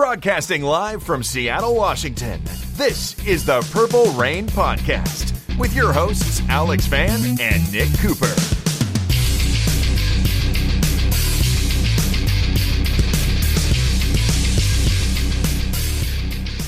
Broadcasting 0.00 0.62
live 0.62 1.02
from 1.02 1.22
Seattle, 1.22 1.74
Washington, 1.74 2.40
this 2.72 3.22
is 3.26 3.44
the 3.44 3.60
Purple 3.70 4.06
Rain 4.12 4.46
Podcast 4.46 5.58
with 5.58 5.76
your 5.76 5.92
hosts, 5.92 6.40
Alex 6.48 6.86
Van 6.86 7.20
and 7.38 7.70
Nick 7.70 7.90
Cooper. 7.98 8.34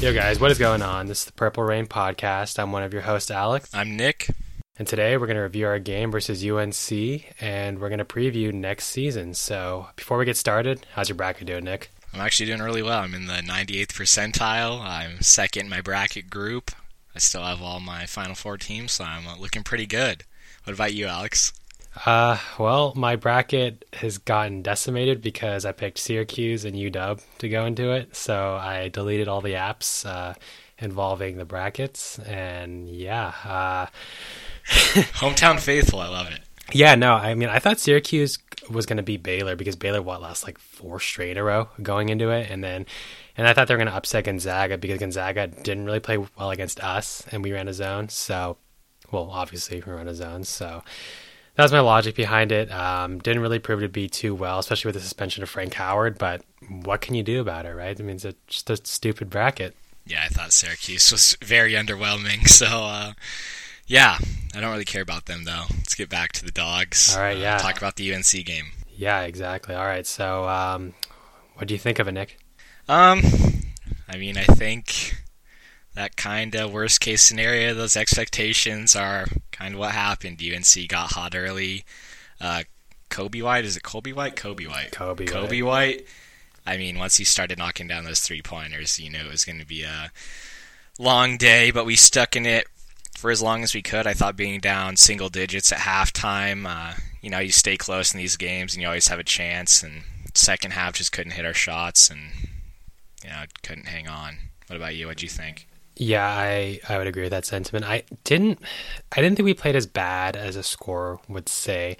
Yo, 0.04 0.12
guys, 0.12 0.38
what 0.38 0.50
is 0.50 0.58
going 0.58 0.82
on? 0.82 1.06
This 1.06 1.20
is 1.20 1.24
the 1.24 1.32
Purple 1.32 1.64
Rain 1.64 1.86
Podcast. 1.86 2.58
I'm 2.58 2.70
one 2.70 2.82
of 2.82 2.92
your 2.92 3.00
hosts, 3.00 3.30
Alex. 3.30 3.70
I'm 3.72 3.96
Nick. 3.96 4.28
And 4.78 4.86
today 4.86 5.16
we're 5.16 5.26
going 5.26 5.36
to 5.36 5.42
review 5.42 5.66
our 5.68 5.78
game 5.78 6.10
versus 6.10 6.44
UNC 6.44 7.24
and 7.40 7.78
we're 7.78 7.88
going 7.88 7.98
to 7.98 8.04
preview 8.04 8.52
next 8.52 8.88
season. 8.88 9.32
So 9.32 9.86
before 9.96 10.18
we 10.18 10.26
get 10.26 10.36
started, 10.36 10.86
how's 10.92 11.08
your 11.08 11.16
bracket 11.16 11.46
doing, 11.46 11.64
Nick? 11.64 11.90
I'm 12.12 12.20
actually 12.20 12.46
doing 12.46 12.60
really 12.60 12.82
well. 12.82 13.00
I'm 13.00 13.14
in 13.14 13.26
the 13.26 13.34
98th 13.34 13.92
percentile. 13.92 14.80
I'm 14.80 15.22
second 15.22 15.62
in 15.64 15.70
my 15.70 15.80
bracket 15.80 16.28
group. 16.28 16.70
I 17.14 17.18
still 17.18 17.42
have 17.42 17.62
all 17.62 17.80
my 17.80 18.06
Final 18.06 18.34
Four 18.34 18.58
teams, 18.58 18.92
so 18.92 19.04
I'm 19.04 19.26
uh, 19.26 19.36
looking 19.36 19.62
pretty 19.62 19.86
good. 19.86 20.24
What 20.64 20.74
about 20.74 20.94
you, 20.94 21.06
Alex? 21.06 21.52
Uh, 22.06 22.38
well, 22.58 22.94
my 22.96 23.16
bracket 23.16 23.84
has 23.92 24.18
gotten 24.18 24.62
decimated 24.62 25.20
because 25.20 25.66
I 25.66 25.72
picked 25.72 25.98
Syracuse 25.98 26.64
and 26.64 26.74
UW 26.74 27.20
to 27.38 27.48
go 27.48 27.66
into 27.66 27.92
it. 27.92 28.16
So 28.16 28.54
I 28.54 28.88
deleted 28.88 29.28
all 29.28 29.42
the 29.42 29.54
apps 29.54 30.06
uh, 30.06 30.34
involving 30.78 31.36
the 31.36 31.44
brackets, 31.44 32.18
and 32.20 32.88
yeah. 32.88 33.32
Uh, 33.44 33.86
Hometown 34.66 35.60
faithful, 35.60 36.00
I 36.00 36.08
love 36.08 36.30
it. 36.30 36.40
Yeah, 36.74 36.94
no, 36.94 37.14
I 37.14 37.34
mean, 37.34 37.48
I 37.48 37.58
thought 37.58 37.80
Syracuse 37.80 38.38
was 38.70 38.86
going 38.86 38.96
to 38.96 39.02
beat 39.02 39.22
Baylor 39.22 39.56
because 39.56 39.76
Baylor 39.76 40.02
what 40.02 40.22
lost 40.22 40.44
like 40.44 40.58
four 40.58 41.00
straight 41.00 41.36
a 41.36 41.42
row 41.42 41.68
going 41.82 42.08
into 42.08 42.30
it, 42.30 42.50
and 42.50 42.62
then 42.62 42.86
and 43.36 43.46
I 43.46 43.52
thought 43.52 43.68
they 43.68 43.74
were 43.74 43.78
going 43.78 43.88
to 43.88 43.94
upset 43.94 44.24
Gonzaga 44.24 44.78
because 44.78 44.98
Gonzaga 44.98 45.46
didn't 45.46 45.86
really 45.86 46.00
play 46.00 46.18
well 46.18 46.50
against 46.50 46.82
us, 46.82 47.24
and 47.32 47.42
we 47.42 47.52
ran 47.52 47.68
a 47.68 47.72
zone. 47.72 48.08
So, 48.08 48.58
well, 49.10 49.30
obviously 49.30 49.82
we 49.84 49.92
ran 49.92 50.08
a 50.08 50.14
zone, 50.14 50.44
so 50.44 50.82
that 51.54 51.62
was 51.62 51.72
my 51.72 51.80
logic 51.80 52.14
behind 52.14 52.52
it. 52.52 52.70
Um, 52.70 53.18
didn't 53.18 53.42
really 53.42 53.58
prove 53.58 53.80
to 53.80 53.88
be 53.88 54.08
too 54.08 54.34
well, 54.34 54.58
especially 54.58 54.88
with 54.88 54.96
the 54.96 55.00
suspension 55.02 55.42
of 55.42 55.50
Frank 55.50 55.74
Howard. 55.74 56.18
But 56.18 56.42
what 56.68 57.00
can 57.00 57.14
you 57.14 57.22
do 57.22 57.40
about 57.40 57.66
it, 57.66 57.74
right? 57.74 57.98
I 57.98 58.02
mean, 58.02 58.16
it's 58.16 58.24
a, 58.24 58.34
just 58.46 58.70
a 58.70 58.76
stupid 58.84 59.28
bracket. 59.28 59.76
Yeah, 60.06 60.24
I 60.24 60.28
thought 60.28 60.52
Syracuse 60.52 61.12
was 61.12 61.36
very 61.42 61.72
underwhelming. 61.72 62.48
So, 62.48 62.66
uh, 62.66 63.12
yeah, 63.86 64.18
I 64.54 64.60
don't 64.60 64.70
really 64.70 64.84
care 64.84 65.02
about 65.02 65.26
them 65.26 65.44
though. 65.44 65.64
Let's 65.70 65.94
get 65.94 66.08
back 66.08 66.32
to 66.32 66.44
the 66.44 66.50
dogs. 66.50 67.14
All 67.14 67.22
right, 67.22 67.36
uh, 67.36 67.40
yeah. 67.40 67.58
Talk 67.58 67.76
about 67.76 67.96
the 67.96 68.14
UNC 68.14 68.44
game. 68.44 68.66
Yeah, 68.94 69.22
exactly. 69.22 69.74
All 69.74 69.86
right, 69.86 70.06
so 70.06 70.48
um, 70.48 70.94
what 71.54 71.68
do 71.68 71.74
you 71.74 71.80
think 71.80 71.98
of 71.98 72.08
it, 72.08 72.12
Nick? 72.12 72.38
Um, 72.88 73.22
I 74.08 74.16
mean, 74.16 74.36
I 74.36 74.44
think 74.44 75.16
that 75.94 76.16
kind 76.16 76.54
of 76.54 76.72
worst 76.72 77.00
case 77.00 77.22
scenario, 77.22 77.74
those 77.74 77.96
expectations 77.96 78.94
are 78.94 79.26
kind 79.50 79.74
of 79.74 79.80
what 79.80 79.92
happened. 79.92 80.42
UNC 80.42 80.88
got 80.88 81.12
hot 81.12 81.34
early. 81.34 81.84
Uh, 82.40 82.64
Coby 83.10 83.42
White, 83.42 83.64
is 83.64 83.76
it 83.76 83.82
Kobe 83.82 84.12
White? 84.12 84.36
Kobe 84.36 84.66
White. 84.66 84.92
Kobe. 84.92 85.26
Coby 85.26 85.62
White. 85.62 85.96
White. 85.96 86.06
I 86.64 86.76
mean, 86.76 86.98
once 86.98 87.16
he 87.16 87.24
started 87.24 87.58
knocking 87.58 87.88
down 87.88 88.04
those 88.04 88.20
three 88.20 88.42
pointers, 88.42 88.98
you 88.98 89.10
know 89.10 89.20
it 89.20 89.30
was 89.30 89.44
going 89.44 89.58
to 89.58 89.66
be 89.66 89.82
a 89.82 90.12
long 90.98 91.36
day, 91.36 91.70
but 91.70 91.84
we 91.84 91.96
stuck 91.96 92.36
in 92.36 92.46
it 92.46 92.66
for 93.16 93.30
as 93.30 93.42
long 93.42 93.62
as 93.62 93.74
we 93.74 93.82
could. 93.82 94.06
I 94.06 94.14
thought 94.14 94.36
being 94.36 94.60
down 94.60 94.96
single 94.96 95.28
digits 95.28 95.72
at 95.72 95.78
halftime, 95.78 96.66
uh, 96.66 96.94
you 97.20 97.30
know, 97.30 97.38
you 97.38 97.52
stay 97.52 97.76
close 97.76 98.12
in 98.12 98.18
these 98.18 98.36
games 98.36 98.74
and 98.74 98.82
you 98.82 98.88
always 98.88 99.08
have 99.08 99.18
a 99.18 99.24
chance. 99.24 99.82
And 99.82 100.02
second 100.34 100.72
half 100.72 100.94
just 100.94 101.12
couldn't 101.12 101.32
hit 101.32 101.44
our 101.44 101.54
shots 101.54 102.10
and 102.10 102.20
you 103.22 103.30
know 103.30 103.44
couldn't 103.62 103.86
hang 103.86 104.08
on. 104.08 104.38
What 104.66 104.76
about 104.76 104.94
you? 104.94 105.06
What 105.06 105.18
do 105.18 105.26
you 105.26 105.30
think? 105.30 105.66
Yeah, 105.96 106.26
I, 106.26 106.80
I 106.88 106.96
would 106.98 107.06
agree 107.06 107.22
with 107.22 107.32
that 107.32 107.44
sentiment. 107.44 107.84
I 107.84 108.04
didn't 108.24 108.60
I 109.16 109.20
didn't 109.20 109.36
think 109.36 109.44
we 109.44 109.54
played 109.54 109.76
as 109.76 109.86
bad 109.86 110.36
as 110.36 110.56
a 110.56 110.62
score 110.62 111.20
would 111.28 111.48
say. 111.48 111.96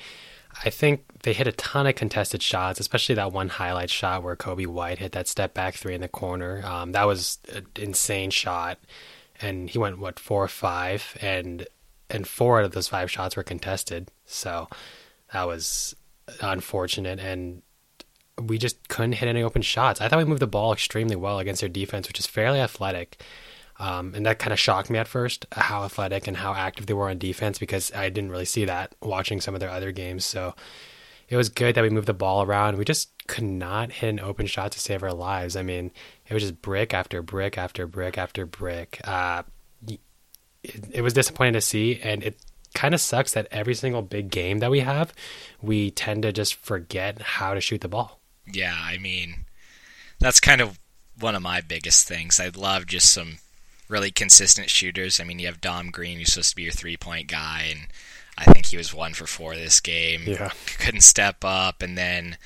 I 0.65 0.71
think 0.71 1.05
they 1.23 1.33
hit 1.33 1.47
a 1.47 1.53
ton 1.53 1.87
of 1.87 1.95
contested 1.95 2.43
shots, 2.43 2.79
especially 2.79 3.15
that 3.15 3.33
one 3.33 3.49
highlight 3.49 3.91
shot 3.91 4.23
where 4.23 4.37
Coby 4.37 4.67
White 4.67 4.99
hit 4.99 5.13
that 5.13 5.27
step 5.27 5.55
back 5.55 5.75
three 5.75 5.95
in 5.95 6.01
the 6.03 6.09
corner. 6.09 6.63
Um, 6.65 6.93
that 6.93 7.05
was 7.05 7.39
an 7.53 7.67
insane 7.77 8.31
shot, 8.31 8.79
and 9.43 9.69
he 9.69 9.79
went 9.79 9.99
what 9.99 10.19
four 10.19 10.45
or 10.45 10.49
five, 10.49 11.17
and 11.21 11.67
and 12.09 12.27
four 12.27 12.59
out 12.59 12.65
of 12.65 12.73
those 12.73 12.89
five 12.89 13.11
shots 13.11 13.37
were 13.37 13.43
contested. 13.43 14.11
So 14.25 14.69
that 15.33 15.47
was 15.47 15.95
unfortunate, 16.41 17.19
and 17.19 17.63
we 18.41 18.59
just 18.59 18.89
couldn't 18.89 19.13
hit 19.13 19.29
any 19.29 19.43
open 19.43 19.63
shots. 19.63 20.01
I 20.01 20.09
thought 20.09 20.19
we 20.19 20.25
moved 20.25 20.43
the 20.43 20.47
ball 20.47 20.73
extremely 20.73 21.17
well 21.17 21.39
against 21.39 21.61
their 21.61 21.69
defense, 21.69 22.09
which 22.09 22.19
is 22.19 22.27
fairly 22.27 22.61
athletic. 22.61 23.21
Um, 23.79 24.15
and 24.15 24.25
that 24.27 24.39
kind 24.39 24.53
of 24.53 24.61
shocked 24.61 24.91
me 24.91 24.99
at 24.99 25.09
first, 25.09 25.47
how 25.53 25.85
athletic 25.85 26.29
and 26.29 26.37
how 26.37 26.55
active 26.55 26.87
they 26.87 26.95
were 26.95 27.09
on 27.11 27.19
defense, 27.19 27.59
because 27.59 27.93
I 27.93 28.11
didn't 28.11 28.31
really 28.31 28.45
see 28.45 28.65
that 28.65 28.95
watching 29.03 29.41
some 29.41 29.55
of 29.55 29.61
their 29.61 29.71
other 29.71 29.93
games. 29.93 30.25
So 30.25 30.55
it 31.29 31.37
was 31.37 31.49
good 31.49 31.75
that 31.75 31.83
we 31.83 31.91
moved 31.91 32.07
the 32.07 32.15
ball 32.15 32.43
around. 32.43 32.77
We 32.77 32.85
just 32.85 33.12
could 33.27 33.45
not 33.45 33.93
hit 33.93 34.09
an 34.09 34.21
open 34.21 34.47
shot 34.47 34.73
to 34.73 34.81
save 34.81 35.03
our 35.03 35.13
lives. 35.13 35.57
I 35.57 35.63
mean, 35.63 35.91
it 36.29 36.35
was 36.35 36.43
just 36.43 36.63
brick 36.63 36.93
after 36.95 37.23
brick 37.23 37.57
after 37.57 37.87
brick 37.87 38.19
after 38.19 38.47
brick. 38.47 39.01
Uh, 39.05 39.43
it, 39.87 40.01
it 40.93 41.03
was 41.03 41.13
disappointing 41.13 41.55
to 41.55 41.61
see, 41.61 42.01
and 42.03 42.23
it 42.23 42.37
kind 42.75 42.95
of 42.95 43.01
sucks 43.01 43.33
that 43.33 43.49
every 43.51 43.75
single 43.75 44.03
big 44.03 44.31
game 44.31 44.59
that 44.59 44.71
we 44.71 44.81
have, 44.81 45.13
we 45.61 45.91
tend 45.91 46.23
to 46.23 46.33
just 46.33 46.55
forget 46.55 47.21
how 47.21 47.55
to 47.55 47.61
shoot 47.61 47.81
the 47.81 47.89
ball. 47.89 48.21
Yeah, 48.47 48.77
I 48.77 48.99
mean, 48.99 49.45
that's 50.19 50.41
kind 50.41 50.61
of 50.61 50.79
one 51.19 51.35
of 51.35 51.43
my 51.43 51.61
biggest 51.61 52.09
things. 52.09 52.41
I'd 52.41 52.57
love 52.57 52.87
just 52.87 53.13
some 53.13 53.39
really 53.89 54.11
consistent 54.11 54.71
shooters. 54.71 55.21
I 55.21 55.25
mean, 55.25 55.39
you 55.39 55.47
have 55.47 55.61
Dom 55.61 55.91
Green, 55.91 56.19
who's 56.19 56.33
supposed 56.33 56.51
to 56.51 56.57
be 56.57 56.63
your 56.63 56.73
three 56.73 56.97
point 56.97 57.29
guy, 57.29 57.69
and 57.71 57.81
I 58.39 58.45
think 58.45 58.67
he 58.67 58.77
was 58.77 58.95
one 58.95 59.15
for 59.15 59.27
four 59.27 59.55
this 59.55 59.81
game. 59.81 60.23
Yeah. 60.27 60.51
Couldn't 60.79 61.03
step 61.03 61.45
up, 61.45 61.83
and 61.83 61.97
then 61.97 62.37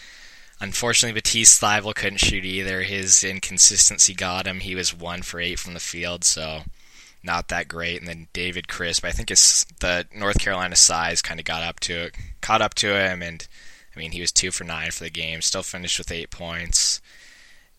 unfortunately, 0.61 1.15
Matisse 1.15 1.59
Thybulle 1.59 1.95
couldn't 1.95 2.19
shoot 2.19 2.45
either. 2.45 2.83
His 2.83 3.23
inconsistency 3.25 4.15
got 4.15 4.47
him. 4.47 4.61
He 4.61 4.75
was 4.75 4.95
one 4.95 5.23
for 5.23 5.41
eight 5.41 5.59
from 5.59 5.75
the 5.75 5.81
field, 5.81 6.25
so 6.25 6.63
not 7.23 7.49
that 7.49 7.69
great. 7.69 7.99
And 8.01 8.09
then 8.09 8.29
David 8.33 8.69
Crisp, 8.69 9.05
I 9.05 9.11
think 9.11 9.31
it's 9.31 9.65
the 9.81 10.07
North 10.15 10.39
Carolina 10.39 10.77
size 10.77 11.23
kind 11.23 11.41
of 11.41 11.47
got 11.47 11.63
up 11.63 11.81
to 11.81 12.05
it, 12.05 12.15
caught 12.41 12.63
up 12.63 12.75
to 12.75 12.95
him, 12.95 13.23
and 13.23 13.47
I 13.95 13.99
mean, 13.99 14.13
he 14.13 14.21
was 14.21 14.33
two 14.33 14.51
for 14.51 14.65
nine 14.65 14.91
for 14.91 15.05
the 15.05 15.11
game, 15.11 15.41
still 15.41 15.63
finished 15.63 15.99
with 15.99 16.13
eight 16.13 16.31
points. 16.31 17.01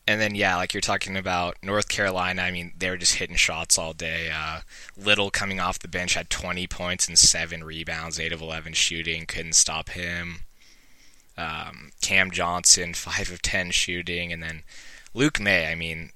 And 0.10 0.22
then, 0.22 0.36
yeah, 0.36 0.56
like 0.56 0.74
you're 0.74 0.82
talking 0.82 1.18
about 1.18 1.58
North 1.62 1.90
Carolina, 1.90 2.42
I 2.42 2.52
mean, 2.52 2.72
they 2.78 2.90
were 2.90 2.98
just 2.98 3.16
hitting 3.16 3.36
shots 3.36 3.78
all 3.78 3.92
day. 3.92 4.32
Uh, 4.34 4.62
Little 4.96 5.30
coming 5.30 5.60
off 5.60 5.80
the 5.80 5.90
bench 5.90 6.14
had 6.14 6.30
20 6.30 6.66
points 6.68 7.08
and 7.08 7.20
seven 7.20 7.64
rebounds, 7.64 8.20
8 8.20 8.32
of 8.32 8.42
11 8.42 8.74
shooting, 8.74 9.26
couldn't 9.26 9.54
stop 9.54 9.90
him. 9.90 10.40
Um, 11.38 11.92
Cam 12.02 12.32
Johnson, 12.32 12.94
5 12.96 13.32
of 13.32 13.42
10 13.42 13.72
shooting. 13.72 14.32
And 14.34 14.42
then 14.42 14.64
Luke 15.14 15.40
Maye. 15.40 15.68
I 15.68 15.76
mean, 15.76 16.12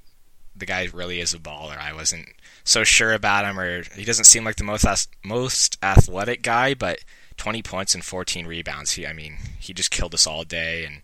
the 0.56 0.66
guy 0.66 0.88
really 0.94 1.20
is 1.20 1.34
a 1.34 1.40
baller. 1.40 1.78
I 1.78 1.94
wasn't 1.94 2.28
so 2.64 2.84
sure 2.84 3.14
about 3.14 3.46
him, 3.46 3.59
or 3.59 3.84
he 3.96 4.06
doesn't 4.06 4.26
seem 4.26 4.44
like 4.44 4.58
the 4.58 4.64
most, 4.64 4.86
most 5.24 5.78
athletic 5.82 6.42
guy, 6.44 6.74
but 6.74 7.00
20 7.38 7.64
points 7.64 7.96
and 7.96 8.06
14 8.06 8.46
rebounds. 8.46 8.92
He, 8.92 9.08
I 9.08 9.14
mean, 9.14 9.38
he 9.59 9.74
just 9.74 9.92
killed 9.92 10.14
us 10.14 10.28
all 10.28 10.44
day. 10.44 10.86
And 10.86 11.02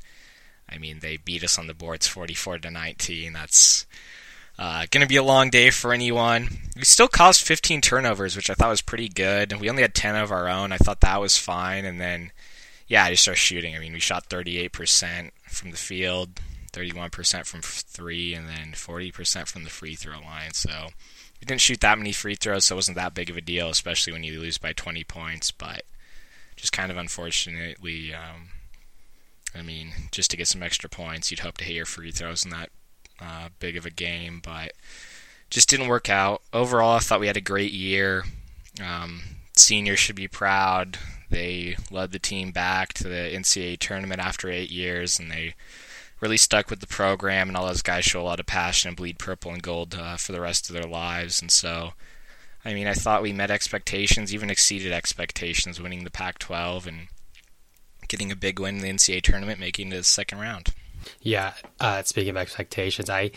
I 0.70 0.78
mean, 0.78 1.00
they 1.00 1.18
beat 1.18 1.44
us 1.44 1.58
on 1.58 1.68
the 1.68 1.74
boards 1.74 2.08
44 2.08 2.60
to 2.60 2.72
19. 2.72 3.34
That's 3.34 3.86
uh, 4.60 4.86
going 4.92 5.02
to 5.02 5.08
be 5.08 5.16
a 5.16 5.24
long 5.24 5.50
day 5.50 5.70
for 5.70 5.94
anyone. 5.94 6.50
We 6.76 6.84
still 6.84 7.08
caused 7.08 7.42
15 7.42 7.82
turnovers, 7.82 8.36
which 8.36 8.50
I 8.50 8.54
thought 8.54 8.70
was 8.70 8.82
pretty 8.82 9.10
good. 9.10 9.60
We 9.60 9.70
only 9.70 9.82
had 9.82 9.96
10 9.96 10.16
of 10.16 10.32
our 10.32 10.48
own. 10.48 10.72
I 10.72 10.78
thought 10.78 11.02
that 11.02 11.22
was 11.22 11.38
fine. 11.38 11.86
And 11.86 12.00
then, 12.00 12.32
yeah, 12.88 13.04
I 13.04 13.12
just 13.12 13.24
started 13.24 13.40
shooting. 13.40 13.76
I 13.76 13.80
mean, 13.80 13.94
we 13.94 14.00
shot 14.00 14.30
38% 14.30 15.32
from 15.50 15.72
the 15.72 15.78
field, 15.78 16.40
31% 16.72 17.46
from 17.46 17.62
three, 17.62 18.34
and 18.34 18.48
then 18.48 18.72
40% 18.74 19.48
from 19.48 19.64
the 19.64 19.70
free 19.70 19.96
throw 19.96 20.20
line. 20.20 20.54
So 20.54 20.90
we 21.40 21.46
didn't 21.46 21.62
shoot 21.62 21.82
that 21.82 21.98
many 21.98 22.12
free 22.12 22.36
throws, 22.36 22.66
so 22.66 22.76
it 22.76 22.78
wasn't 22.78 22.98
that 22.98 23.14
big 23.14 23.30
of 23.30 23.38
a 23.38 23.42
deal, 23.42 23.70
especially 23.70 24.14
when 24.14 24.24
you 24.24 24.40
lose 24.40 24.58
by 24.58 24.74
20 24.74 25.04
points. 25.04 25.52
But 25.52 25.84
just 26.56 26.74
kind 26.74 26.92
of 26.92 26.98
unfortunately. 26.98 28.14
Um, 28.14 28.50
I 29.56 29.62
mean, 29.62 29.92
just 30.12 30.30
to 30.32 30.38
get 30.38 30.48
some 30.48 30.64
extra 30.64 30.90
points, 30.90 31.32
you'd 31.32 31.40
hope 31.40 31.58
to 31.58 31.64
hit 31.64 31.76
your 31.76 31.86
free 31.86 32.12
throws 32.12 32.46
in 32.46 32.52
that 32.52 32.70
uh, 33.20 33.50
big 33.60 33.76
of 33.76 33.86
a 33.86 33.90
game, 33.90 34.42
but 34.44 34.74
just 35.50 35.70
didn't 35.70 35.88
work 35.88 36.10
out. 36.10 36.42
Overall, 36.54 36.98
I 36.98 37.00
thought 37.00 37.20
we 37.20 37.28
had 37.28 37.38
a 37.38 37.42
great 37.42 37.72
year. 37.72 38.24
Um, 38.84 39.22
seniors 39.56 40.00
should 40.00 40.16
be 40.16 40.28
proud. 40.28 40.98
They 41.30 41.76
led 41.92 42.12
the 42.12 42.20
team 42.20 42.52
back 42.52 42.94
to 42.94 43.04
the 43.04 43.32
NCAA 43.34 43.80
tournament 43.80 44.22
after 44.22 44.50
eight 44.50 44.72
years, 44.72 45.20
and 45.20 45.30
they 45.30 45.56
really 46.22 46.38
stuck 46.38 46.70
with 46.70 46.80
the 46.80 46.88
program. 46.88 47.48
And 47.48 47.58
all 47.58 47.68
those 47.68 47.82
guys 47.82 48.06
show 48.06 48.22
a 48.22 48.24
lot 48.24 48.40
of 48.40 48.46
passion 48.46 48.90
and 48.90 48.98
bleed 48.98 49.20
purple 49.20 49.52
and 49.52 49.62
gold 49.62 49.96
uh, 49.96 50.18
for 50.18 50.32
the 50.32 50.42
rest 50.42 50.70
of 50.70 50.74
their 50.74 50.90
lives. 50.90 51.42
And 51.42 51.52
so, 51.52 51.94
I 52.64 52.74
mean, 52.74 52.88
I 52.88 52.94
thought 52.94 53.22
we 53.22 53.34
met 53.34 53.52
expectations, 53.52 54.34
even 54.34 54.50
exceeded 54.50 54.92
expectations, 54.92 55.82
winning 55.82 56.04
the 56.04 56.12
Pac-12 56.12 56.88
and 56.88 57.08
getting 58.08 58.32
a 58.32 58.36
big 58.36 58.60
win 58.60 58.78
in 58.78 58.82
the 58.82 58.90
NCAA 58.90 59.22
tournament, 59.22 59.60
making 59.60 59.90
the 59.90 60.04
second 60.04 60.40
round. 60.40 60.74
Yeah, 61.22 61.54
uh, 61.80 62.04
speaking 62.04 62.32
of 62.32 62.38
expectations, 62.38 63.10
I 63.10 63.32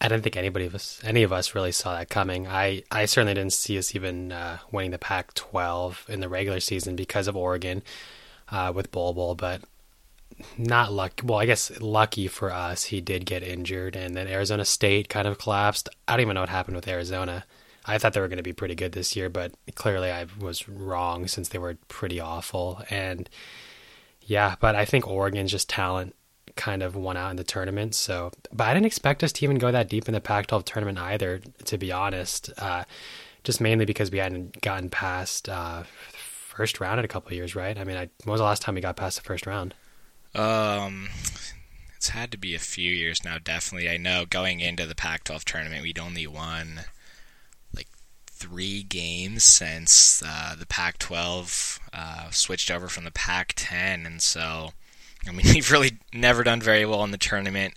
I 0.00 0.08
didn't 0.08 0.22
think 0.22 0.36
anybody 0.36 0.66
of 0.66 0.74
us, 0.74 1.00
any 1.04 1.22
of 1.22 1.32
us, 1.32 1.54
really 1.54 1.72
saw 1.72 1.94
that 1.94 2.10
coming. 2.10 2.46
I, 2.46 2.82
I 2.90 3.06
certainly 3.06 3.34
didn't 3.34 3.54
see 3.54 3.78
us 3.78 3.94
even 3.94 4.32
uh, 4.32 4.58
winning 4.70 4.90
the 4.90 4.98
Pac-12 4.98 6.08
in 6.08 6.20
the 6.20 6.28
regular 6.28 6.60
season 6.60 6.96
because 6.96 7.28
of 7.28 7.36
Oregon 7.36 7.82
uh, 8.50 8.72
with 8.74 8.90
Bol 8.90 9.14
Bol, 9.14 9.34
but 9.34 9.62
not 10.58 10.92
lucky. 10.92 11.26
Well, 11.26 11.38
I 11.38 11.46
guess 11.46 11.80
lucky 11.80 12.28
for 12.28 12.52
us, 12.52 12.84
he 12.84 13.00
did 13.00 13.24
get 13.24 13.42
injured, 13.42 13.96
and 13.96 14.14
then 14.14 14.28
Arizona 14.28 14.64
State 14.64 15.08
kind 15.08 15.26
of 15.26 15.38
collapsed. 15.38 15.88
I 16.06 16.12
don't 16.12 16.22
even 16.22 16.34
know 16.34 16.40
what 16.40 16.50
happened 16.50 16.76
with 16.76 16.88
Arizona. 16.88 17.44
I 17.86 17.98
thought 17.98 18.12
they 18.12 18.20
were 18.20 18.28
going 18.28 18.38
to 18.38 18.42
be 18.42 18.52
pretty 18.52 18.74
good 18.74 18.92
this 18.92 19.14
year, 19.16 19.28
but 19.28 19.52
clearly 19.76 20.10
I 20.10 20.26
was 20.38 20.68
wrong 20.68 21.28
since 21.28 21.48
they 21.48 21.58
were 21.58 21.78
pretty 21.88 22.20
awful. 22.20 22.82
And 22.90 23.30
yeah, 24.20 24.56
but 24.60 24.74
I 24.74 24.84
think 24.84 25.06
Oregon's 25.06 25.52
just 25.52 25.68
talent 25.70 26.14
kind 26.56 26.82
of 26.82 26.96
won 26.96 27.16
out 27.16 27.30
in 27.30 27.36
the 27.36 27.44
tournament. 27.44 27.94
So, 27.94 28.32
but 28.52 28.66
I 28.66 28.74
didn't 28.74 28.86
expect 28.86 29.22
us 29.22 29.32
to 29.32 29.44
even 29.44 29.58
go 29.58 29.70
that 29.70 29.88
deep 29.88 30.08
in 30.08 30.14
the 30.14 30.20
Pac-12 30.20 30.64
tournament 30.64 30.98
either, 30.98 31.40
to 31.64 31.78
be 31.78 31.92
honest. 31.92 32.50
Uh, 32.58 32.84
just 33.44 33.60
mainly 33.60 33.84
because 33.84 34.10
we 34.10 34.18
hadn't 34.18 34.60
gotten 34.60 34.90
past 34.90 35.48
uh, 35.48 35.84
first 35.86 36.80
round 36.80 36.98
in 36.98 37.04
a 37.04 37.08
couple 37.08 37.32
years, 37.32 37.54
right? 37.54 37.78
I 37.78 37.84
mean, 37.84 37.96
I, 37.96 38.08
when 38.24 38.32
was 38.32 38.40
the 38.40 38.44
last 38.44 38.62
time 38.62 38.74
we 38.74 38.80
got 38.80 38.96
past 38.96 39.16
the 39.18 39.22
first 39.22 39.46
round? 39.46 39.72
Um, 40.34 41.08
it's 41.96 42.08
had 42.08 42.32
to 42.32 42.38
be 42.38 42.54
a 42.56 42.58
few 42.58 42.92
years 42.92 43.24
now. 43.24 43.36
Definitely, 43.42 43.88
I 43.88 43.98
know 43.98 44.24
going 44.28 44.58
into 44.60 44.84
the 44.84 44.96
Pac-12 44.96 45.44
tournament, 45.44 45.82
we'd 45.82 45.98
only 45.98 46.26
won 46.26 46.80
like 47.74 47.88
three 48.26 48.82
games 48.82 49.44
since 49.44 50.22
uh, 50.26 50.56
the 50.58 50.66
Pac-12 50.66 51.78
uh, 51.92 52.30
switched 52.30 52.70
over 52.70 52.88
from 52.88 53.04
the 53.04 53.12
Pac-10, 53.12 54.04
and 54.04 54.20
so 54.20 54.70
I 55.28 55.32
mean, 55.32 55.46
we've 55.54 55.70
really 55.70 55.98
never 56.12 56.44
done 56.44 56.60
very 56.60 56.84
well 56.84 57.04
in 57.04 57.10
the 57.10 57.18
tournament. 57.18 57.74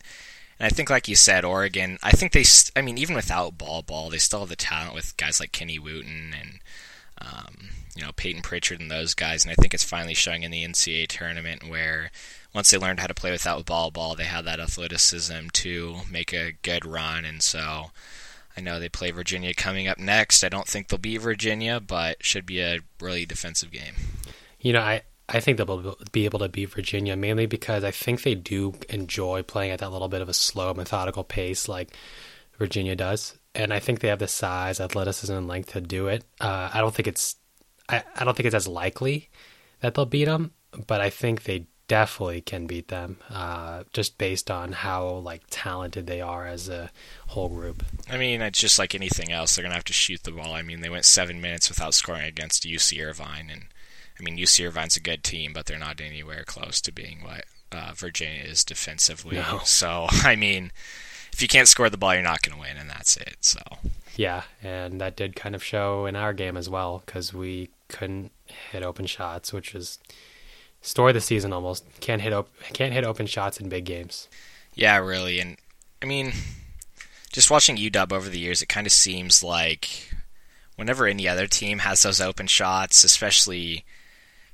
And 0.60 0.66
I 0.66 0.70
think, 0.70 0.90
like 0.90 1.08
you 1.08 1.16
said, 1.16 1.46
Oregon. 1.46 1.98
I 2.04 2.12
think 2.12 2.32
they. 2.34 2.44
St- 2.44 2.72
I 2.76 2.82
mean, 2.82 2.98
even 2.98 3.16
without 3.16 3.58
Bol 3.58 3.82
Bol, 3.82 4.10
they 4.10 4.18
still 4.18 4.42
have 4.42 4.50
the 4.50 4.56
talent 4.56 4.94
with 4.94 5.16
guys 5.18 5.40
like 5.40 5.52
Kenny 5.52 5.80
Wooten 5.80 6.34
and 6.40 6.60
um, 7.22 7.70
you 7.96 8.04
know 8.04 8.12
Payton 8.16 8.42
Pritchard 8.42 8.82
and 8.82 8.92
those 8.92 9.14
guys. 9.14 9.44
And 9.44 9.52
I 9.52 9.56
think 9.56 9.74
it's 9.74 9.84
finally 9.84 10.14
showing 10.14 10.44
in 10.44 10.52
the 10.52 10.66
NCAA 10.66 11.08
tournament 11.08 11.68
where 11.68 12.12
once 12.54 12.72
they 12.72 12.78
learned 12.78 13.00
how 13.00 13.08
to 13.08 13.14
play 13.14 13.32
without 13.32 13.66
Bol 13.66 13.92
Bol, 13.92 14.16
they 14.16 14.26
had 14.26 14.46
that 14.46 14.60
athleticism 14.60 15.50
to 15.54 15.98
make 16.12 16.34
a 16.34 16.54
good 16.62 16.86
run. 16.86 17.24
And 17.24 17.42
so 17.42 17.92
I 18.58 18.62
know 18.62 18.80
they 18.80 18.90
play 18.90 19.12
Virginia 19.12 19.54
coming 19.54 19.88
up 19.88 19.98
next. 19.98 20.44
I 20.44 20.50
don't 20.50 20.68
think 20.68 20.88
they'll 20.88 21.00
beat 21.00 21.22
Virginia, 21.22 21.80
but 21.80 22.24
should 22.26 22.46
be 22.46 22.60
a 22.60 22.80
really 23.00 23.26
defensive 23.26 23.72
game. 23.72 23.94
You 24.60 24.74
know, 24.74 24.82
I 24.82 25.04
I 25.32 25.40
think 25.40 25.58
they'll 25.58 25.96
be 26.12 26.26
able 26.26 26.40
to 26.40 26.50
beat 26.50 26.72
Virginia 26.72 27.16
mainly 27.16 27.46
because 27.46 27.84
I 27.84 27.92
think 27.92 28.24
they 28.24 28.36
do 28.36 28.74
enjoy 28.90 29.44
playing 29.44 29.72
at 29.72 29.80
that 29.80 29.92
little 29.92 30.08
bit 30.08 30.22
of 30.22 30.30
a 30.30 30.34
slow, 30.34 30.74
methodical 30.74 31.24
pace 31.24 31.68
like 31.68 31.96
Virginia 32.58 32.96
does, 32.96 33.38
and 33.56 33.74
I 33.74 33.80
think 33.80 34.00
they 34.00 34.10
have 34.10 34.20
the 34.20 34.28
size, 34.28 34.80
athleticism, 34.80 35.34
and 35.34 35.48
length 35.48 35.74
to 35.74 35.82
do 35.82 36.08
it. 36.08 36.24
Uh, 36.42 36.70
I 36.74 36.82
don't 36.82 36.94
think 36.94 37.08
it's 37.08 37.36
I, 37.88 38.04
I 38.16 38.24
don't 38.24 38.36
think 38.36 38.48
it's 38.48 38.56
as 38.56 38.68
likely 38.68 39.30
that 39.82 39.94
they'll 39.94 40.06
beat 40.06 40.26
them, 40.26 40.52
but 40.88 41.02
I 41.02 41.10
think 41.10 41.44
they 41.44 41.68
definitely 41.88 42.42
can 42.42 42.68
beat 42.68 42.88
them 42.90 43.18
uh, 43.32 43.84
just 43.94 44.18
based 44.18 44.52
on 44.52 44.72
how 44.72 45.08
like 45.08 45.42
talented 45.50 46.06
they 46.06 46.22
are 46.22 46.46
as 46.46 46.70
a 46.70 46.92
whole 47.28 47.50
group. 47.50 47.84
I 48.10 48.18
mean, 48.18 48.42
it's 48.42 48.60
just 48.60 48.78
like 48.78 48.94
anything 48.94 49.32
else. 49.32 49.56
They're 49.56 49.64
gonna 49.64 49.76
have 49.76 49.84
to 49.86 49.94
shoot 49.94 50.24
the 50.24 50.32
ball. 50.32 50.54
I 50.54 50.62
mean, 50.62 50.82
they 50.82 50.90
went 50.90 51.06
seven 51.06 51.42
minutes 51.42 51.70
without 51.70 51.94
scoring 51.94 52.26
against 52.26 52.64
UC 52.64 53.04
Irvine, 53.04 53.50
and 53.52 53.64
I 54.20 54.24
mean, 54.24 54.38
UC 54.38 54.66
Irvine's 54.66 54.98
a 54.98 55.02
good 55.02 55.24
team, 55.24 55.54
but 55.54 55.66
they're 55.66 55.80
not 55.80 56.02
anywhere 56.02 56.44
close 56.44 56.82
to 56.82 56.92
being 56.92 57.24
what 57.24 57.46
uh, 57.72 57.94
Virginia 57.96 58.44
is 58.44 58.64
defensively. 58.64 59.38
No. 59.38 59.62
So, 59.64 60.08
I 60.10 60.36
mean, 60.36 60.72
if 61.32 61.42
you 61.42 61.48
can't 61.48 61.68
score 61.68 61.90
the 61.90 61.98
ball, 61.98 62.14
you're 62.14 62.24
not 62.24 62.42
going 62.42 62.56
to 62.56 62.62
win, 62.62 62.78
and 62.78 62.90
that's 62.90 63.18
it. 63.18 63.38
So. 63.42 63.62
Yeah, 64.16 64.44
and 64.62 65.00
that 65.00 65.16
did 65.16 65.36
kind 65.36 65.56
of 65.56 65.64
show 65.64 66.06
in 66.06 66.16
our 66.16 66.34
game 66.34 66.58
as 66.58 66.70
well 66.70 67.04
because 67.06 67.34
we 67.34 67.70
couldn't 67.88 68.32
hit 68.72 68.84
open 68.84 69.06
shots, 69.06 69.54
which 69.54 69.74
is 69.74 70.00
story 70.82 71.12
of 71.12 71.16
the 71.16 71.22
season 71.22 71.54
almost. 71.54 71.86
Can't 72.02 72.22
hit 72.22 72.34
op- 72.34 72.50
can't 72.74 72.94
hit 72.94 73.06
open 73.06 73.28
shots 73.28 73.60
in 73.60 73.70
big 73.70 73.86
games. 73.86 74.28
Yeah, 74.76 74.98
really, 74.98 75.40
and 75.40 75.58
I 76.02 76.06
mean, 76.06 76.34
just 77.32 77.50
watching 77.50 77.78
UW 77.78 78.12
over 78.12 78.30
the 78.30 78.40
years, 78.40 78.62
it 78.62 78.68
kind 78.68 78.86
of 78.86 78.92
seems 78.92 79.42
like 79.44 80.14
whenever 80.76 81.08
any 81.08 81.28
other 81.28 81.48
team 81.48 81.80
has 81.80 82.04
those 82.04 82.22
open 82.22 82.48
shots, 82.48 83.04
especially 83.04 83.86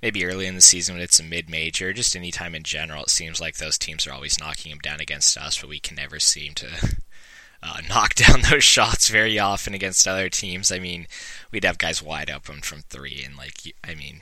maybe 0.05 0.23
early 0.23 0.45
in 0.45 0.53
the 0.53 0.61
season 0.61 0.93
when 0.93 1.01
it's 1.01 1.19
a 1.19 1.23
mid-major, 1.23 1.91
just 1.91 2.15
any 2.15 2.29
time 2.29 2.53
in 2.53 2.61
general, 2.61 3.01
it 3.01 3.09
seems 3.09 3.41
like 3.41 3.55
those 3.55 3.75
teams 3.75 4.05
are 4.05 4.13
always 4.13 4.39
knocking 4.39 4.69
them 4.69 4.77
down 4.77 5.01
against 5.01 5.35
us, 5.35 5.59
but 5.59 5.67
we 5.67 5.79
can 5.79 5.95
never 5.95 6.19
seem 6.19 6.53
to 6.53 6.67
uh, 7.63 7.81
knock 7.89 8.13
down 8.13 8.41
those 8.41 8.63
shots 8.63 9.09
very 9.09 9.39
often 9.39 9.73
against 9.73 10.07
other 10.07 10.29
teams. 10.29 10.71
I 10.71 10.77
mean, 10.77 11.07
we'd 11.51 11.63
have 11.63 11.79
guys 11.79 12.03
wide 12.03 12.29
open 12.29 12.61
from 12.61 12.81
three, 12.81 13.23
and 13.25 13.35
like, 13.35 13.73
I 13.83 13.95
mean, 13.95 14.19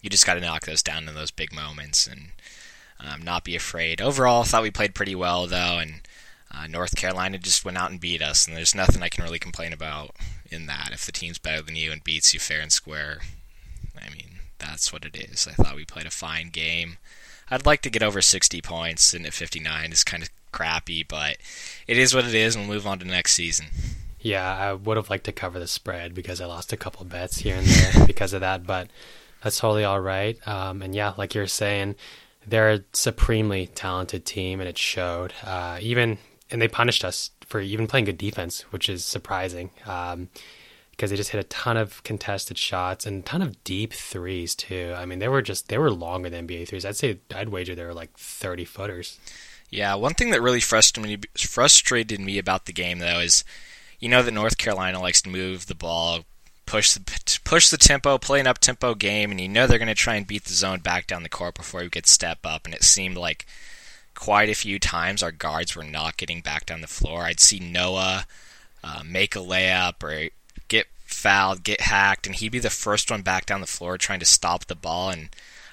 you 0.00 0.10
just 0.10 0.26
got 0.26 0.34
to 0.34 0.40
knock 0.40 0.62
those 0.62 0.82
down 0.82 1.06
in 1.06 1.14
those 1.14 1.30
big 1.30 1.54
moments 1.54 2.08
and 2.08 2.30
um, 2.98 3.22
not 3.22 3.44
be 3.44 3.54
afraid. 3.54 4.00
Overall, 4.00 4.40
I 4.42 4.46
thought 4.46 4.64
we 4.64 4.72
played 4.72 4.96
pretty 4.96 5.14
well 5.14 5.46
though, 5.46 5.78
and 5.78 6.00
uh, 6.50 6.66
North 6.66 6.96
Carolina 6.96 7.38
just 7.38 7.64
went 7.64 7.78
out 7.78 7.92
and 7.92 8.00
beat 8.00 8.22
us, 8.22 8.48
and 8.48 8.56
there's 8.56 8.74
nothing 8.74 9.04
I 9.04 9.08
can 9.08 9.22
really 9.22 9.38
complain 9.38 9.72
about 9.72 10.16
in 10.50 10.66
that. 10.66 10.90
If 10.92 11.06
the 11.06 11.12
team's 11.12 11.38
better 11.38 11.62
than 11.62 11.76
you 11.76 11.92
and 11.92 12.02
beats 12.02 12.34
you 12.34 12.40
fair 12.40 12.60
and 12.60 12.72
square, 12.72 13.20
that's 14.82 14.92
what 14.92 15.04
it 15.04 15.30
is. 15.30 15.46
I 15.46 15.52
thought 15.52 15.76
we 15.76 15.84
played 15.84 16.06
a 16.06 16.10
fine 16.10 16.48
game. 16.48 16.98
I'd 17.48 17.64
like 17.64 17.82
to 17.82 17.90
get 17.90 18.02
over 18.02 18.20
60 18.20 18.60
points, 18.62 19.14
and 19.14 19.24
at 19.24 19.32
59 19.32 19.92
is 19.92 20.02
kind 20.02 20.24
of 20.24 20.30
crappy, 20.50 21.04
but 21.04 21.36
it 21.86 21.96
is 21.96 22.12
what 22.12 22.24
it 22.24 22.34
is, 22.34 22.56
and 22.56 22.66
we'll 22.66 22.78
move 22.78 22.86
on 22.88 22.98
to 22.98 23.04
next 23.04 23.34
season. 23.34 23.66
Yeah, 24.18 24.44
I 24.44 24.72
would 24.72 24.96
have 24.96 25.08
liked 25.08 25.26
to 25.26 25.32
cover 25.32 25.60
the 25.60 25.68
spread 25.68 26.14
because 26.14 26.40
I 26.40 26.46
lost 26.46 26.72
a 26.72 26.76
couple 26.76 27.04
bets 27.04 27.38
here 27.38 27.54
and 27.54 27.64
there 27.66 28.06
because 28.08 28.32
of 28.32 28.40
that, 28.40 28.66
but 28.66 28.90
that's 29.40 29.60
totally 29.60 29.84
all 29.84 30.00
right. 30.00 30.36
Um, 30.48 30.82
and 30.82 30.96
yeah, 30.96 31.12
like 31.16 31.32
you're 31.32 31.46
saying, 31.46 31.94
they're 32.44 32.70
a 32.70 32.84
supremely 32.92 33.68
talented 33.68 34.24
team, 34.24 34.58
and 34.58 34.68
it 34.68 34.78
showed. 34.78 35.32
Uh, 35.44 35.78
even 35.80 36.18
and 36.50 36.60
they 36.60 36.66
punished 36.66 37.04
us 37.04 37.30
for 37.46 37.60
even 37.60 37.86
playing 37.86 38.06
good 38.06 38.18
defense, 38.18 38.62
which 38.72 38.88
is 38.88 39.04
surprising. 39.04 39.70
Um, 39.86 40.28
because 40.92 41.10
they 41.10 41.16
just 41.16 41.30
hit 41.30 41.40
a 41.40 41.48
ton 41.48 41.76
of 41.76 42.02
contested 42.04 42.56
shots 42.56 43.04
and 43.06 43.20
a 43.20 43.22
ton 43.22 43.42
of 43.42 43.62
deep 43.64 43.92
threes 43.92 44.54
too. 44.54 44.94
I 44.96 45.04
mean, 45.04 45.18
they 45.18 45.28
were 45.28 45.42
just 45.42 45.68
they 45.68 45.78
were 45.78 45.90
longer 45.90 46.30
than 46.30 46.46
NBA 46.46 46.68
threes. 46.68 46.84
I'd 46.84 46.96
say 46.96 47.18
I'd 47.34 47.48
wager 47.48 47.74
they 47.74 47.84
were 47.84 47.94
like 47.94 48.16
thirty 48.16 48.64
footers. 48.64 49.18
Yeah, 49.70 49.94
one 49.94 50.14
thing 50.14 50.30
that 50.30 50.42
really 50.42 50.60
frustrated 50.60 51.22
me, 51.22 51.28
frustrated 51.36 52.20
me 52.20 52.38
about 52.38 52.66
the 52.66 52.72
game 52.72 52.98
though 52.98 53.20
is, 53.20 53.42
you 53.98 54.08
know 54.08 54.22
that 54.22 54.30
North 54.32 54.58
Carolina 54.58 55.00
likes 55.00 55.22
to 55.22 55.30
move 55.30 55.66
the 55.66 55.74
ball, 55.74 56.20
push 56.66 56.92
the 56.92 57.40
push 57.44 57.70
the 57.70 57.78
tempo, 57.78 58.18
play 58.18 58.38
an 58.40 58.46
up 58.46 58.58
tempo 58.58 58.94
game, 58.94 59.30
and 59.30 59.40
you 59.40 59.48
know 59.48 59.66
they're 59.66 59.78
going 59.78 59.88
to 59.88 59.94
try 59.94 60.16
and 60.16 60.26
beat 60.26 60.44
the 60.44 60.52
zone 60.52 60.80
back 60.80 61.06
down 61.06 61.22
the 61.22 61.28
court 61.28 61.54
before 61.54 61.82
you 61.82 61.88
get 61.88 62.06
step 62.06 62.40
up. 62.44 62.66
And 62.66 62.74
it 62.74 62.84
seemed 62.84 63.16
like 63.16 63.46
quite 64.14 64.50
a 64.50 64.54
few 64.54 64.78
times 64.78 65.22
our 65.22 65.32
guards 65.32 65.74
were 65.74 65.84
not 65.84 66.16
getting 66.16 66.42
back 66.42 66.66
down 66.66 66.80
the 66.80 66.86
floor. 66.86 67.22
I'd 67.22 67.40
see 67.40 67.58
Noah 67.58 68.26
uh, 68.84 69.02
make 69.04 69.34
a 69.34 69.40
layup 69.40 70.02
or 70.02 70.28
fouled, 71.12 71.62
get 71.62 71.82
hacked, 71.82 72.26
and 72.26 72.36
he'd 72.36 72.52
be 72.52 72.58
the 72.58 72.70
first 72.70 73.10
one 73.10 73.22
back 73.22 73.46
down 73.46 73.60
the 73.60 73.66
floor 73.66 73.98
trying 73.98 74.20
to 74.20 74.24
stop 74.24 74.66
the 74.66 74.74
ball. 74.74 75.10
And 75.10 75.28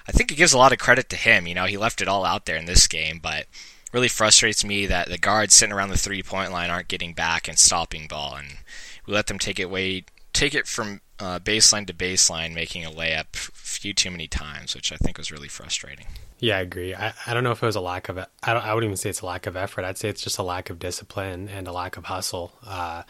I 0.06 0.12
think 0.12 0.30
it 0.30 0.36
gives 0.36 0.52
a 0.52 0.58
lot 0.58 0.72
of 0.72 0.78
credit 0.78 1.08
to 1.10 1.16
him. 1.16 1.46
You 1.46 1.54
know, 1.54 1.66
he 1.66 1.76
left 1.76 2.00
it 2.00 2.08
all 2.08 2.24
out 2.24 2.46
there 2.46 2.56
in 2.56 2.66
this 2.66 2.86
game, 2.86 3.18
but 3.22 3.46
really 3.92 4.08
frustrates 4.08 4.64
me 4.64 4.86
that 4.86 5.08
the 5.08 5.18
guards 5.18 5.54
sitting 5.54 5.72
around 5.72 5.90
the 5.90 5.98
three 5.98 6.22
point 6.22 6.52
line 6.52 6.70
aren't 6.70 6.88
getting 6.88 7.12
back 7.12 7.48
and 7.48 7.58
stopping 7.58 8.06
ball, 8.08 8.36
and 8.36 8.58
we 9.06 9.14
let 9.14 9.26
them 9.26 9.38
take 9.38 9.58
it 9.58 9.70
way 9.70 10.04
take 10.32 10.54
it 10.54 10.66
from 10.66 11.00
uh, 11.18 11.38
baseline 11.38 11.86
to 11.86 11.92
baseline, 11.92 12.54
making 12.54 12.84
a 12.84 12.90
layup 12.90 13.34
a 13.34 13.50
few 13.52 13.92
too 13.92 14.10
many 14.10 14.26
times, 14.26 14.74
which 14.74 14.92
I 14.92 14.96
think 14.96 15.18
was 15.18 15.32
really 15.32 15.48
frustrating. 15.48 16.06
Yeah, 16.38 16.58
I 16.58 16.60
agree. 16.60 16.94
I, 16.94 17.12
I 17.26 17.34
don't 17.34 17.44
know 17.44 17.50
if 17.50 17.62
it 17.62 17.66
was 17.66 17.76
a 17.76 17.80
lack 17.80 18.08
of 18.08 18.18
I 18.18 18.52
don't 18.52 18.64
I 18.64 18.72
wouldn't 18.72 18.88
even 18.88 18.96
say 18.96 19.10
it's 19.10 19.20
a 19.20 19.26
lack 19.26 19.46
of 19.46 19.56
effort. 19.56 19.84
I'd 19.84 19.98
say 19.98 20.08
it's 20.08 20.22
just 20.22 20.38
a 20.38 20.42
lack 20.42 20.70
of 20.70 20.78
discipline 20.78 21.48
and 21.48 21.68
a 21.68 21.72
lack 21.72 21.96
of 21.96 22.06
hustle. 22.06 22.52
Uh, 22.66 23.02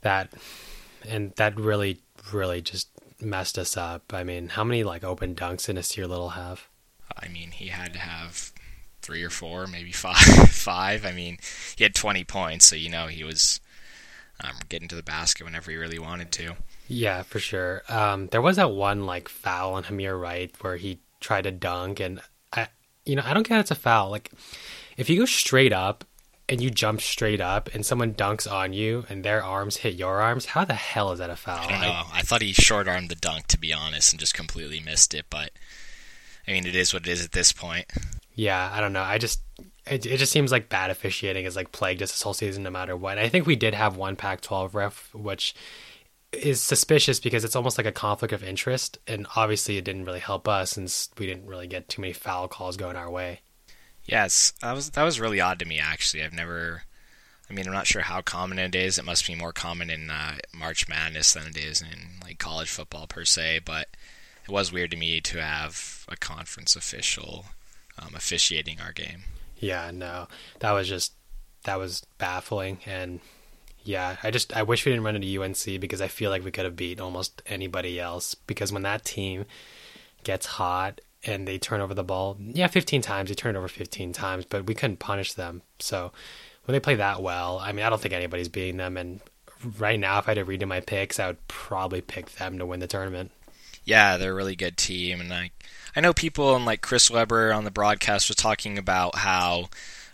that 0.00 0.32
and 1.06 1.32
that 1.36 1.58
really, 1.58 2.00
really 2.32 2.60
just 2.60 2.88
messed 3.20 3.58
us 3.58 3.76
up. 3.76 4.12
I 4.12 4.24
mean, 4.24 4.48
how 4.48 4.64
many 4.64 4.84
like 4.84 5.04
open 5.04 5.34
dunks 5.34 5.68
in 5.68 5.76
Nassir 5.76 6.08
Little 6.08 6.30
have? 6.30 6.68
I 7.16 7.28
mean, 7.28 7.50
he 7.50 7.68
had 7.68 7.92
to 7.92 7.98
have 7.98 8.52
three 9.02 9.22
or 9.22 9.30
four, 9.30 9.66
maybe 9.66 9.92
five. 9.92 10.16
five. 10.50 11.04
I 11.04 11.12
mean, 11.12 11.38
he 11.76 11.84
had 11.84 11.94
20 11.94 12.24
points, 12.24 12.66
so 12.66 12.76
you 12.76 12.88
know 12.88 13.06
he 13.06 13.24
was 13.24 13.60
um, 14.42 14.56
getting 14.68 14.88
to 14.88 14.96
the 14.96 15.02
basket 15.02 15.44
whenever 15.44 15.70
he 15.70 15.76
really 15.76 15.98
wanted 15.98 16.32
to. 16.32 16.54
Yeah, 16.88 17.22
for 17.22 17.38
sure. 17.38 17.82
Um, 17.88 18.28
there 18.28 18.42
was 18.42 18.56
that 18.56 18.72
one 18.72 19.06
like 19.06 19.28
foul 19.28 19.74
on 19.74 19.84
Hameir 19.84 20.20
Wright 20.20 20.52
where 20.60 20.76
he 20.76 21.00
tried 21.20 21.42
to 21.42 21.50
dunk, 21.50 22.00
and 22.00 22.20
I, 22.52 22.68
you 23.04 23.16
know, 23.16 23.22
I 23.24 23.34
don't 23.34 23.46
get 23.46 23.60
it's 23.60 23.70
a 23.70 23.76
foul. 23.76 24.10
Like, 24.10 24.30
if 24.96 25.08
you 25.08 25.18
go 25.18 25.26
straight 25.26 25.72
up 25.72 26.04
and 26.48 26.60
you 26.60 26.70
jump 26.70 27.00
straight 27.00 27.40
up 27.40 27.74
and 27.74 27.84
someone 27.84 28.14
dunks 28.14 28.50
on 28.50 28.72
you 28.72 29.04
and 29.08 29.24
their 29.24 29.42
arms 29.42 29.78
hit 29.78 29.94
your 29.94 30.20
arms, 30.20 30.46
how 30.46 30.64
the 30.64 30.74
hell 30.74 31.12
is 31.12 31.18
that 31.18 31.30
a 31.30 31.36
foul? 31.36 31.58
I 31.58 31.68
don't 31.68 31.80
know. 31.80 31.88
I, 31.88 32.10
I 32.14 32.20
thought 32.22 32.42
he 32.42 32.52
short 32.52 32.86
armed 32.88 33.08
the 33.08 33.14
dunk 33.14 33.46
to 33.48 33.58
be 33.58 33.72
honest 33.72 34.12
and 34.12 34.20
just 34.20 34.34
completely 34.34 34.80
missed 34.80 35.14
it, 35.14 35.26
but 35.30 35.50
I 36.46 36.52
mean 36.52 36.66
it 36.66 36.76
is 36.76 36.92
what 36.92 37.06
it 37.06 37.10
is 37.10 37.24
at 37.24 37.32
this 37.32 37.52
point. 37.52 37.86
Yeah, 38.34 38.70
I 38.72 38.80
don't 38.80 38.92
know. 38.92 39.02
I 39.02 39.18
just 39.18 39.40
it, 39.86 40.06
it 40.06 40.16
just 40.18 40.32
seems 40.32 40.50
like 40.50 40.68
bad 40.68 40.90
officiating 40.90 41.44
is 41.44 41.56
like 41.56 41.72
plagued 41.72 42.02
us 42.02 42.12
this 42.12 42.22
whole 42.22 42.34
season, 42.34 42.62
no 42.62 42.70
matter 42.70 42.96
what. 42.96 43.18
And 43.18 43.20
I 43.20 43.28
think 43.28 43.46
we 43.46 43.56
did 43.56 43.74
have 43.74 43.96
one 43.96 44.16
Pac-12 44.16 44.74
ref, 44.74 45.14
which 45.14 45.54
is 46.32 46.60
suspicious 46.60 47.20
because 47.20 47.44
it's 47.44 47.54
almost 47.54 47.78
like 47.78 47.86
a 47.86 47.92
conflict 47.92 48.32
of 48.32 48.42
interest, 48.42 48.98
and 49.06 49.26
obviously 49.36 49.76
it 49.76 49.84
didn't 49.84 50.04
really 50.04 50.20
help 50.20 50.48
us 50.48 50.70
since 50.70 51.10
we 51.18 51.26
didn't 51.26 51.46
really 51.46 51.66
get 51.66 51.88
too 51.88 52.00
many 52.00 52.12
foul 52.12 52.48
calls 52.48 52.76
going 52.76 52.96
our 52.96 53.10
way. 53.10 53.40
Yes, 54.06 54.52
that 54.60 54.74
was 54.74 54.90
that 54.90 55.02
was 55.02 55.20
really 55.20 55.40
odd 55.40 55.58
to 55.60 55.64
me. 55.64 55.78
Actually, 55.78 56.22
I've 56.22 56.32
never. 56.32 56.82
I 57.48 57.52
mean, 57.52 57.66
I'm 57.66 57.74
not 57.74 57.86
sure 57.86 58.02
how 58.02 58.22
common 58.22 58.58
it 58.58 58.74
is. 58.74 58.98
It 58.98 59.04
must 59.04 59.26
be 59.26 59.34
more 59.34 59.52
common 59.52 59.90
in 59.90 60.10
uh, 60.10 60.36
March 60.54 60.88
Madness 60.88 61.34
than 61.34 61.46
it 61.46 61.58
is 61.58 61.82
in 61.82 62.20
like 62.22 62.38
college 62.38 62.70
football 62.70 63.06
per 63.06 63.24
se. 63.24 63.60
But 63.64 63.88
it 64.44 64.50
was 64.50 64.72
weird 64.72 64.90
to 64.92 64.96
me 64.96 65.20
to 65.20 65.42
have 65.42 66.06
a 66.08 66.16
conference 66.16 66.74
official 66.74 67.46
um, 67.98 68.14
officiating 68.14 68.80
our 68.80 68.92
game. 68.92 69.24
Yeah, 69.58 69.90
no, 69.92 70.28
that 70.60 70.72
was 70.72 70.88
just 70.88 71.12
that 71.64 71.78
was 71.78 72.04
baffling, 72.18 72.78
and 72.86 73.20
yeah, 73.82 74.16
I 74.22 74.30
just 74.30 74.54
I 74.56 74.62
wish 74.62 74.84
we 74.84 74.92
didn't 74.92 75.04
run 75.04 75.16
into 75.16 75.42
UNC 75.42 75.80
because 75.80 76.00
I 76.00 76.08
feel 76.08 76.30
like 76.30 76.44
we 76.44 76.50
could 76.50 76.64
have 76.64 76.76
beat 76.76 77.00
almost 77.00 77.42
anybody 77.46 78.00
else. 78.00 78.34
Because 78.34 78.72
when 78.72 78.82
that 78.82 79.04
team 79.04 79.44
gets 80.24 80.46
hot 80.46 81.00
and 81.26 81.46
they 81.46 81.58
turn 81.58 81.80
over 81.80 81.94
the 81.94 82.04
ball, 82.04 82.36
yeah, 82.40 82.66
15 82.66 83.02
times 83.02 83.28
they 83.28 83.34
turned 83.34 83.56
over 83.56 83.68
15 83.68 84.12
times, 84.12 84.44
but 84.44 84.66
we 84.66 84.74
couldn't 84.74 84.98
punish 84.98 85.34
them. 85.34 85.62
So 85.78 86.12
when 86.64 86.72
they 86.72 86.80
play 86.80 86.96
that 86.96 87.22
well, 87.22 87.58
I 87.58 87.72
mean, 87.72 87.84
I 87.84 87.90
don't 87.90 88.00
think 88.00 88.14
anybody's 88.14 88.48
beating 88.48 88.76
them. 88.76 88.96
And 88.96 89.20
right 89.78 89.98
now, 89.98 90.18
if 90.18 90.28
I 90.28 90.34
had 90.34 90.38
to 90.38 90.44
redo 90.44 90.66
my 90.66 90.80
picks, 90.80 91.18
I 91.18 91.28
would 91.28 91.48
probably 91.48 92.00
pick 92.00 92.32
them 92.32 92.58
to 92.58 92.66
win 92.66 92.80
the 92.80 92.86
tournament. 92.86 93.30
Yeah, 93.84 94.16
they're 94.16 94.32
a 94.32 94.34
really 94.34 94.56
good 94.56 94.78
team, 94.78 95.20
and 95.20 95.32
I 95.32 95.50
I 95.94 96.00
know 96.00 96.14
people 96.14 96.56
and 96.56 96.64
like 96.64 96.80
Chris 96.80 97.10
Webber 97.10 97.52
on 97.52 97.64
the 97.64 97.70
broadcast 97.70 98.28
was 98.28 98.36
talking 98.36 98.78
about 98.78 99.16
how 99.16 99.68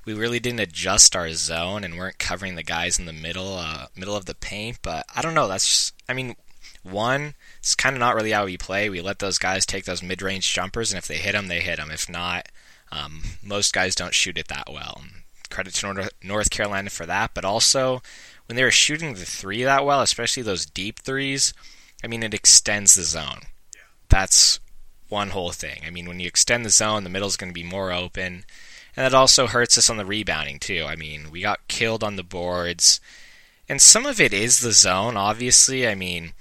we 0.04 0.12
really 0.12 0.40
didn't 0.40 0.60
adjust 0.60 1.14
our 1.14 1.30
zone 1.32 1.84
and 1.84 1.96
weren't 1.96 2.18
covering 2.18 2.56
the 2.56 2.62
guys 2.62 2.98
in 2.98 3.06
the 3.06 3.12
middle 3.12 3.56
uh, 3.56 3.86
middle 3.96 4.16
of 4.16 4.26
the 4.26 4.34
paint. 4.34 4.80
But 4.82 5.06
I 5.14 5.22
don't 5.22 5.34
know. 5.34 5.46
That's 5.46 5.68
just, 5.68 5.94
I 6.08 6.14
mean, 6.14 6.34
one, 6.82 7.34
it's 7.58 7.74
kind 7.74 7.94
of 7.94 8.00
not 8.00 8.14
really 8.14 8.32
how 8.32 8.46
we 8.46 8.56
play. 8.56 8.88
We 8.88 9.00
let 9.00 9.18
those 9.18 9.38
guys 9.38 9.66
take 9.66 9.84
those 9.84 10.02
mid 10.02 10.22
range 10.22 10.52
jumpers, 10.52 10.92
and 10.92 10.98
if 10.98 11.06
they 11.06 11.16
hit 11.16 11.32
them, 11.32 11.48
they 11.48 11.60
hit 11.60 11.76
them. 11.76 11.90
If 11.90 12.08
not, 12.08 12.48
um, 12.92 13.22
most 13.42 13.72
guys 13.72 13.94
don't 13.94 14.14
shoot 14.14 14.38
it 14.38 14.48
that 14.48 14.70
well. 14.72 15.02
Credit 15.50 15.74
to 15.74 16.10
North 16.22 16.50
Carolina 16.50 16.90
for 16.90 17.06
that, 17.06 17.32
but 17.34 17.44
also 17.44 18.02
when 18.46 18.56
they 18.56 18.64
were 18.64 18.70
shooting 18.70 19.14
the 19.14 19.24
three 19.24 19.62
that 19.62 19.84
well, 19.84 20.00
especially 20.00 20.42
those 20.42 20.66
deep 20.66 21.00
threes, 21.00 21.54
I 22.02 22.06
mean, 22.06 22.22
it 22.22 22.34
extends 22.34 22.94
the 22.94 23.02
zone. 23.02 23.42
That's 24.08 24.58
one 25.08 25.30
whole 25.30 25.52
thing. 25.52 25.82
I 25.86 25.90
mean, 25.90 26.08
when 26.08 26.20
you 26.20 26.26
extend 26.26 26.64
the 26.64 26.70
zone, 26.70 27.04
the 27.04 27.10
middle 27.10 27.28
is 27.28 27.36
going 27.36 27.50
to 27.50 27.54
be 27.54 27.62
more 27.62 27.92
open. 27.92 28.44
And 28.96 29.04
that 29.06 29.14
also 29.14 29.46
hurts 29.46 29.78
us 29.78 29.90
on 29.90 29.98
the 29.98 30.04
rebounding, 30.04 30.58
too. 30.58 30.84
I 30.88 30.96
mean, 30.96 31.30
we 31.30 31.42
got 31.42 31.68
killed 31.68 32.02
on 32.02 32.16
the 32.16 32.22
boards. 32.24 33.00
And 33.68 33.80
some 33.80 34.06
of 34.06 34.20
it 34.20 34.32
is 34.32 34.60
the 34.60 34.72
zone, 34.72 35.16
obviously. 35.16 35.86
I 35.86 35.94
mean, 35.94 36.32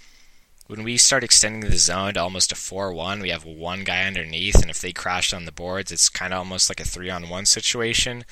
when 0.70 0.84
we 0.84 0.98
start 0.98 1.24
extending 1.24 1.68
the 1.68 1.78
zone 1.78 2.14
to 2.14 2.22
almost 2.22 2.52
a 2.52 2.56
4 2.56 2.94
1, 2.94 3.22
we 3.22 3.32
have 3.32 3.44
one 3.44 3.84
guy 3.84 4.04
underneath. 4.04 4.62
And 4.62 4.70
if 4.70 4.80
they 4.80 4.94
crash 4.94 5.34
on 5.34 5.46
the 5.46 5.52
boards, 5.52 5.92
it's 5.92 6.10
kind 6.10 6.32
of 6.32 6.38
almost 6.38 6.70
like 6.70 6.80
a 6.80 6.86
3 6.86 7.10
on 7.10 7.28
1 7.28 7.46
situation. 7.48 8.24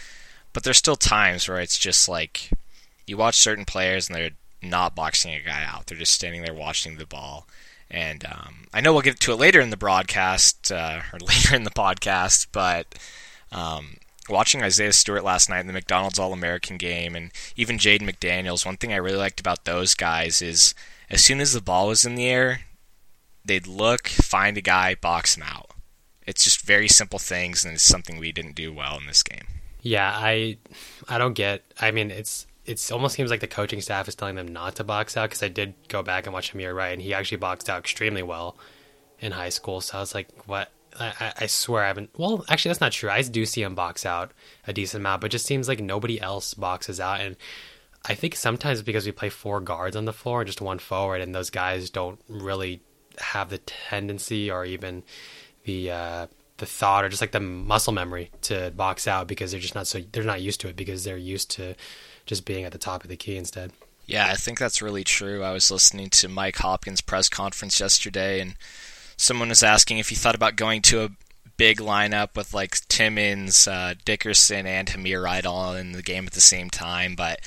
But 0.53 0.63
there's 0.63 0.77
still 0.77 0.95
times 0.95 1.49
where 1.49 1.59
it's 1.59 1.79
just 1.79 2.07
like 2.07 2.51
you 3.07 3.17
watch 3.17 3.33
certain 3.33 3.65
players 3.65 4.07
and 4.07 4.15
they're 4.15 4.29
not 4.61 4.93
boxing 4.93 5.33
a 5.33 5.41
guy 5.41 5.65
out. 5.65 5.87
They're 5.87 5.97
just 5.97 6.11
standing 6.11 6.43
there 6.43 6.53
watching 6.53 6.97
the 6.97 7.07
ball. 7.07 7.47
And 7.89 8.23
um, 8.25 8.67
I 8.71 8.81
know 8.81 8.93
we'll 8.93 9.01
get 9.01 9.19
to 9.21 9.31
it 9.31 9.37
later 9.37 9.59
in 9.59 9.71
the 9.71 9.75
broadcast 9.75 10.71
uh, 10.71 11.01
or 11.11 11.19
later 11.27 11.55
in 11.55 11.63
the 11.63 11.71
podcast, 11.71 12.47
but 12.51 12.99
um, 13.51 13.95
watching 14.29 14.61
Isaiah 14.61 14.93
Stewart 14.93 15.23
last 15.23 15.49
night 15.49 15.61
in 15.61 15.67
the 15.67 15.73
McDonald's 15.73 16.19
All 16.19 16.33
American 16.33 16.77
game 16.77 17.15
and 17.15 17.31
even 17.55 17.79
Jaden 17.79 18.07
McDaniels, 18.07 18.63
one 18.63 18.77
thing 18.77 18.93
I 18.93 18.97
really 18.97 19.17
liked 19.17 19.39
about 19.39 19.65
those 19.65 19.95
guys 19.95 20.43
is 20.43 20.75
as 21.09 21.23
soon 21.23 21.39
as 21.39 21.53
the 21.53 21.61
ball 21.61 21.87
was 21.87 22.05
in 22.05 22.15
the 22.15 22.27
air, 22.27 22.61
they'd 23.45 23.67
look, 23.67 24.07
find 24.07 24.57
a 24.57 24.61
guy, 24.61 24.95
box 24.95 25.37
him 25.37 25.43
out. 25.43 25.71
It's 26.25 26.43
just 26.43 26.65
very 26.65 26.89
simple 26.89 27.19
things, 27.19 27.63
and 27.63 27.73
it's 27.73 27.83
something 27.83 28.17
we 28.17 28.33
didn't 28.33 28.55
do 28.55 28.73
well 28.73 28.97
in 28.97 29.07
this 29.07 29.23
game. 29.23 29.45
Yeah, 29.81 30.11
I, 30.13 30.57
I 31.07 31.17
don't 31.17 31.33
get. 31.33 31.63
I 31.79 31.91
mean, 31.91 32.11
it's 32.11 32.45
it 32.65 32.91
almost 32.91 33.15
seems 33.15 33.31
like 33.31 33.39
the 33.39 33.47
coaching 33.47 33.79
staff 33.79 34.09
is 34.09 34.15
telling 34.15 34.35
them 34.35 34.49
not 34.49 34.75
to 34.75 34.83
box 34.83 35.15
out 35.15 35.29
because 35.29 35.41
I 35.41 35.47
did 35.47 35.73
go 35.87 36.03
back 36.03 36.25
and 36.25 36.33
watch 36.33 36.53
Hameir 36.53 36.75
Wright, 36.75 36.91
and 36.91 37.01
he 37.01 37.13
actually 37.13 37.37
boxed 37.37 37.69
out 37.69 37.79
extremely 37.79 38.23
well 38.23 38.57
in 39.19 39.31
high 39.31 39.49
school. 39.49 39.79
So 39.79 39.97
I 39.97 40.01
was 40.01 40.13
like, 40.13 40.27
what? 40.45 40.69
I, 40.99 41.31
I 41.39 41.45
swear 41.45 41.83
I 41.83 41.87
haven't. 41.87 42.09
Well, 42.17 42.43
actually, 42.49 42.69
that's 42.69 42.81
not 42.81 42.91
true. 42.91 43.09
I 43.09 43.21
do 43.21 43.45
see 43.45 43.61
him 43.61 43.75
box 43.75 44.05
out 44.05 44.31
a 44.65 44.73
decent 44.73 45.01
amount, 45.01 45.21
but 45.21 45.31
just 45.31 45.45
seems 45.45 45.67
like 45.67 45.79
nobody 45.79 46.19
else 46.19 46.53
boxes 46.53 46.99
out. 46.99 47.21
And 47.21 47.37
I 48.05 48.15
think 48.15 48.35
sometimes 48.35 48.81
because 48.81 49.05
we 49.05 49.11
play 49.11 49.29
four 49.29 49.59
guards 49.59 49.95
on 49.95 50.05
the 50.05 50.13
floor 50.13 50.41
and 50.41 50.47
just 50.47 50.61
one 50.61 50.79
forward, 50.79 51.21
and 51.21 51.35
those 51.35 51.49
guys 51.49 51.89
don't 51.89 52.19
really 52.27 52.81
have 53.19 53.49
the 53.49 53.57
tendency 53.57 54.49
or 54.49 54.65
even 54.65 55.03
the 55.65 55.91
uh, 55.91 56.27
the 56.57 56.65
thought 56.65 57.03
or 57.03 57.09
just 57.09 57.21
like 57.21 57.31
the 57.31 57.39
muscle 57.39 57.93
memory 57.93 58.31
to 58.41 58.71
box 58.75 59.07
out 59.07 59.27
because 59.27 59.51
they're 59.51 59.59
just 59.59 59.75
not 59.75 59.87
so 59.87 60.01
they're 60.11 60.23
not 60.23 60.41
used 60.41 60.61
to 60.61 60.67
it 60.67 60.75
because 60.75 61.03
they're 61.03 61.17
used 61.17 61.51
to 61.51 61.75
just 62.25 62.45
being 62.45 62.63
at 62.65 62.71
the 62.71 62.77
top 62.77 63.03
of 63.03 63.09
the 63.09 63.17
key 63.17 63.37
instead. 63.37 63.71
Yeah, 64.05 64.27
I 64.27 64.35
think 64.35 64.57
that's 64.57 64.81
really 64.81 65.03
true. 65.03 65.43
I 65.43 65.51
was 65.51 65.69
listening 65.69 66.09
to 66.11 66.29
Mike 66.29 66.55
Hopkins' 66.57 67.01
press 67.01 67.27
conference 67.27 67.79
yesterday, 67.79 68.39
and 68.39 68.55
someone 69.17 69.49
was 69.49 69.63
asking 69.63 69.97
if 69.97 70.09
he 70.09 70.15
thought 70.15 70.35
about 70.35 70.55
going 70.55 70.81
to 70.83 71.03
a 71.03 71.09
big 71.57 71.79
lineup 71.79 72.37
with 72.37 72.53
like 72.53 72.87
Timmins, 72.87 73.67
uh, 73.67 73.95
Dickerson, 74.05 74.65
and 74.65 74.87
Hameir 74.87 75.45
all 75.45 75.75
in 75.75 75.91
the 75.91 76.01
game 76.01 76.25
at 76.25 76.33
the 76.33 76.41
same 76.41 76.69
time. 76.69 77.15
But 77.15 77.41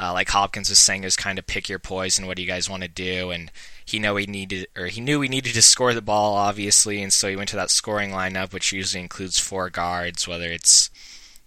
uh, 0.00 0.12
like 0.12 0.30
Hopkins 0.30 0.70
was 0.70 0.78
saying, 0.78 1.02
was 1.02 1.16
kind 1.16 1.38
of 1.38 1.46
pick 1.46 1.68
your 1.68 1.78
poison. 1.78 2.26
What 2.26 2.36
do 2.36 2.42
you 2.42 2.48
guys 2.48 2.70
want 2.70 2.82
to 2.82 2.88
do? 2.88 3.30
And 3.30 3.50
he 3.84 3.98
know 3.98 4.16
he 4.16 4.26
needed, 4.26 4.66
or 4.76 4.86
he 4.86 5.00
knew 5.00 5.20
he 5.20 5.28
needed 5.28 5.52
to 5.52 5.62
score 5.62 5.92
the 5.92 6.00
ball, 6.00 6.34
obviously, 6.36 7.02
and 7.02 7.12
so 7.12 7.28
he 7.28 7.36
went 7.36 7.50
to 7.50 7.56
that 7.56 7.70
scoring 7.70 8.10
lineup, 8.10 8.52
which 8.52 8.72
usually 8.72 9.02
includes 9.02 9.38
four 9.38 9.68
guards, 9.68 10.26
whether 10.26 10.50
it's 10.50 10.88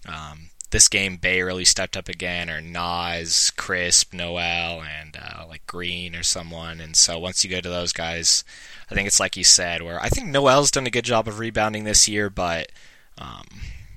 um, 0.07 0.50
this 0.69 0.88
game 0.88 1.17
Bay 1.17 1.41
really 1.41 1.65
stepped 1.65 1.98
up 1.98 2.07
again, 2.07 2.50
or 2.50 2.62
Naz, 2.62 3.51
Crisp, 3.57 4.13
Nowell, 4.13 4.83
and 4.83 5.17
uh, 5.17 5.45
like 5.48 5.65
Green 5.65 6.15
or 6.15 6.24
someone. 6.24 6.79
And 6.79 6.95
so 6.95 7.17
once 7.17 7.43
you 7.43 7.50
go 7.50 7.60
to 7.60 7.69
those 7.69 7.93
guys, 7.93 8.43
I 8.91 8.93
think 8.93 9.07
it's 9.07 9.19
like 9.19 9.36
you 9.36 9.43
said, 9.43 9.81
where 9.81 10.00
I 10.00 10.10
think 10.10 10.27
Nowell's 10.27 10.69
done 10.69 10.86
a 10.86 10.91
good 10.91 11.05
job 11.05 11.27
of 11.27 11.39
rebounding 11.39 11.86
this 11.86 12.07
year, 12.07 12.29
but 12.29 12.72
um, 13.17 13.45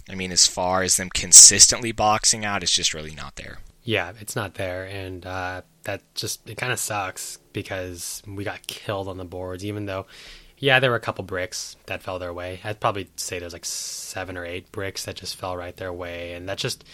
I 0.09 0.15
mean, 0.15 0.33
as 0.33 0.47
far 0.47 0.83
as 0.83 0.97
them 0.97 1.11
consistently 1.11 1.93
boxing 1.93 2.45
out, 2.45 2.63
it's 2.63 2.73
just 2.73 2.95
really 2.95 3.15
not 3.15 3.37
there. 3.37 3.59
Yeah, 3.87 4.12
it's 4.19 4.35
not 4.35 4.55
there, 4.55 4.85
and 4.85 5.25
uh, 5.25 5.62
that 5.85 6.02
just 6.16 6.50
it 6.50 6.57
kind 6.57 6.73
of 6.73 6.78
sucks 6.81 7.38
because 7.52 8.21
we 8.26 8.43
got 8.43 8.66
killed 8.66 9.07
on 9.07 9.16
the 9.16 9.25
boards, 9.25 9.64
even 9.64 9.87
though 9.87 10.07
yeah, 10.59 10.81
there 10.81 10.90
were 10.90 10.97
a 10.97 11.00
couple 11.00 11.23
bricks 11.23 11.76
that 11.87 12.02
fell 12.02 12.19
their 12.19 12.33
way. 12.33 12.59
I'd 12.64 12.81
probably 12.81 13.09
say 13.14 13.38
there's 13.38 13.52
like 13.52 13.64
seven 13.64 14.37
or 14.37 14.45
eight 14.45 14.73
bricks 14.73 15.05
that 15.05 15.14
just 15.14 15.37
fell 15.37 15.57
right 15.57 15.76
their 15.76 15.93
way, 15.93 16.33
and 16.33 16.49
that 16.49 16.59
just. 16.59 16.85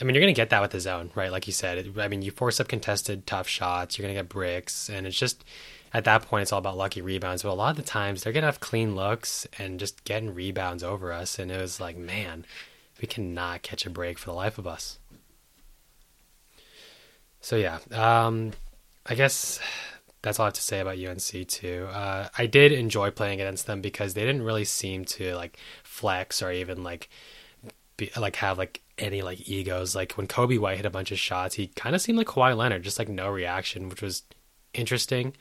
I 0.00 0.04
mean, 0.04 0.14
you're 0.14 0.22
going 0.22 0.32
to 0.32 0.40
get 0.40 0.50
that 0.50 0.62
with 0.62 0.70
the 0.70 0.80
zone, 0.80 1.10
right? 1.16 1.32
Like 1.32 1.48
you 1.48 1.52
said. 1.52 1.78
It, 1.78 1.98
I 1.98 2.06
mean, 2.06 2.22
you 2.22 2.30
force 2.30 2.60
up 2.60 2.68
contested 2.68 3.26
tough 3.26 3.48
shots, 3.48 3.98
you're 3.98 4.04
going 4.04 4.14
to 4.14 4.22
get 4.22 4.28
bricks, 4.28 4.88
and 4.88 5.08
it's 5.08 5.18
just 5.18 5.44
at 5.92 6.04
that 6.04 6.22
point 6.22 6.42
it's 6.42 6.52
all 6.52 6.60
about 6.60 6.76
lucky 6.76 7.02
rebounds. 7.02 7.42
But 7.42 7.50
a 7.50 7.54
lot 7.54 7.70
of 7.70 7.76
the 7.76 7.82
times 7.82 8.22
they're 8.22 8.32
going 8.32 8.42
to 8.42 8.46
have 8.46 8.60
clean 8.60 8.94
looks 8.94 9.48
and 9.58 9.80
just 9.80 10.04
getting 10.04 10.32
rebounds 10.32 10.84
over 10.84 11.12
us, 11.12 11.40
and 11.40 11.50
it 11.50 11.60
was 11.60 11.80
like, 11.80 11.96
man, 11.96 12.46
we 13.02 13.08
cannot 13.08 13.62
catch 13.62 13.84
a 13.84 13.90
break 13.90 14.16
for 14.16 14.26
the 14.26 14.36
life 14.36 14.56
of 14.56 14.68
us. 14.68 14.99
So 17.40 17.56
yeah, 17.56 17.78
um, 17.92 18.52
I 19.06 19.14
guess 19.14 19.60
that's 20.22 20.38
all 20.38 20.44
I 20.44 20.48
have 20.48 20.54
to 20.54 20.62
say 20.62 20.80
about 20.80 20.98
UNC 20.98 21.48
too. 21.48 21.88
Uh, 21.90 22.28
I 22.36 22.46
did 22.46 22.72
enjoy 22.72 23.10
playing 23.10 23.40
against 23.40 23.66
them 23.66 23.80
because 23.80 24.14
they 24.14 24.22
didn't 24.22 24.42
really 24.42 24.64
seem 24.64 25.04
to 25.06 25.34
like 25.34 25.58
flex 25.82 26.42
or 26.42 26.52
even 26.52 26.82
like 26.82 27.08
be, 27.96 28.10
like 28.18 28.36
have 28.36 28.58
like 28.58 28.82
any 28.98 29.22
like 29.22 29.48
egos. 29.48 29.94
Like 29.94 30.12
when 30.12 30.26
Coby 30.26 30.58
White 30.58 30.76
hit 30.76 30.86
a 30.86 30.90
bunch 30.90 31.12
of 31.12 31.18
shots, 31.18 31.54
he 31.54 31.68
kind 31.68 31.94
of 31.94 32.02
seemed 32.02 32.18
like 32.18 32.26
Kawhi 32.26 32.56
Leonard, 32.56 32.82
just 32.82 32.98
like 32.98 33.08
no 33.08 33.30
reaction, 33.30 33.88
which 33.88 34.02
was 34.02 34.22
interesting. 34.74 35.34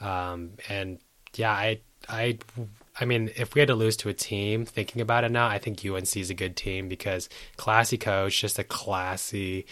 Um, 0.00 0.52
and 0.68 0.98
yeah, 1.34 1.52
I 1.52 1.80
I 2.08 2.38
I 3.00 3.04
mean, 3.04 3.30
if 3.36 3.54
we 3.54 3.60
had 3.60 3.68
to 3.68 3.74
lose 3.74 3.96
to 3.98 4.08
a 4.08 4.14
team, 4.14 4.64
thinking 4.64 5.02
about 5.02 5.24
it 5.24 5.32
now, 5.32 5.48
I 5.48 5.58
think 5.58 5.84
UNC 5.84 6.16
is 6.16 6.30
a 6.30 6.34
good 6.34 6.56
team 6.56 6.88
because 6.88 7.28
classy 7.56 7.98
coach, 7.98 8.40
just 8.40 8.58
a 8.58 8.64
classy 8.64 9.66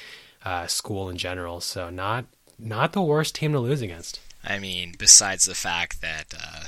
uh, 0.44 0.66
school 0.66 1.08
in 1.08 1.16
general. 1.16 1.60
So 1.60 1.90
not 1.90 2.26
not 2.58 2.92
the 2.92 3.02
worst 3.02 3.34
team 3.34 3.52
to 3.52 3.58
lose 3.58 3.82
against. 3.82 4.20
I 4.44 4.58
mean, 4.58 4.94
besides 4.98 5.44
the 5.44 5.54
fact 5.54 6.00
that 6.00 6.34
uh, 6.38 6.64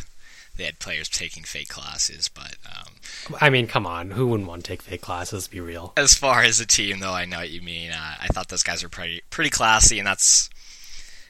they 0.56 0.64
had 0.64 0.78
players 0.78 1.08
taking 1.08 1.42
fake 1.42 1.68
classes, 1.68 2.28
but 2.28 2.56
um, 2.66 3.36
I 3.40 3.50
mean, 3.50 3.66
come 3.66 3.86
on, 3.86 4.10
who 4.10 4.26
wouldn't 4.26 4.48
want 4.48 4.64
to 4.64 4.68
take 4.68 4.82
fake 4.82 5.00
classes? 5.00 5.48
Be 5.48 5.60
real. 5.60 5.92
As 5.96 6.14
far 6.14 6.42
as 6.42 6.58
the 6.58 6.66
team, 6.66 7.00
though, 7.00 7.14
I 7.14 7.24
know 7.24 7.38
what 7.38 7.50
you 7.50 7.62
mean. 7.62 7.90
Uh, 7.92 8.14
I 8.20 8.26
thought 8.28 8.48
those 8.48 8.62
guys 8.62 8.82
were 8.82 8.88
pretty 8.88 9.22
pretty 9.30 9.50
classy, 9.50 9.98
and 9.98 10.06
that's 10.06 10.50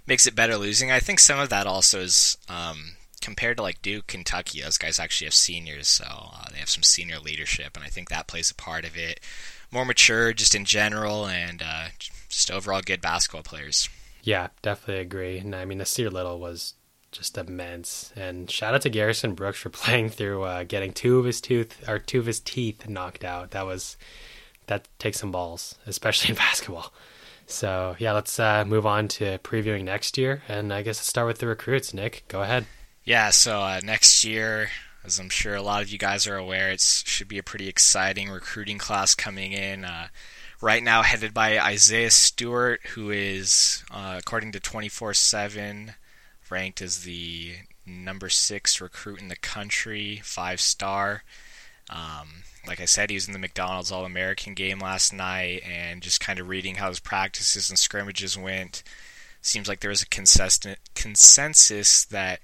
makes 0.07 0.27
it 0.27 0.35
better 0.35 0.57
losing. 0.57 0.91
I 0.91 1.01
think 1.01 1.21
some 1.21 1.39
of 1.39 1.49
that 1.51 1.67
also 1.67 2.01
is 2.01 2.37
um, 2.49 2.97
compared 3.21 3.57
to 3.59 3.63
like 3.63 3.83
Duke, 3.83 4.09
Kentucky. 4.09 4.61
Those 4.61 4.79
guys 4.79 4.99
actually 4.99 5.27
have 5.27 5.35
seniors, 5.35 5.89
so 5.89 6.05
uh, 6.05 6.47
they 6.53 6.59
have 6.59 6.69
some 6.69 6.83
senior 6.83 7.19
leadership, 7.19 7.77
and 7.77 7.85
I 7.85 7.89
think 7.89 8.09
that 8.09 8.27
plays 8.27 8.51
a 8.51 8.55
part 8.55 8.85
of 8.85 8.97
it 8.97 9.21
more 9.73 9.85
mature 9.85 10.33
just 10.33 10.55
in 10.55 10.65
general, 10.65 11.27
and 11.27 11.63
uh, 11.63 11.89
just 12.29 12.51
overall 12.51 12.83
good 12.85 13.01
basketball 13.01 13.43
players. 13.43 13.89
Yeah, 14.23 14.49
definitely 14.63 15.03
agree. 15.03 15.39
And 15.39 15.55
I 15.55 15.65
mean, 15.65 15.79
Nassir 15.79 16.11
Little 16.11 16.39
was 16.39 16.75
just 17.11 17.37
immense. 17.39 18.13
And 18.17 18.51
shout 18.51 18.75
out 18.75 18.83
to 18.83 18.91
Garrison 18.91 19.35
Brooks 19.35 19.59
for 19.59 19.71
playing 19.71 20.11
through 20.11 20.43
uh, 20.43 20.65
getting 20.65 20.93
two 20.93 21.19
of 21.19 21.25
his 21.25 21.41
tooth 21.41 21.89
or 21.89 21.99
two 21.99 22.19
of 22.19 22.27
his 22.27 22.41
teeth 22.41 22.89
knocked 22.89 23.25
out. 23.25 23.53
That 23.53 23.67
was 23.67 23.97
that 24.67 24.89
takes 24.99 25.21
some 25.21 25.31
balls, 25.33 25.77
especially 25.87 26.31
in 26.31 26.37
basketball. 26.37 26.93
So 27.47 27.97
yeah, 27.99 28.13
let's 28.13 28.39
uh, 28.41 28.65
move 28.65 28.87
on 28.87 29.09
to 29.09 29.39
previewing 29.39 29.85
next 29.85 30.17
year, 30.17 30.43
and 30.49 30.73
I 30.73 30.83
guess 30.83 30.99
let's 30.99 31.09
start 31.09 31.27
with 31.27 31.39
the 31.39 31.47
recruits. 31.47 31.93
Nick, 31.93 32.25
go 32.29 32.43
ahead. 32.43 32.67
Yeah, 33.05 33.31
so 33.31 33.61
uh, 33.61 33.81
next 33.83 34.25
year, 34.25 34.69
as 35.05 35.19
I'm 35.19 35.29
sure 35.29 35.55
a 35.55 35.63
lot 35.63 35.83
of 35.83 35.89
you 35.89 35.99
guys 35.99 36.27
are 36.27 36.37
aware, 36.37 36.71
it 36.71 36.81
should 36.81 37.29
be 37.29 37.39
a 37.39 37.43
pretty 37.43 37.69
exciting 37.69 38.31
recruiting 38.31 38.79
class 38.79 39.15
coming 39.15 39.53
in. 39.53 39.85
Uh, 39.85 40.09
right 40.61 40.83
now, 40.83 41.03
headed 41.03 41.35
by 41.35 41.59
Isaiah 41.59 42.11
Stewart, 42.11 42.81
who 42.95 43.11
is, 43.11 43.85
uh, 43.91 44.17
according 44.19 44.53
to 44.53 44.61
24/7, 44.61 45.95
ranked 46.49 46.81
as 46.81 47.01
the 47.01 47.57
number 47.85 48.29
six 48.29 48.81
recruit 48.81 49.21
in 49.21 49.29
the 49.29 49.37
country, 49.37 50.21
five 50.23 50.61
star. 50.61 51.25
Um, 51.91 52.45
like 52.67 52.81
I 52.81 52.85
said, 52.85 53.11
he 53.11 53.17
was 53.17 53.27
in 53.27 53.33
the 53.33 53.39
McDonald's 53.39 53.91
All 53.91 54.05
American 54.05 54.55
game 54.55 54.79
last 54.79 55.13
night, 55.13 55.63
and 55.65 56.01
just 56.03 56.21
kind 56.21 56.39
of 56.39 56.49
reading 56.49 56.77
how 56.77 56.89
his 56.89 57.01
practices 57.01 57.69
and 57.69 57.79
scrimmages 57.79 58.39
went, 58.39 58.85
seems 59.41 59.67
like 59.67 59.81
there 59.81 59.91
was 59.91 60.03
a 60.03 60.07
consistent 60.07 60.79
consensus 60.95 62.05
that 62.05 62.41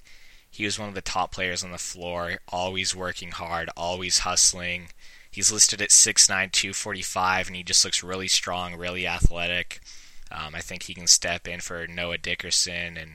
he 0.59 0.65
was 0.65 0.77
one 0.77 0.89
of 0.89 0.93
the 0.93 1.01
top 1.01 1.31
players 1.31 1.63
on 1.63 1.71
the 1.71 1.77
floor, 1.77 2.39
always 2.49 2.93
working 2.93 3.31
hard, 3.31 3.69
always 3.77 4.19
hustling. 4.19 4.89
He's 5.31 5.53
listed 5.53 5.81
at 5.81 5.87
6'9", 5.87 6.51
245, 6.51 7.47
and 7.47 7.55
he 7.55 7.63
just 7.63 7.85
looks 7.85 8.03
really 8.03 8.27
strong, 8.27 8.75
really 8.75 9.07
athletic. 9.07 9.79
Um, 10.29 10.53
I 10.53 10.59
think 10.59 10.83
he 10.83 10.93
can 10.93 11.07
step 11.07 11.47
in 11.47 11.61
for 11.61 11.87
Noah 11.87 12.17
Dickerson 12.17 12.97
and 12.97 13.11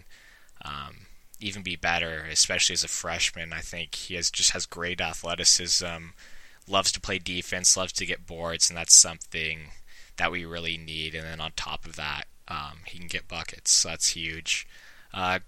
um, 0.64 1.04
even 1.38 1.62
be 1.62 1.76
better, 1.76 2.26
especially 2.32 2.72
as 2.72 2.82
a 2.82 2.88
freshman. 2.88 3.52
I 3.52 3.60
think 3.60 3.94
he 3.94 4.14
has 4.14 4.30
just 4.30 4.52
has 4.52 4.64
great 4.64 5.02
athleticism 5.02 6.12
loves 6.66 6.92
to 6.92 7.00
play 7.00 7.18
defense, 7.18 7.76
loves 7.76 7.92
to 7.92 8.06
get 8.06 8.26
boards, 8.26 8.70
and 8.70 8.76
that's 8.78 8.96
something 8.96 9.68
that 10.16 10.32
we 10.32 10.46
really 10.46 10.78
need. 10.78 11.14
And 11.14 11.26
then 11.26 11.42
on 11.42 11.52
top 11.56 11.84
of 11.84 11.96
that, 11.96 12.24
um, 12.48 12.78
he 12.86 12.98
can 12.98 13.06
get 13.06 13.28
buckets. 13.28 13.70
So 13.70 13.90
that's 13.90 14.08
huge. 14.08 14.66
Uh, 15.12 15.40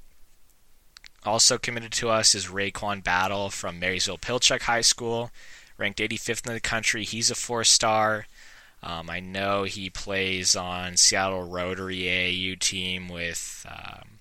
also 1.27 1.59
committed 1.59 1.93
to 1.93 2.09
us 2.09 2.35
is 2.35 2.47
RaeQuan 2.47 3.03
Battle 3.03 3.51
from 3.51 3.81
Marysville 3.81 4.19
Pilchuck 4.19 4.63
High 4.63 4.81
School, 4.81 5.31
ranked 5.79 5.99
85th 5.99 6.47
in 6.47 6.55
the 6.55 6.61
country. 6.61 7.05
He's 7.05 7.31
a 7.31 7.35
four 7.35 7.65
star. 7.65 8.27
Um, 8.83 9.11
I 9.11 9.21
know 9.21 9.65
he 9.65 9.91
plays 9.91 10.55
on 10.55 10.97
Seattle 10.97 11.49
Rotary 11.49 11.99
AAU 12.03 12.59
team 12.59 13.09
with 13.09 13.67
um, 13.69 14.21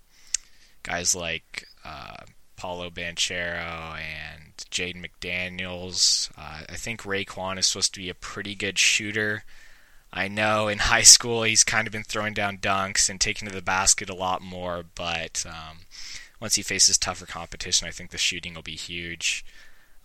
guys 0.84 1.14
like 1.14 1.68
uh, 1.84 2.18
Paolo 2.56 2.90
Banchero 2.90 3.98
and 3.98 4.56
Jaden 4.72 5.06
McDaniels. 5.06 6.32
Uh, 6.38 6.62
I 6.70 6.76
think 6.76 7.02
RaeQuan 7.04 7.60
is 7.60 7.68
supposed 7.68 7.94
to 7.94 8.00
be 8.00 8.10
a 8.10 8.16
pretty 8.16 8.56
good 8.56 8.80
shooter. 8.80 9.44
I 10.12 10.28
know 10.28 10.68
in 10.68 10.78
high 10.80 11.04
school 11.04 11.44
he's 11.44 11.64
kind 11.64 11.88
of 11.88 11.92
been 11.92 12.04
throwing 12.04 12.34
down 12.34 12.58
dunks 12.58 13.10
and 13.10 13.20
taking 13.20 13.48
to 13.48 13.54
the 13.54 13.62
basket 13.62 14.10
a 14.10 14.16
lot 14.16 14.42
more, 14.42 14.84
but 14.96 15.46
um, 15.48 15.80
once 16.46 16.54
he 16.54 16.62
faces 16.62 16.96
tougher 17.00 17.26
competition, 17.26 17.88
I 17.88 17.92
think 17.92 18.12
the 18.12 18.20
shooting 18.20 18.54
will 18.54 18.62
be 18.62 18.76
huge. 18.76 19.44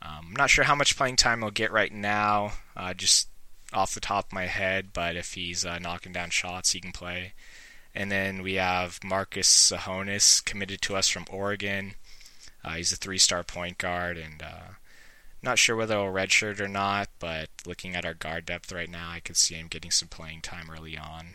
Um, 0.00 0.28
I'm 0.28 0.36
not 0.38 0.48
sure 0.48 0.64
how 0.64 0.74
much 0.74 0.96
playing 0.96 1.16
time 1.16 1.42
he'll 1.42 1.50
get 1.50 1.70
right 1.70 1.92
now, 1.92 2.52
uh, 2.74 2.94
just 2.94 3.28
off 3.74 3.92
the 3.92 4.00
top 4.00 4.28
of 4.28 4.32
my 4.32 4.46
head, 4.46 4.94
but 4.94 5.16
if 5.16 5.34
he's 5.34 5.66
uh, 5.66 5.78
knocking 5.78 6.12
down 6.12 6.30
shots, 6.30 6.72
he 6.72 6.80
can 6.80 6.92
play. 6.92 7.34
And 7.94 8.10
then 8.10 8.42
we 8.42 8.54
have 8.54 9.04
Marcus 9.04 9.50
Tsohonis 9.50 10.42
committed 10.42 10.80
to 10.80 10.96
us 10.96 11.10
from 11.10 11.26
Oregon. 11.30 11.92
Uh, 12.64 12.76
he's 12.76 12.90
a 12.90 12.96
three-star 12.96 13.42
point 13.42 13.76
guard, 13.76 14.16
and 14.16 14.42
uh, 14.42 14.76
not 15.42 15.58
sure 15.58 15.76
whether 15.76 15.96
he'll 15.96 16.06
redshirt 16.06 16.58
or 16.58 16.68
not. 16.68 17.10
But 17.18 17.50
looking 17.66 17.94
at 17.94 18.06
our 18.06 18.14
guard 18.14 18.46
depth 18.46 18.72
right 18.72 18.88
now, 18.88 19.10
I 19.10 19.20
could 19.20 19.36
see 19.36 19.56
him 19.56 19.66
getting 19.68 19.90
some 19.90 20.08
playing 20.08 20.40
time 20.40 20.70
early 20.70 20.96
on. 20.96 21.34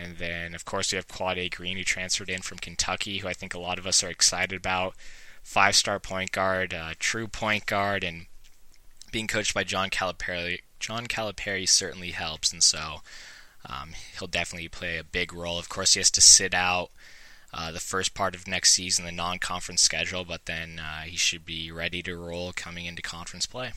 And 0.00 0.16
then, 0.16 0.54
of 0.54 0.64
course, 0.64 0.92
we 0.92 0.96
have 0.96 1.08
Quade 1.08 1.54
Green, 1.54 1.76
who 1.76 1.84
transferred 1.84 2.30
in 2.30 2.40
from 2.40 2.58
Kentucky, 2.58 3.18
who 3.18 3.28
I 3.28 3.34
think 3.34 3.52
a 3.52 3.58
lot 3.58 3.78
of 3.78 3.86
us 3.86 4.02
are 4.02 4.08
excited 4.08 4.56
about. 4.56 4.94
Five-star 5.42 6.00
point 6.00 6.32
guard, 6.32 6.72
uh, 6.72 6.94
true 6.98 7.26
point 7.26 7.66
guard, 7.66 8.02
and 8.02 8.26
being 9.12 9.26
coached 9.26 9.52
by 9.52 9.64
John 9.64 9.90
Calipari. 9.90 10.60
John 10.78 11.06
Calipari 11.06 11.68
certainly 11.68 12.12
helps, 12.12 12.52
and 12.52 12.62
so 12.62 13.02
um, 13.66 13.90
he'll 14.18 14.28
definitely 14.28 14.68
play 14.68 14.96
a 14.96 15.04
big 15.04 15.34
role. 15.34 15.58
Of 15.58 15.68
course, 15.68 15.94
he 15.94 16.00
has 16.00 16.10
to 16.12 16.22
sit 16.22 16.54
out 16.54 16.90
uh, 17.52 17.70
the 17.70 17.80
first 17.80 18.14
part 18.14 18.34
of 18.34 18.48
next 18.48 18.72
season, 18.72 19.04
the 19.04 19.12
non-conference 19.12 19.82
schedule, 19.82 20.24
but 20.24 20.46
then 20.46 20.80
uh, 20.80 21.02
he 21.02 21.16
should 21.16 21.44
be 21.44 21.70
ready 21.70 22.02
to 22.04 22.16
roll 22.16 22.52
coming 22.54 22.86
into 22.86 23.02
conference 23.02 23.44
play. 23.44 23.72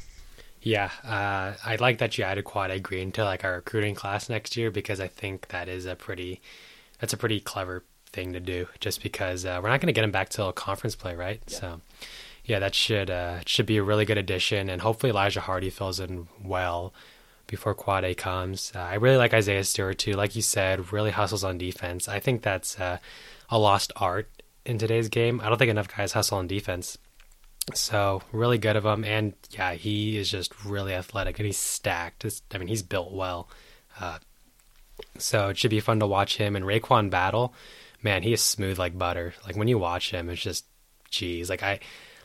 Yeah, 0.64 0.90
uh, 1.04 1.54
I 1.66 1.76
like 1.80 1.98
that 1.98 2.18
you 2.18 2.24
added 2.24 2.46
Quade 2.46 2.82
Green 2.82 3.12
to 3.14 3.26
like 3.26 3.44
our 3.44 3.56
recruiting 3.56 3.96
class 3.96 4.30
next 4.30 4.56
year 4.56 4.72
because 4.72 5.02
I 5.02 5.08
think 5.08 5.50
that 5.50 5.68
is 5.68 5.86
a 5.86 5.96
pretty, 5.96 6.42
that's 7.00 7.12
a 7.12 7.18
pretty 7.18 7.42
clever 7.42 7.84
thing 8.14 8.32
to 8.32 8.40
do. 8.40 8.68
Just 8.80 9.04
because 9.04 9.46
uh, 9.46 9.60
we're 9.62 9.70
not 9.70 9.82
going 9.82 9.88
to 9.88 9.94
get 9.94 10.06
him 10.06 10.12
back 10.12 10.30
till 10.30 10.52
conference 10.54 10.96
play, 10.96 11.16
right? 11.16 11.42
Yeah. 11.48 11.58
So, 11.60 11.82
yeah, 12.46 12.60
that 12.60 12.76
should 12.76 13.10
uh, 13.10 13.42
should 13.46 13.66
be 13.66 13.78
a 13.78 13.84
really 13.84 14.06
good 14.06 14.18
addition, 14.18 14.70
and 14.70 14.82
hopefully 14.82 15.10
Elijah 15.10 15.42
Hardy 15.42 15.70
fills 15.70 16.00
in 16.00 16.28
well 16.42 16.94
before 17.48 17.76
Quade 17.76 18.18
comes. 18.18 18.72
Uh, 18.74 18.80
I 18.80 18.96
really 18.96 19.18
like 19.18 19.34
Isaiah 19.34 19.64
Stewart 19.64 19.98
too. 19.98 20.14
Like 20.14 20.36
you 20.36 20.42
said, 20.42 20.94
really 20.94 21.12
hustles 21.12 21.44
on 21.44 21.58
defense. 21.58 22.08
I 22.08 22.20
think 22.20 22.42
that's 22.42 22.80
uh, 22.80 23.00
a 23.50 23.60
lost 23.60 23.92
art 23.98 24.30
in 24.66 24.78
today's 24.78 25.10
game. 25.10 25.42
I 25.42 25.50
don't 25.50 25.58
think 25.58 25.72
enough 25.72 25.94
guys 25.94 26.14
hustle 26.14 26.38
on 26.38 26.48
defense. 26.48 26.98
So 27.74 28.22
really 28.32 28.58
good 28.58 28.76
of 28.76 28.86
him, 28.86 29.06
and 29.06 29.34
yeah, 29.52 29.74
he 29.74 30.18
is 30.18 30.30
just 30.30 30.66
really 30.66 30.94
athletic 30.94 31.40
and 31.40 31.46
he's 31.46 31.58
stacked. 31.58 32.26
I 32.54 32.58
mean, 32.58 32.68
he's 32.68 32.84
built 32.84 33.14
well. 33.14 33.48
Uh, 34.00 34.20
so 35.18 35.50
it 35.50 35.58
should 35.58 35.72
be 35.72 35.80
fun 35.80 36.00
to 36.00 36.08
watch 36.08 36.38
him 36.38 36.56
and 36.56 36.66
RaeQuan 36.66 37.10
battle. 37.10 37.54
Man, 38.02 38.24
he 38.24 38.34
is 38.34 38.42
smooth 38.42 38.78
like 38.78 38.98
butter. 38.98 39.34
Like 39.46 39.56
when 39.56 39.70
you 39.70 39.78
watch 39.78 40.12
him, 40.12 40.30
it's 40.30 40.42
just, 40.42 40.66
geez. 41.10 41.50
Like 41.50 41.64
I, 41.64 41.80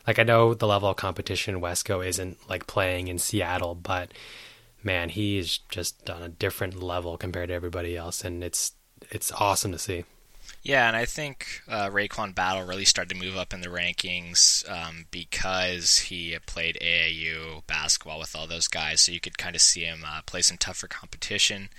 like 0.09 0.19
I 0.19 0.25
know 0.25 0.55
the 0.55 0.67
level 0.67 0.89
of 0.89 0.97
competition 0.97 1.61
Wesco 1.61 2.05
isn't 2.05 2.39
like 2.49 2.67
playing 2.67 3.09
in 3.09 3.19
Seattle, 3.19 3.75
but 3.75 4.13
man, 4.83 5.11
he's 5.11 5.59
just 5.69 6.09
on 6.11 6.23
a 6.23 6.29
different 6.29 6.83
level 6.83 7.17
compared 7.17 7.49
to 7.49 7.55
everybody 7.55 7.97
else, 7.97 8.25
and 8.25 8.43
it's 8.43 8.73
it's 9.11 9.31
awesome 9.33 9.71
to 9.73 9.79
see. 9.79 10.05
Yeah, 10.63 10.89
and 10.89 10.97
I 10.97 11.05
think 11.05 11.63
uh, 11.69 11.91
Battle 12.35 12.67
really 12.67 12.85
started 12.85 13.15
to 13.15 13.21
move 13.21 13.37
up 13.37 13.55
in 13.55 13.61
the 13.61 13.69
rankings 13.69 14.69
um, 14.71 15.07
because 15.11 15.99
he 15.99 16.37
played 16.47 16.79
AAU 16.83 17.67
basketball 17.67 18.19
with 18.19 18.37
all 18.37 18.47
those 18.47 18.69
guys, 18.69 19.01
so 19.01 19.13
you 19.13 19.21
could 19.21 19.39
kind 19.39 19.55
of 19.55 19.63
see 19.63 19.83
him 19.83 20.05
uh, 20.07 20.21
play 20.27 20.43
some 20.43 20.59
tougher 20.59 20.89
competition. 20.89 21.71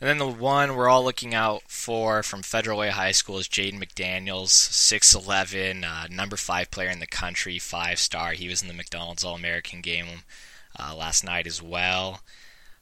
And 0.00 0.08
then 0.08 0.18
the 0.18 0.26
one 0.26 0.74
we're 0.74 0.88
all 0.88 1.04
looking 1.04 1.34
out 1.34 1.62
for 1.68 2.22
from 2.22 2.42
Federal 2.42 2.78
Way 2.78 2.90
High 2.90 3.12
School 3.12 3.38
is 3.38 3.48
Jaden 3.48 3.82
McDaniels, 3.82 4.50
6'11, 4.50 5.84
uh, 5.84 6.08
number 6.10 6.36
five 6.36 6.70
player 6.70 6.90
in 6.90 7.00
the 7.00 7.06
country, 7.06 7.58
five 7.58 7.98
star. 7.98 8.32
He 8.32 8.48
was 8.48 8.60
in 8.62 8.68
the 8.68 8.74
McDonald's 8.74 9.24
All 9.24 9.34
American 9.34 9.80
game 9.80 10.24
uh, 10.78 10.94
last 10.94 11.24
night 11.24 11.46
as 11.46 11.62
well. 11.62 12.20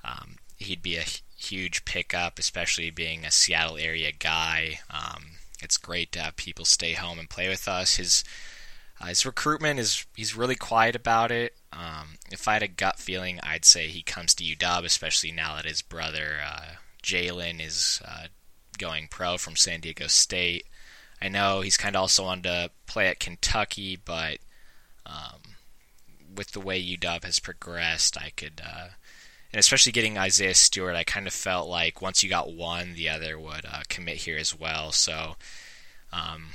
Um, 0.05 0.37
he'd 0.57 0.83
be 0.83 0.97
a 0.97 1.05
huge 1.43 1.85
pickup, 1.85 2.39
especially 2.39 2.91
being 2.91 3.25
a 3.25 3.31
Seattle 3.31 3.77
area 3.77 4.13
guy. 4.13 4.81
Um, 4.91 5.33
it's 5.63 5.77
great 5.77 6.13
to 6.13 6.21
have 6.21 6.37
people 6.37 6.65
stay 6.65 6.93
home 6.93 7.19
and 7.19 7.29
play 7.29 7.49
with 7.49 7.69
us. 7.69 7.97
His 7.97 8.25
uh, 9.01 9.07
his 9.07 9.27
recruitment 9.27 9.81
is 9.81 10.07
he's 10.15 10.37
really 10.37 10.55
quiet 10.55 10.95
about 10.95 11.31
it. 11.31 11.55
Um, 11.73 12.19
if 12.31 12.47
I 12.47 12.55
had 12.55 12.63
a 12.63 12.69
gut 12.69 12.99
feeling, 12.99 13.41
I'd 13.43 13.65
say 13.65 13.89
he 13.89 14.03
comes 14.03 14.35
to 14.35 14.45
UW, 14.45 14.85
especially 14.85 15.33
now 15.33 15.57
that 15.57 15.65
his 15.65 15.83
brother 15.83 16.39
uh, 16.45 16.77
Jalen 17.03 17.65
is 17.65 18.01
uh, 18.07 18.27
going 18.79 19.09
pro 19.09 19.39
from 19.39 19.57
San 19.57 19.81
Diego 19.81 20.07
State. 20.07 20.67
I 21.21 21.29
know 21.29 21.61
he's 21.61 21.77
kind 21.77 21.97
of 21.97 22.03
also 22.03 22.25
wanted 22.25 22.45
to 22.45 22.71
play 22.87 23.09
at 23.09 23.21
Kentucky, 23.21 23.97
but 23.97 24.39
um, 25.07 25.41
with 26.35 26.53
the 26.53 26.61
way 26.61 26.83
UW 26.83 27.25
has 27.25 27.39
progressed, 27.39 28.17
I 28.21 28.31
could 28.31 28.61
uh, 28.65 28.89
and 29.53 29.61
especially 29.61 29.93
getting 29.93 30.17
Isaiah 30.17 30.55
Stewart, 30.55 30.97
I 30.97 31.05
kind 31.05 31.27
of 31.27 31.33
felt 31.33 31.69
like 31.69 32.01
once 32.01 32.23
you 32.23 32.31
got 32.31 32.53
one, 32.53 32.95
the 32.95 33.09
other 33.09 33.39
would 33.39 33.67
uh, 33.67 33.83
commit 33.89 34.17
here 34.19 34.39
as 34.39 34.59
well. 34.59 34.93
So, 34.93 35.37
um, 36.13 36.49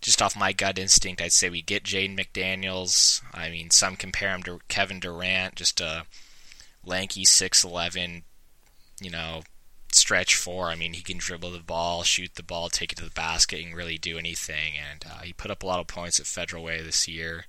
just 0.00 0.20
off 0.20 0.36
my 0.36 0.52
gut 0.52 0.78
instinct, 0.78 1.22
I'd 1.22 1.32
say 1.32 1.48
we 1.48 1.62
get 1.62 1.82
Jaden 1.82 2.18
McDaniels. 2.18 3.22
I 3.32 3.50
mean, 3.50 3.70
some 3.70 3.96
compare 3.96 4.34
him 4.34 4.42
to 4.44 4.60
Kevin 4.68 5.00
Durant, 5.00 5.56
just 5.56 5.80
a 5.80 6.04
lanky 6.84 7.24
six 7.24 7.64
eleven, 7.64 8.22
you 9.00 9.10
know, 9.10 9.42
stretch 9.90 10.34
four. 10.34 10.68
I 10.68 10.74
mean, 10.74 10.92
he 10.92 11.02
can 11.02 11.18
dribble 11.18 11.52
the 11.52 11.60
ball, 11.60 12.02
shoot 12.02 12.34
the 12.34 12.42
ball, 12.42 12.68
take 12.68 12.92
it 12.92 12.96
to 12.96 13.04
the 13.04 13.10
basket, 13.10 13.64
and 13.64 13.74
really 13.74 13.96
do 13.96 14.18
anything. 14.18 14.74
And 14.76 15.04
uh, 15.10 15.22
he 15.22 15.32
put 15.32 15.50
up 15.50 15.62
a 15.62 15.66
lot 15.66 15.80
of 15.80 15.86
points 15.86 16.20
at 16.20 16.26
Federal 16.26 16.62
Way 16.62 16.82
this 16.82 17.08
year. 17.08 17.46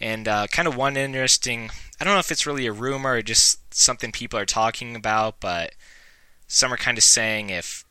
And 0.00 0.26
uh, 0.26 0.46
kind 0.48 0.66
of 0.68 0.76
one 0.76 0.96
interesting, 0.96 1.70
I 2.00 2.04
don't 2.04 2.14
know 2.14 2.20
if 2.20 2.32
it's 2.32 2.46
really 2.46 2.66
a 2.66 2.72
rumor 2.72 3.14
or 3.14 3.22
just 3.22 3.74
something 3.74 4.12
people 4.12 4.38
are 4.38 4.46
talking 4.46 4.96
about, 4.96 5.40
but 5.40 5.74
some 6.46 6.72
are 6.72 6.76
kind 6.76 6.98
of 6.98 7.04
saying 7.04 7.50
if 7.50 7.84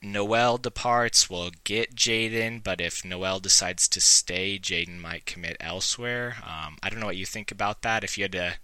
Nowell 0.00 0.58
departs, 0.58 1.28
we'll 1.28 1.50
get 1.64 1.94
Jaden, 1.94 2.62
but 2.62 2.80
if 2.80 3.04
Nowell 3.04 3.40
decides 3.40 3.88
to 3.88 4.00
stay, 4.00 4.58
Jaden 4.58 5.00
might 5.00 5.26
commit 5.26 5.56
elsewhere. 5.58 6.36
Um, 6.44 6.78
I 6.82 6.88
don't 6.88 7.00
know 7.00 7.06
what 7.06 7.16
you 7.16 7.26
think 7.26 7.50
about 7.50 7.82
that. 7.82 8.04
If 8.04 8.16
you 8.16 8.24
had 8.24 8.32
to 8.32 8.54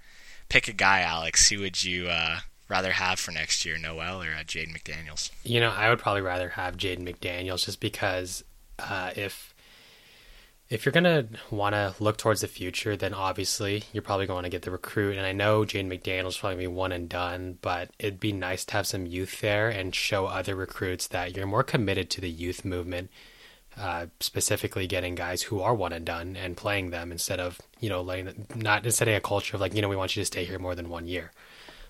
pick 0.48 0.68
a 0.68 0.72
guy, 0.72 1.00
Alex, 1.00 1.48
who 1.50 1.61
would 1.61 1.83
you 1.83 2.09
uh, 2.09 2.40
rather 2.68 2.92
have 2.92 3.18
for 3.18 3.33
next 3.33 3.64
year, 3.64 3.78
Nowell 3.78 4.22
or 4.22 4.28
uh, 4.28 4.44
Jaden 4.44 4.76
McDaniels? 4.76 5.30
You 5.42 5.61
know, 5.61 5.70
I 5.70 5.88
would 5.90 5.98
probably 5.98 6.22
rather 6.22 6.50
have 6.50 6.76
Jaden 6.76 7.09
McDaniels 7.09 7.64
just 7.64 7.80
because 7.80 8.44
uh, 8.78 9.11
if 9.16 9.53
if 10.70 10.85
you're 10.85 10.92
gonna 10.92 11.27
want 11.50 11.74
to 11.74 11.94
look 12.00 12.16
towards 12.16 12.40
the 12.40 12.48
future, 12.48 12.96
then 12.96 13.12
obviously 13.12 13.85
you're 13.92 14.03
probably 14.03 14.27
going 14.27 14.44
to 14.44 14.48
get 14.48 14.62
the 14.62 14.70
recruit. 14.70 15.16
And 15.16 15.27
I 15.27 15.33
know 15.33 15.62
Jaden 15.62 15.88
McDaniel's 15.88 16.38
probably 16.38 16.59
be 16.59 16.66
one 16.66 16.92
and 16.92 17.09
done, 17.09 17.59
but 17.61 17.90
it'd 17.98 18.20
be 18.20 18.33
nice 18.33 18.64
to 18.66 18.72
have 18.74 18.87
some 18.87 19.07
youth 19.07 19.40
there 19.40 19.68
and 19.68 19.94
show 19.94 20.27
other 20.27 20.57
recruits 20.57 21.07
that 21.09 21.37
you're 21.37 21.46
more 21.46 21.62
committed 21.62 22.09
to 22.11 22.20
the 22.20 22.31
youth 22.31 22.64
movement. 22.64 23.11
Uh, 23.77 24.07
specifically, 24.20 24.87
getting 24.87 25.16
guys 25.16 25.42
who 25.42 25.61
are 25.61 25.74
one 25.74 25.92
and 25.92 26.07
done 26.07 26.37
and 26.37 26.57
playing 26.57 26.90
them 26.90 27.11
instead 27.11 27.40
of 27.40 27.61
you 27.81 27.88
know 27.88 28.00
letting 28.00 28.46
not 28.55 28.90
setting 28.92 29.16
a 29.16 29.20
culture 29.20 29.57
of 29.57 29.61
like 29.61 29.74
you 29.74 29.83
know 29.83 29.88
we 29.88 29.96
want 29.96 30.14
you 30.14 30.22
to 30.22 30.27
stay 30.27 30.44
here 30.44 30.59
more 30.59 30.77
than 30.77 30.88
one 30.88 31.07
year. 31.07 31.33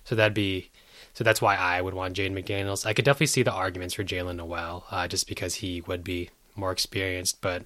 So 0.03 0.15
that'd 0.15 0.33
be 0.33 0.71
so 1.13 1.23
that's 1.23 1.41
why 1.41 1.55
I 1.55 1.81
would 1.81 1.93
want 1.93 2.17
Jaden 2.17 2.33
McDaniels. 2.33 2.85
I 2.85 2.93
could 2.93 3.05
definitely 3.05 3.27
see 3.27 3.43
the 3.43 3.53
arguments 3.53 3.93
for 3.93 4.03
Jaylen 4.03 4.35
Nowell, 4.35 4.85
uh, 4.91 5.07
just 5.07 5.27
because 5.27 5.55
he 5.55 5.81
would 5.81 6.03
be 6.03 6.29
more 6.55 6.71
experienced, 6.71 7.39
but 7.39 7.63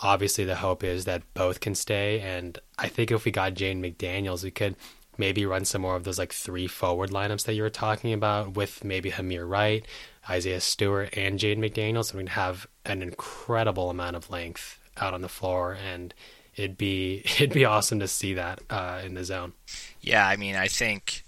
obviously 0.00 0.44
the 0.44 0.56
hope 0.56 0.82
is 0.82 1.04
that 1.04 1.22
both 1.34 1.60
can 1.60 1.74
stay. 1.74 2.20
And 2.20 2.58
I 2.78 2.88
think 2.88 3.10
if 3.10 3.24
we 3.24 3.30
got 3.30 3.54
Jaden 3.54 3.80
McDaniels, 3.80 4.44
we 4.44 4.50
could 4.50 4.76
maybe 5.18 5.44
run 5.44 5.64
some 5.64 5.82
more 5.82 5.96
of 5.96 6.04
those 6.04 6.18
like 6.18 6.32
three 6.32 6.66
forward 6.66 7.10
lineups 7.10 7.44
that 7.44 7.54
you 7.54 7.62
were 7.62 7.70
talking 7.70 8.12
about 8.12 8.54
with 8.56 8.84
maybe 8.84 9.10
Hameir 9.10 9.48
Wright, 9.48 9.84
Isaiah 10.28 10.60
Stewart, 10.60 11.10
and 11.16 11.38
Jaden 11.38 11.58
McDaniels. 11.58 12.10
And 12.10 12.18
we'd 12.18 12.30
have 12.30 12.66
an 12.84 13.02
incredible 13.02 13.90
amount 13.90 14.16
of 14.16 14.30
length 14.30 14.78
out 14.96 15.14
on 15.14 15.22
the 15.22 15.28
floor 15.28 15.76
and 15.82 16.12
it'd 16.56 16.76
be 16.76 17.22
it'd 17.24 17.52
be 17.52 17.64
awesome 17.64 18.00
to 18.00 18.08
see 18.08 18.34
that 18.34 18.60
uh, 18.70 19.00
in 19.04 19.14
the 19.14 19.24
zone. 19.24 19.52
Yeah, 20.00 20.26
I 20.26 20.36
mean, 20.36 20.56
I 20.56 20.68
think 20.68 21.24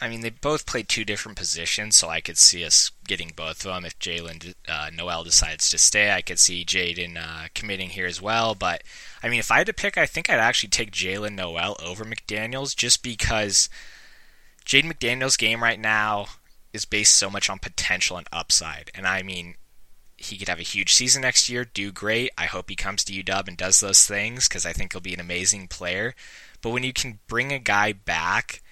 I 0.00 0.08
mean, 0.08 0.22
they 0.22 0.30
both 0.30 0.64
play 0.64 0.82
two 0.82 1.04
different 1.04 1.36
positions, 1.36 1.96
so 1.96 2.08
I 2.08 2.22
could 2.22 2.38
see 2.38 2.64
us 2.64 2.90
getting 3.06 3.32
both 3.36 3.66
of 3.66 3.72
them. 3.74 3.84
If 3.84 3.98
Jaylen 3.98 4.54
uh, 4.66 4.90
Nowell 4.94 5.24
decides 5.24 5.68
to 5.70 5.78
stay, 5.78 6.12
I 6.12 6.22
could 6.22 6.38
see 6.38 6.64
Jaden 6.64 7.18
uh, 7.18 7.48
committing 7.54 7.90
here 7.90 8.06
as 8.06 8.20
well. 8.20 8.54
But 8.54 8.82
I 9.22 9.28
mean, 9.28 9.40
if 9.40 9.50
I 9.50 9.58
had 9.58 9.66
to 9.66 9.74
pick, 9.74 9.98
I 9.98 10.06
think 10.06 10.30
I'd 10.30 10.38
actually 10.38 10.70
take 10.70 10.92
Jaylen 10.92 11.34
Nowell 11.34 11.76
over 11.84 12.04
McDaniel's, 12.04 12.74
just 12.74 13.02
because 13.02 13.68
Jaden 14.64 14.90
McDaniel's 14.90 15.36
game 15.36 15.62
right 15.62 15.78
now 15.78 16.26
is 16.72 16.86
based 16.86 17.14
so 17.14 17.28
much 17.28 17.50
on 17.50 17.58
potential 17.58 18.16
and 18.16 18.28
upside. 18.32 18.90
And 18.94 19.06
I 19.06 19.22
mean, 19.22 19.56
he 20.16 20.38
could 20.38 20.48
have 20.48 20.60
a 20.60 20.62
huge 20.62 20.94
season 20.94 21.22
next 21.22 21.48
year, 21.48 21.64
do 21.64 21.92
great. 21.92 22.30
I 22.38 22.46
hope 22.46 22.70
he 22.70 22.76
comes 22.76 23.04
to 23.04 23.12
UW 23.12 23.48
and 23.48 23.56
does 23.56 23.80
those 23.80 24.06
things 24.06 24.48
because 24.48 24.64
I 24.64 24.72
think 24.72 24.92
he'll 24.92 25.00
be 25.00 25.14
an 25.14 25.20
amazing 25.20 25.68
player. 25.68 26.14
But 26.62 26.70
when 26.70 26.84
you 26.84 26.92
can 26.92 27.18
bring 27.26 27.52
a 27.52 27.58
guy 27.58 27.92
back 27.92 28.62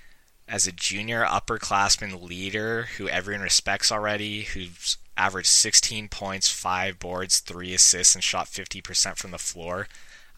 as 0.48 0.66
a 0.66 0.72
junior 0.72 1.24
upperclassman 1.24 2.22
leader 2.22 2.84
who 2.96 3.08
everyone 3.08 3.42
respects 3.42 3.92
already, 3.92 4.42
who's 4.42 4.96
averaged 5.16 5.48
16 5.48 6.08
points, 6.08 6.48
5 6.48 6.98
boards, 6.98 7.40
3 7.40 7.74
assists, 7.74 8.14
and 8.14 8.24
shot 8.24 8.46
50% 8.46 9.16
from 9.16 9.30
the 9.30 9.38
floor. 9.38 9.88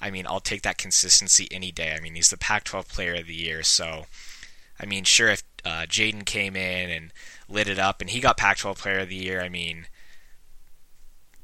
I 0.01 0.11
mean, 0.11 0.27
I'll 0.27 0.41
take 0.41 0.63
that 0.63 0.79
consistency 0.79 1.47
any 1.51 1.71
day. 1.71 1.95
I 1.97 2.01
mean, 2.01 2.15
he's 2.15 2.31
the 2.31 2.39
Pac 2.39 2.65
12 2.65 2.89
player 2.89 3.15
of 3.17 3.27
the 3.27 3.35
year. 3.35 3.63
So, 3.63 4.07
I 4.81 4.87
mean, 4.87 5.05
sure, 5.05 5.29
if 5.29 5.43
uh, 5.65 5.85
Jaden 5.87 6.25
came 6.25 6.57
in 6.57 6.91
and 6.91 7.13
lit 7.49 7.69
it 7.69 7.79
up 7.79 8.01
and 8.01 8.11
he 8.11 8.21
got 8.21 8.39
Pac 8.39 8.59
12 8.59 8.79
player 8.79 8.99
of 9.01 9.09
the 9.09 9.15
year, 9.15 9.43
I 9.43 9.49
mean, 9.51 9.87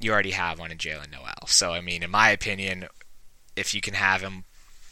you 0.00 0.10
already 0.10 0.30
have 0.32 0.58
one 0.58 0.72
in 0.72 0.78
Jaylen 0.78 1.12
Nowell. 1.12 1.46
So, 1.46 1.72
I 1.72 1.80
mean, 1.80 2.02
in 2.02 2.10
my 2.10 2.30
opinion, 2.30 2.86
if 3.54 3.74
you 3.74 3.80
can 3.80 3.94
have 3.94 4.22
him, 4.22 4.44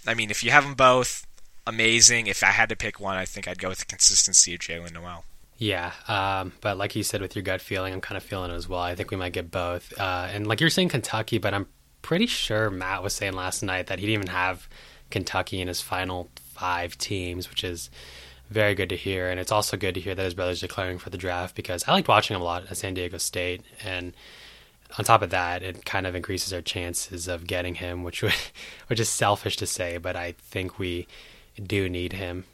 I 0.07 0.15
mean, 0.15 0.31
if 0.31 0.45
you 0.45 0.51
have 0.51 0.65
them 0.65 0.75
both, 0.75 1.27
amazing. 1.67 2.27
If 2.27 2.43
I 2.43 2.49
had 2.49 2.69
to 2.69 2.77
pick 2.77 3.01
one, 3.01 3.17
I 3.17 3.25
think 3.25 3.49
I'd 3.49 3.59
go 3.59 3.69
with 3.69 3.79
the 3.79 3.87
consistency 3.87 4.55
of 4.55 4.61
Jaylen 4.61 4.93
Nowell. 4.93 5.25
Yeah, 5.57 5.93
um, 6.09 6.53
but 6.61 6.77
like 6.77 6.97
you 6.97 7.03
said, 7.03 7.21
with 7.21 7.37
your 7.37 7.43
gut 7.43 7.61
feeling, 7.61 7.95
I'm 7.95 8.01
kind 8.01 8.17
of 8.17 8.25
feeling 8.25 8.51
it 8.51 8.55
as 8.55 8.69
well. 8.69 8.81
I 8.81 8.95
think 8.95 9.11
we 9.11 9.17
might 9.17 9.33
get 9.33 9.51
both. 9.51 9.93
Uh, 9.99 10.29
and 10.33 10.47
like 10.47 10.61
you're 10.61 10.71
saying, 10.71 10.89
Kentucky, 10.89 11.39
but 11.39 11.55
I'm 11.55 11.67
pretty 12.03 12.27
sure 12.27 12.71
Matt 12.71 13.03
was 13.03 13.15
saying 13.15 13.35
last 13.35 13.63
night 13.63 13.87
that 13.87 13.99
he 13.99 14.07
didn't 14.07 14.23
even 14.25 14.35
have 14.35 14.69
Kentucky 15.11 15.61
in 15.61 15.69
his 15.69 15.81
final 15.81 16.29
five 16.55 16.99
teams, 16.99 17.49
which 17.49 17.65
is 17.65 17.89
very 18.51 18.75
good 18.75 18.89
to 18.91 18.97
hear. 18.97 19.31
And 19.31 19.41
it's 19.41 19.53
also 19.53 19.77
good 19.77 19.95
to 19.95 20.01
hear 20.01 20.15
that 20.15 20.23
his 20.23 20.35
brother's 20.35 20.61
declaring 20.61 20.99
for 20.99 21.11
the 21.11 21.19
draft 21.19 21.55
because 21.55 21.85
I 21.87 21.93
liked 21.93 22.09
watching 22.09 22.35
him 22.35 22.43
a 22.43 22.45
lot 22.45 22.71
at 22.71 22.77
San 22.77 22.95
Diego 22.95 23.19
State. 23.19 23.63
And 23.85 24.13
on 24.99 25.05
top 25.05 25.23
of 25.23 25.31
that, 25.31 25.63
it 25.63 25.85
kind 25.85 26.07
of 26.07 26.15
increases 26.15 26.53
our 26.53 26.61
chances 26.61 27.27
of 27.29 27.47
getting 27.47 27.77
him, 27.77 28.03
which 28.03 28.23
would, 28.23 28.35
which 28.89 29.01
is 29.01 29.09
selfish 29.09 29.57
to 29.59 29.67
say, 29.67 29.99
but 29.99 30.17
I 30.17 30.33
think 30.33 30.79
we 30.79 31.07
do 31.63 31.89
need 31.89 32.13
him. 32.13 32.45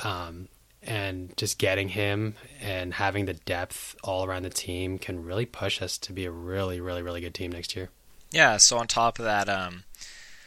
Um, 0.00 0.48
and 0.82 1.36
just 1.36 1.58
getting 1.58 1.90
him 1.90 2.34
and 2.60 2.94
having 2.94 3.26
the 3.26 3.34
depth 3.34 3.96
all 4.02 4.24
around 4.24 4.44
the 4.44 4.50
team 4.50 4.98
can 4.98 5.24
really 5.24 5.44
push 5.44 5.82
us 5.82 5.98
to 5.98 6.12
be 6.12 6.24
a 6.24 6.30
really, 6.30 6.80
really, 6.80 7.02
really 7.02 7.20
good 7.20 7.34
team 7.34 7.52
next 7.52 7.76
year. 7.76 7.90
Yeah. 8.30 8.56
So 8.56 8.78
on 8.78 8.86
top 8.86 9.18
of 9.18 9.24
that, 9.26 9.48
um, 9.48 9.84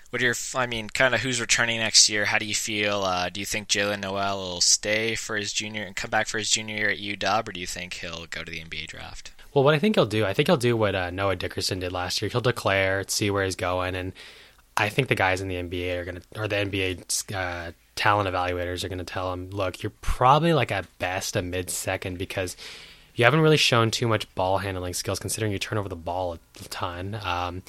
what 0.09 0.21
are 0.21 0.25
your? 0.25 0.35
I 0.55 0.67
mean, 0.67 0.89
kind 0.89 1.15
of 1.15 1.21
who's 1.21 1.41
returning 1.41 1.79
next 1.79 2.07
year? 2.07 2.25
How 2.25 2.37
do 2.37 2.45
you 2.45 2.53
feel? 2.53 3.01
Uh, 3.01 3.29
do 3.29 3.39
you 3.39 3.47
think 3.47 3.67
Jaylen 3.67 4.01
Nowell 4.01 4.37
will 4.37 4.61
stay 4.61 5.15
for 5.15 5.35
his 5.35 5.51
junior 5.51 5.81
and 5.81 5.95
come 5.95 6.11
back 6.11 6.27
for 6.27 6.37
his 6.37 6.51
junior 6.51 6.75
year 6.75 6.89
at 6.91 6.99
UW, 6.99 7.47
or 7.47 7.51
do 7.51 7.59
you 7.59 7.65
think 7.65 7.95
he'll 7.95 8.27
go 8.27 8.43
to 8.43 8.51
the 8.51 8.59
NBA 8.59 8.87
draft? 8.87 9.31
Well, 9.55 9.63
what 9.63 9.73
I 9.73 9.79
think 9.79 9.95
he'll 9.95 10.05
do, 10.05 10.23
I 10.23 10.33
think 10.33 10.47
he'll 10.47 10.57
do 10.57 10.77
what 10.77 10.93
uh, 10.93 11.09
Noah 11.09 11.35
Dickerson 11.35 11.79
did 11.79 11.91
last 11.91 12.21
year. 12.21 12.29
He'll 12.29 12.41
declare, 12.41 13.03
see 13.07 13.31
where 13.31 13.43
he's 13.43 13.55
going, 13.55 13.95
and 13.95 14.13
I 14.77 14.89
think 14.89 15.07
the 15.07 15.15
guys 15.15 15.41
in 15.41 15.47
the 15.47 15.55
NBA 15.55 15.97
are 15.97 16.05
gonna, 16.05 16.21
or 16.35 16.47
the 16.47 16.57
NBA 16.57 17.35
uh, 17.35 17.71
talent 17.95 18.29
evaluators 18.29 18.83
are 18.83 18.89
going 18.89 18.97
to 18.97 19.03
tell 19.03 19.31
him, 19.33 19.49
look, 19.49 19.83
you're 19.83 19.93
probably 20.01 20.53
like 20.53 20.71
at 20.71 20.87
best 20.99 21.35
a 21.35 21.41
mid 21.41 21.69
second 21.69 22.17
because 22.17 22.57
you 23.15 23.25
haven't 23.25 23.41
really 23.41 23.57
shown 23.57 23.91
too 23.91 24.07
much 24.07 24.33
ball 24.35 24.57
handling 24.59 24.93
skills 24.93 25.19
considering 25.19 25.51
you 25.51 25.59
turn 25.59 25.77
over 25.77 25.89
the 25.89 25.95
ball 25.95 26.33
a 26.33 26.63
ton. 26.69 27.19
Um, 27.23 27.63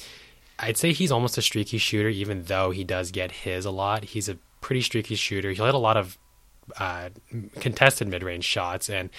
I'd 0.57 0.77
say 0.77 0.93
he's 0.93 1.11
almost 1.11 1.37
a 1.37 1.41
streaky 1.41 1.77
shooter, 1.77 2.09
even 2.09 2.43
though 2.43 2.71
he 2.71 2.83
does 2.83 3.11
get 3.11 3.31
his 3.31 3.65
a 3.65 3.71
lot. 3.71 4.05
He's 4.05 4.29
a 4.29 4.37
pretty 4.61 4.81
streaky 4.81 5.15
shooter. 5.15 5.51
He'll 5.51 5.65
hit 5.65 5.75
a 5.75 5.79
lot 5.79 5.97
of 5.97 6.17
uh, 6.79 7.09
contested 7.59 8.07
mid 8.07 8.23
range 8.23 8.45
shots, 8.45 8.89
and 8.89 9.09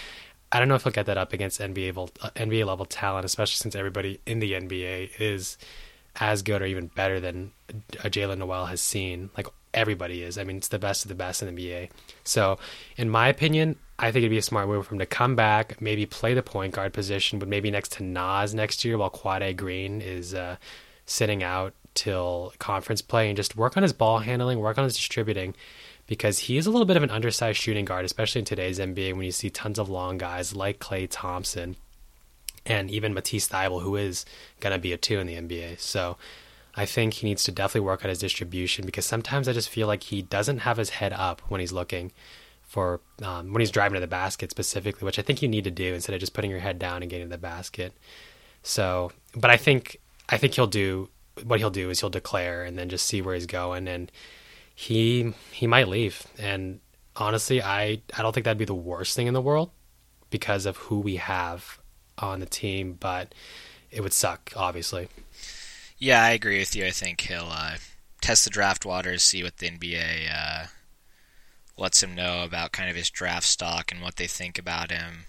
I 0.51 0.59
don't 0.59 0.69
know 0.69 0.75
if 0.75 0.85
he'll 0.85 0.92
get 0.92 1.07
that 1.07 1.19
up 1.19 1.33
against 1.33 1.61
NBA 1.61 1.88
level, 1.88 2.11
uh, 2.23 2.31
NBA 2.37 2.66
level 2.66 2.87
talent, 2.87 3.25
especially 3.25 3.57
since 3.57 3.77
everybody 3.77 4.21
in 4.27 4.40
the 4.40 4.53
NBA 4.53 5.11
is 5.21 5.59
as 6.20 6.42
good 6.42 6.62
or 6.62 6.66
even 6.66 6.88
better 6.88 7.20
than 7.20 7.52
Jaylen 7.92 8.38
Nowell 8.38 8.66
has 8.66 8.81
seen. 8.81 9.31
Like 9.37 9.46
everybody 9.74 10.22
is. 10.22 10.38
I 10.38 10.44
mean, 10.44 10.57
it's 10.57 10.68
the 10.68 10.79
best 10.79 11.05
of 11.05 11.09
the 11.09 11.14
best 11.14 11.42
in 11.42 11.55
the 11.55 11.62
NBA. 11.62 11.90
So, 12.24 12.59
in 12.96 13.11
my 13.11 13.29
opinion, 13.29 13.76
I 13.98 14.11
think 14.11 14.22
it'd 14.22 14.31
be 14.31 14.38
a 14.38 14.42
smart 14.42 14.68
move 14.68 14.87
for 14.87 14.94
him 14.94 14.98
to 14.98 15.07
come 15.07 15.37
back, 15.37 15.81
maybe 15.81 16.07
play 16.07 16.35
the 16.35 16.42
point 16.42 16.74
guard 16.74 16.92
position, 16.92 17.38
but 17.38 17.48
maybe 17.48 17.70
next 17.70 17.92
to 17.92 18.02
Naz 18.02 18.55
next 18.55 18.85
year 18.85 18.98
while 18.98 19.11
Quade 19.11 19.57
Green 19.57 20.00
is 20.00 20.35
uh, 20.35 20.57
sitting 21.05 21.42
out 21.42 21.74
till 21.94 22.52
conference 22.59 23.00
play 23.00 23.29
and 23.29 23.37
just 23.37 23.57
work 23.57 23.76
on 23.76 23.83
his 23.83 23.92
ball 23.92 24.18
handling, 24.18 24.59
work 24.59 24.79
on 24.79 24.85
his 24.85 24.96
distributing, 24.96 25.55
because 26.07 26.38
he 26.40 26.57
is 26.57 26.66
a 26.66 26.70
little 26.70 26.87
bit 26.87 26.96
of 26.96 27.02
an 27.02 27.11
undersized 27.11 27.59
shooting 27.59 27.85
guard, 27.85 28.05
especially 28.05 28.40
in 28.40 28.44
today's 28.44 28.79
NBA 28.79 29.14
when 29.14 29.24
you 29.24 29.33
see 29.33 29.50
tons 29.50 29.79
of 29.79 29.88
long 29.88 30.18
guys 30.18 30.55
like 30.55 30.79
Klay 30.79 31.07
Thompson 31.11 31.76
and 32.66 32.90
even 32.90 33.14
Matisse 33.14 33.48
Thybulle, 33.48 33.83
who 33.83 33.96
is 33.96 34.26
going 34.61 34.72
to 34.72 34.79
be 34.79 34.92
a 34.92 34.96
two 34.96 35.18
in 35.18 35.26
the 35.26 35.35
NBA. 35.35 35.81
So 35.81 36.16
I 36.74 36.85
think 36.85 37.14
he 37.14 37.26
needs 37.26 37.44
to 37.44 37.52
definitely 37.52 37.87
work 37.87 38.05
on 38.05 38.11
his 38.11 38.18
distribution 38.18 38.85
because 38.85 39.07
sometimes 39.07 39.48
I 39.48 39.52
just 39.52 39.68
feel 39.68 39.87
like 39.87 40.02
he 40.02 40.22
doesn't 40.22 40.59
have 40.59 40.76
his 40.76 40.90
head 40.90 41.12
up 41.12 41.40
when 41.48 41.61
he's 41.61 41.72
looking 41.72 42.12
for 42.62 43.00
um, 43.22 43.52
when 43.52 43.61
he's 43.61 43.70
driving 43.70 43.94
to 43.94 44.00
the 44.00 44.07
basket 44.07 44.50
specifically, 44.50 45.07
which 45.07 45.18
I 45.18 45.22
think 45.22 45.40
you 45.40 45.48
need 45.48 45.64
to 45.64 45.70
do 45.70 45.94
instead 45.94 46.14
of 46.14 46.20
just 46.20 46.35
putting 46.35 46.50
your 46.50 46.61
head 46.61 46.79
down 46.79 47.02
and 47.02 47.11
getting 47.11 47.26
to 47.26 47.31
the 47.31 47.38
basket. 47.38 47.94
So, 48.62 49.12
but 49.35 49.50
I 49.50 49.57
think 49.57 50.00
I 50.29 50.37
think 50.37 50.55
he'll 50.55 50.66
do 50.66 51.09
what 51.44 51.61
he'll 51.61 51.70
do 51.70 51.90
is 51.90 52.00
he'll 52.00 52.11
declare 52.11 52.64
and 52.64 52.79
then 52.79 52.88
just 52.88 53.07
see 53.07 53.22
where 53.22 53.35
he's 53.35 53.46
going, 53.46 53.87
and 53.88 54.11
he 54.74 55.33
he 55.52 55.66
might 55.66 55.88
leave. 55.88 56.26
And 56.38 56.81
honestly, 57.14 57.62
I 57.62 58.02
I 58.14 58.22
don't 58.22 58.33
think 58.35 58.44
that'd 58.44 58.59
be 58.59 58.64
the 58.64 58.74
worst 58.74 59.14
thing 59.14 59.29
in 59.29 59.35
the 59.35 59.40
world 59.40 59.70
because 60.29 60.66
of 60.66 60.76
who 60.76 60.98
we 60.98 61.16
have 61.16 61.79
on 62.18 62.40
the 62.40 62.46
team, 62.46 62.96
but 62.98 63.35
it 63.90 64.00
would 64.00 64.12
suck, 64.12 64.52
obviously. 64.57 65.09
Yeah, 65.98 66.22
I 66.22 66.31
agree 66.31 66.59
with 66.59 66.76
you. 66.76 66.87
I 66.87 66.90
think 66.90 67.22
he'll 67.22 67.48
uh, 67.50 67.76
test 68.20 68.44
the 68.44 68.50
draft 68.50 68.85
waters, 68.85 69.22
see 69.22 69.42
what 69.42 69.59
the 69.59 69.70
NBA 69.70 70.29
uh, 70.33 70.66
lets 71.79 72.02
him 72.02 72.14
know 72.14 72.42
about 72.44 72.72
kind 72.72 72.90
of 72.90 72.96
his 72.96 73.11
draft 73.11 73.46
stock 73.46 73.90
and 73.90 74.02
what 74.02 74.16
they 74.16 74.26
think 74.26 74.59
about 74.59 74.90
him. 74.90 75.26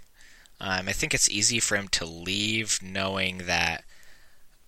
Um, 0.59 0.87
I 0.87 0.91
think 0.91 1.13
it's 1.13 1.29
easy 1.29 1.59
for 1.59 1.75
him 1.75 1.87
to 1.89 2.05
leave 2.05 2.79
knowing 2.81 3.39
that, 3.45 3.83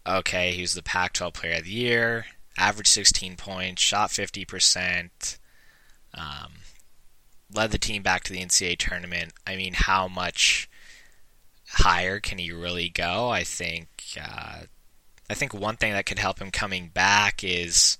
okay, 0.08 0.52
he 0.52 0.62
was 0.62 0.74
the 0.74 0.84
Pac 0.84 1.14
12 1.14 1.34
player 1.34 1.58
of 1.58 1.64
the 1.66 1.72
year. 1.72 2.26
averaged 2.58 2.90
16 2.90 3.36
points, 3.36 3.82
shot 3.82 4.10
50%, 4.10 5.38
um, 6.14 6.52
led 7.54 7.72
the 7.72 7.78
team 7.78 8.04
back 8.04 8.24
to 8.24 8.34
the 8.34 8.44
NCAA 8.44 8.78
tournament. 8.78 9.34
I 9.48 9.56
mean, 9.56 9.74
how 9.74 10.08
much 10.08 10.70
higher 11.72 12.20
can 12.20 12.38
he 12.38 12.52
really 12.52 12.90
go? 12.90 13.30
I 13.30 13.44
think. 13.44 13.88
Uh, 14.20 14.62
I 15.30 15.36
think 15.36 15.54
one 15.54 15.76
thing 15.76 15.94
that 15.94 16.08
could 16.08 16.18
help 16.18 16.40
him 16.40 16.50
coming 16.50 16.88
back 16.88 17.44
is 17.44 18.00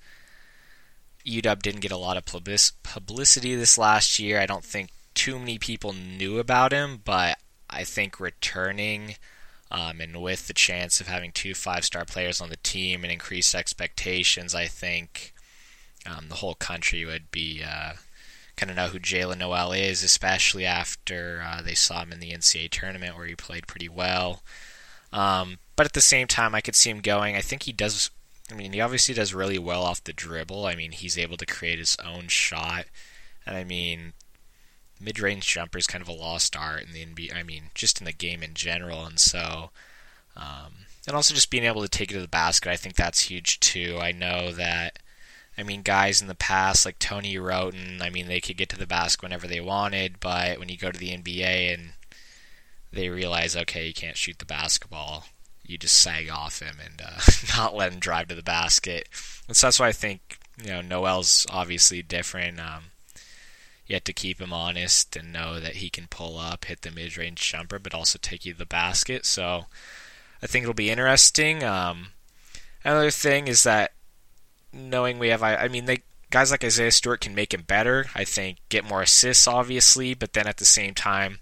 UW 1.24 1.62
didn't 1.62 1.80
get 1.80 1.92
a 1.92 1.96
lot 1.96 2.16
of 2.16 2.24
publicity 2.24 3.54
this 3.54 3.78
last 3.78 4.18
year. 4.18 4.40
I 4.40 4.46
don't 4.46 4.64
think 4.64 4.90
too 5.14 5.38
many 5.38 5.58
people 5.58 5.92
knew 5.92 6.38
about 6.38 6.72
him, 6.72 7.00
but 7.04 7.38
I 7.68 7.84
think 7.84 8.18
returning 8.18 9.14
um, 9.70 10.00
and 10.00 10.20
with 10.20 10.48
the 10.48 10.54
chance 10.54 11.00
of 11.00 11.06
having 11.06 11.30
two 11.30 11.54
five 11.54 11.84
star 11.84 12.04
players 12.04 12.40
on 12.40 12.48
the 12.48 12.56
team 12.56 13.04
and 13.04 13.12
increased 13.12 13.54
expectations, 13.54 14.54
I 14.54 14.66
think 14.66 15.32
um, 16.04 16.28
the 16.28 16.36
whole 16.36 16.54
country 16.54 17.04
would 17.04 17.30
be 17.30 17.62
uh, 17.64 17.92
kind 18.60 18.70
of 18.70 18.76
know 18.76 18.88
who 18.88 19.00
Jaylen 19.00 19.38
Nowell 19.38 19.72
is, 19.72 20.04
especially 20.04 20.66
after 20.66 21.42
uh, 21.44 21.62
they 21.62 21.74
saw 21.74 22.02
him 22.02 22.12
in 22.12 22.20
the 22.20 22.32
NCAA 22.32 22.68
tournament 22.68 23.16
where 23.16 23.26
he 23.26 23.34
played 23.34 23.66
pretty 23.66 23.88
well. 23.88 24.42
Um, 25.14 25.58
but 25.76 25.86
at 25.86 25.94
the 25.94 26.02
same 26.02 26.26
time, 26.26 26.54
I 26.54 26.60
could 26.60 26.76
see 26.76 26.90
him 26.90 27.00
going. 27.00 27.36
I 27.36 27.40
think 27.40 27.62
he 27.62 27.72
does. 27.72 28.10
I 28.50 28.54
mean, 28.54 28.74
he 28.74 28.80
obviously 28.82 29.14
does 29.14 29.32
really 29.32 29.58
well 29.58 29.82
off 29.82 30.04
the 30.04 30.12
dribble. 30.12 30.66
I 30.66 30.74
mean, 30.74 30.92
he's 30.92 31.16
able 31.16 31.38
to 31.38 31.46
create 31.46 31.78
his 31.78 31.96
own 32.04 32.28
shot. 32.28 32.84
And 33.46 33.56
I 33.56 33.64
mean, 33.64 34.12
mid-range 35.00 35.46
jumper 35.46 35.78
is 35.78 35.86
kind 35.86 36.02
of 36.02 36.08
a 36.08 36.12
lost 36.12 36.54
art 36.54 36.82
in 36.82 36.92
the 36.92 37.06
NBA. 37.06 37.34
I 37.34 37.42
mean, 37.42 37.70
just 37.74 37.98
in 37.98 38.04
the 38.04 38.12
game 38.12 38.42
in 38.42 38.52
general, 38.52 39.06
and 39.06 39.18
so, 39.18 39.70
um, 40.36 40.84
and 41.06 41.16
also 41.16 41.32
just 41.32 41.50
being 41.50 41.64
able 41.64 41.80
to 41.80 41.88
take 41.88 42.10
it 42.10 42.14
to 42.14 42.20
the 42.20 42.28
basket. 42.28 42.70
I 42.70 42.76
think 42.76 42.96
that's 42.96 43.30
huge 43.30 43.58
too. 43.60 43.98
I 43.98 44.12
know 44.12 44.52
that. 44.52 44.98
I 45.60 45.62
mean, 45.62 45.82
guys 45.82 46.22
in 46.22 46.26
the 46.26 46.34
past 46.34 46.86
like 46.86 46.98
Tony 46.98 47.36
Wroten, 47.36 48.00
I 48.00 48.08
mean, 48.08 48.28
they 48.28 48.40
could 48.40 48.56
get 48.56 48.70
to 48.70 48.78
the 48.78 48.86
basket 48.86 49.22
whenever 49.22 49.46
they 49.46 49.60
wanted, 49.60 50.18
but 50.18 50.58
when 50.58 50.70
you 50.70 50.78
go 50.78 50.90
to 50.90 50.98
the 50.98 51.14
NBA 51.14 51.74
and 51.74 51.90
they 52.92 53.10
realize, 53.10 53.54
okay, 53.54 53.86
you 53.86 53.92
can't 53.92 54.16
shoot 54.16 54.38
the 54.38 54.46
basketball, 54.46 55.26
you 55.62 55.76
just 55.76 55.96
sag 55.96 56.30
off 56.30 56.60
him 56.60 56.76
and 56.82 57.00
uh, 57.00 57.20
not 57.56 57.76
let 57.76 57.92
him 57.92 58.00
drive 58.00 58.28
to 58.28 58.34
the 58.34 58.42
basket. 58.42 59.08
And 59.46 59.56
so 59.56 59.66
that's 59.66 59.78
why 59.78 59.88
I 59.88 59.92
think 59.92 60.38
you 60.62 60.70
know 60.70 60.80
Nowell's 60.80 61.46
obviously 61.50 62.02
different. 62.02 62.58
Um, 62.58 62.84
you 63.86 63.94
have 63.94 64.04
to 64.04 64.12
keep 64.12 64.40
him 64.40 64.52
honest 64.52 65.14
and 65.16 65.32
know 65.32 65.60
that 65.60 65.76
he 65.76 65.90
can 65.90 66.06
pull 66.08 66.38
up, 66.38 66.64
hit 66.64 66.82
the 66.82 66.90
mid 66.90 67.18
range 67.18 67.40
jumper, 67.40 67.78
but 67.78 67.94
also 67.94 68.18
take 68.20 68.46
you 68.46 68.52
to 68.52 68.58
the 68.58 68.66
basket. 68.66 69.26
So 69.26 69.66
I 70.42 70.46
think 70.46 70.62
it'll 70.62 70.74
be 70.74 70.90
interesting. 70.90 71.62
Um, 71.64 72.08
another 72.84 73.10
thing 73.10 73.46
is 73.46 73.64
that 73.64 73.92
knowing 74.72 75.18
we 75.18 75.28
have, 75.28 75.42
I, 75.42 75.68
mean, 75.68 75.84
they 75.86 76.02
guys 76.30 76.50
like 76.50 76.64
Isaiah 76.64 76.92
Stewart 76.92 77.20
can 77.20 77.34
make 77.34 77.52
him 77.52 77.62
better. 77.62 78.06
I 78.14 78.24
think 78.24 78.58
get 78.68 78.84
more 78.84 79.02
assists, 79.02 79.46
obviously, 79.46 80.14
but 80.14 80.32
then 80.32 80.46
at 80.46 80.58
the 80.58 80.64
same 80.64 80.94
time, 80.94 81.40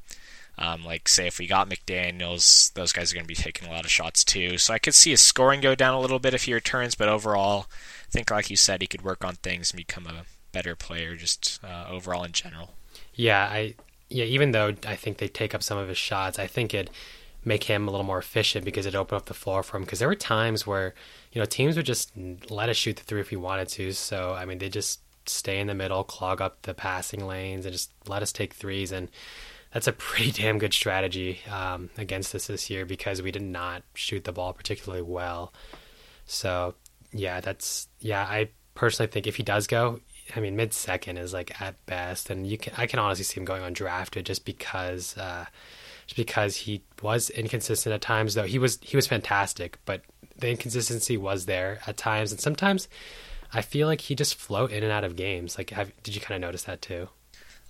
um, 0.58 0.84
like 0.84 1.08
say 1.08 1.26
if 1.26 1.38
we 1.38 1.46
got 1.46 1.68
McDaniel's, 1.68 2.70
those 2.74 2.92
guys 2.92 3.12
are 3.12 3.14
going 3.14 3.24
to 3.24 3.28
be 3.28 3.34
taking 3.34 3.68
a 3.68 3.70
lot 3.70 3.84
of 3.84 3.90
shots 3.90 4.24
too. 4.24 4.58
So 4.58 4.74
I 4.74 4.78
could 4.78 4.94
see 4.94 5.10
his 5.10 5.20
scoring 5.20 5.60
go 5.60 5.74
down 5.74 5.94
a 5.94 6.00
little 6.00 6.18
bit 6.18 6.34
if 6.34 6.44
he 6.44 6.54
returns, 6.54 6.94
but 6.94 7.08
overall, 7.08 7.66
I 8.08 8.10
think 8.10 8.30
like 8.30 8.50
you 8.50 8.56
said, 8.56 8.80
he 8.80 8.88
could 8.88 9.02
work 9.02 9.24
on 9.24 9.34
things 9.36 9.70
and 9.70 9.76
become 9.76 10.06
a 10.06 10.24
better 10.50 10.74
player 10.74 11.14
just 11.14 11.60
uh, 11.62 11.86
overall 11.88 12.24
in 12.24 12.32
general. 12.32 12.70
Yeah, 13.14 13.44
I 13.44 13.74
yeah. 14.08 14.24
Even 14.24 14.52
though 14.52 14.74
I 14.86 14.96
think 14.96 15.18
they 15.18 15.28
take 15.28 15.54
up 15.54 15.62
some 15.62 15.78
of 15.78 15.88
his 15.88 15.98
shots, 15.98 16.38
I 16.38 16.46
think 16.46 16.74
it 16.74 16.90
make 17.44 17.64
him 17.64 17.88
a 17.88 17.90
little 17.90 18.06
more 18.06 18.18
efficient 18.18 18.64
because 18.64 18.86
it 18.86 18.94
opened 18.94 19.18
up 19.18 19.26
the 19.26 19.34
floor 19.34 19.62
for 19.62 19.76
him. 19.76 19.84
Because 19.84 19.98
there 19.98 20.08
were 20.08 20.14
times 20.14 20.66
where 20.66 20.94
you 21.32 21.40
know 21.40 21.46
teams 21.46 21.76
would 21.76 21.86
just 21.86 22.12
let 22.50 22.68
us 22.68 22.76
shoot 22.76 22.96
the 22.96 23.04
three 23.04 23.20
if 23.20 23.30
we 23.30 23.36
wanted 23.36 23.68
to. 23.68 23.92
So 23.92 24.34
I 24.34 24.44
mean, 24.44 24.58
they 24.58 24.68
just 24.68 25.00
stay 25.26 25.60
in 25.60 25.66
the 25.66 25.74
middle, 25.74 26.04
clog 26.04 26.40
up 26.40 26.62
the 26.62 26.74
passing 26.74 27.26
lanes, 27.26 27.66
and 27.66 27.72
just 27.72 27.90
let 28.06 28.22
us 28.22 28.32
take 28.32 28.54
threes. 28.54 28.92
And 28.92 29.10
that's 29.72 29.86
a 29.86 29.92
pretty 30.06 30.32
damn 30.32 30.58
good 30.58 30.74
strategy 30.74 31.40
um, 31.50 31.90
against 31.96 32.34
us 32.34 32.46
this 32.46 32.70
year 32.70 32.84
because 32.84 33.22
we 33.22 33.30
did 33.30 33.42
not 33.42 33.82
shoot 33.94 34.24
the 34.24 34.32
ball 34.32 34.52
particularly 34.52 35.02
well. 35.02 35.52
So 36.26 36.74
yeah, 37.12 37.40
that's 37.40 37.88
yeah. 38.00 38.22
I 38.22 38.50
personally 38.74 39.10
think 39.10 39.26
if 39.26 39.36
he 39.36 39.42
does 39.42 39.66
go, 39.66 40.00
I 40.36 40.40
mean, 40.40 40.56
mid 40.56 40.72
second 40.72 41.16
is 41.16 41.32
like 41.32 41.60
at 41.60 41.84
best, 41.86 42.30
and 42.30 42.46
you 42.46 42.58
can 42.58 42.74
I 42.76 42.86
can 42.86 42.98
honestly 42.98 43.24
see 43.24 43.40
him 43.40 43.44
going 43.44 43.62
undrafted 43.62 44.24
just 44.24 44.44
because 44.44 45.16
uh, 45.16 45.46
just 46.08 46.16
because 46.16 46.56
he 46.56 46.82
was 47.02 47.30
inconsistent 47.30 47.94
at 47.94 48.00
times. 48.00 48.34
Though 48.34 48.44
he 48.44 48.58
was 48.58 48.78
he 48.82 48.96
was 48.96 49.06
fantastic, 49.06 49.78
but 49.84 50.02
the 50.36 50.50
inconsistency 50.50 51.16
was 51.16 51.46
there 51.46 51.80
at 51.86 51.96
times, 51.96 52.32
and 52.32 52.40
sometimes 52.40 52.88
I 53.52 53.62
feel 53.62 53.86
like 53.86 54.00
he 54.00 54.14
just 54.14 54.34
float 54.34 54.72
in 54.72 54.82
and 54.82 54.92
out 54.92 55.04
of 55.04 55.16
games. 55.16 55.56
Like, 55.56 55.70
have, 55.70 55.92
did 56.02 56.14
you 56.14 56.20
kind 56.20 56.42
of 56.42 56.46
notice 56.46 56.64
that 56.64 56.82
too? 56.82 57.08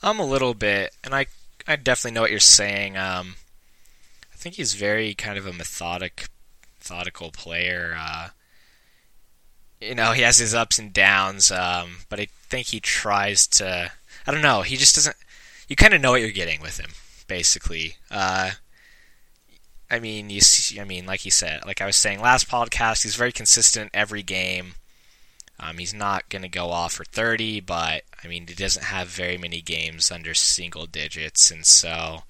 Um, 0.03 0.21
a 0.21 0.25
little 0.25 0.55
bit, 0.55 0.95
and 1.05 1.15
I 1.15 1.27
I 1.67 1.77
definitely 1.77 2.15
know 2.15 2.23
what 2.23 2.31
you're 2.31 2.41
saying. 2.41 2.97
Um, 2.97 3.35
I 4.33 4.37
think 4.37 4.55
he's 4.55 4.75
very 4.75 5.15
kind 5.15 5.37
of 5.37 5.47
a 5.47 5.53
methodic 5.53 6.29
methodical 6.79 7.33
player. 7.33 7.97
Uh, 7.99 8.29
you 9.81 9.95
know, 9.95 10.13
he 10.13 10.23
has 10.23 10.39
his 10.39 10.55
ups 10.55 10.79
and 10.79 10.93
downs, 10.93 11.51
um, 11.51 11.99
but 12.09 12.21
I 12.21 12.29
think 12.49 12.69
he 12.69 12.81
tries 12.81 13.47
to. 13.49 13.91
I 14.27 14.31
don't 14.31 14.43
know. 14.43 14.63
He 14.63 14.77
just 14.77 14.95
doesn't. 14.95 15.17
You 15.69 15.77
kind 15.77 15.95
of 15.95 16.01
know 16.01 16.13
what 16.13 16.21
you're 16.21 16.31
getting 16.31 16.61
with 16.61 16.79
him, 16.79 16.91
basically. 17.29 17.97
Uh, 18.11 18.53
I 19.91 20.01
mean, 20.01 20.31
you 20.31 20.41
see. 20.41 20.81
I 20.81 20.85
mean, 20.85 21.07
like 21.07 21.21
he 21.21 21.31
said, 21.31 21.65
like 21.65 21.81
I 21.81 21.87
was 21.87 21.97
saying 21.97 22.21
last 22.21 22.49
podcast, 22.49 23.05
he's 23.05 23.17
very 23.17 23.33
consistent 23.33 23.91
every 23.95 24.23
game. 24.23 24.75
Um, 25.61 25.79
he's 25.79 25.95
not 25.95 26.29
going 26.29 26.43
to 26.43 26.49
go 26.49 26.71
off 26.71 26.93
for 26.93 27.05
30, 27.05 27.61
but 27.61 28.03
I 28.23 28.29
mean, 28.29 28.47
he 28.47 28.55
doesn't 28.55 28.85
have 28.85 29.09
very 29.09 29.37
many 29.37 29.61
games 29.61 30.11
under 30.13 30.33
single 30.35 30.87
digits, 30.87 31.51
and 31.51 31.67
so 31.67 32.23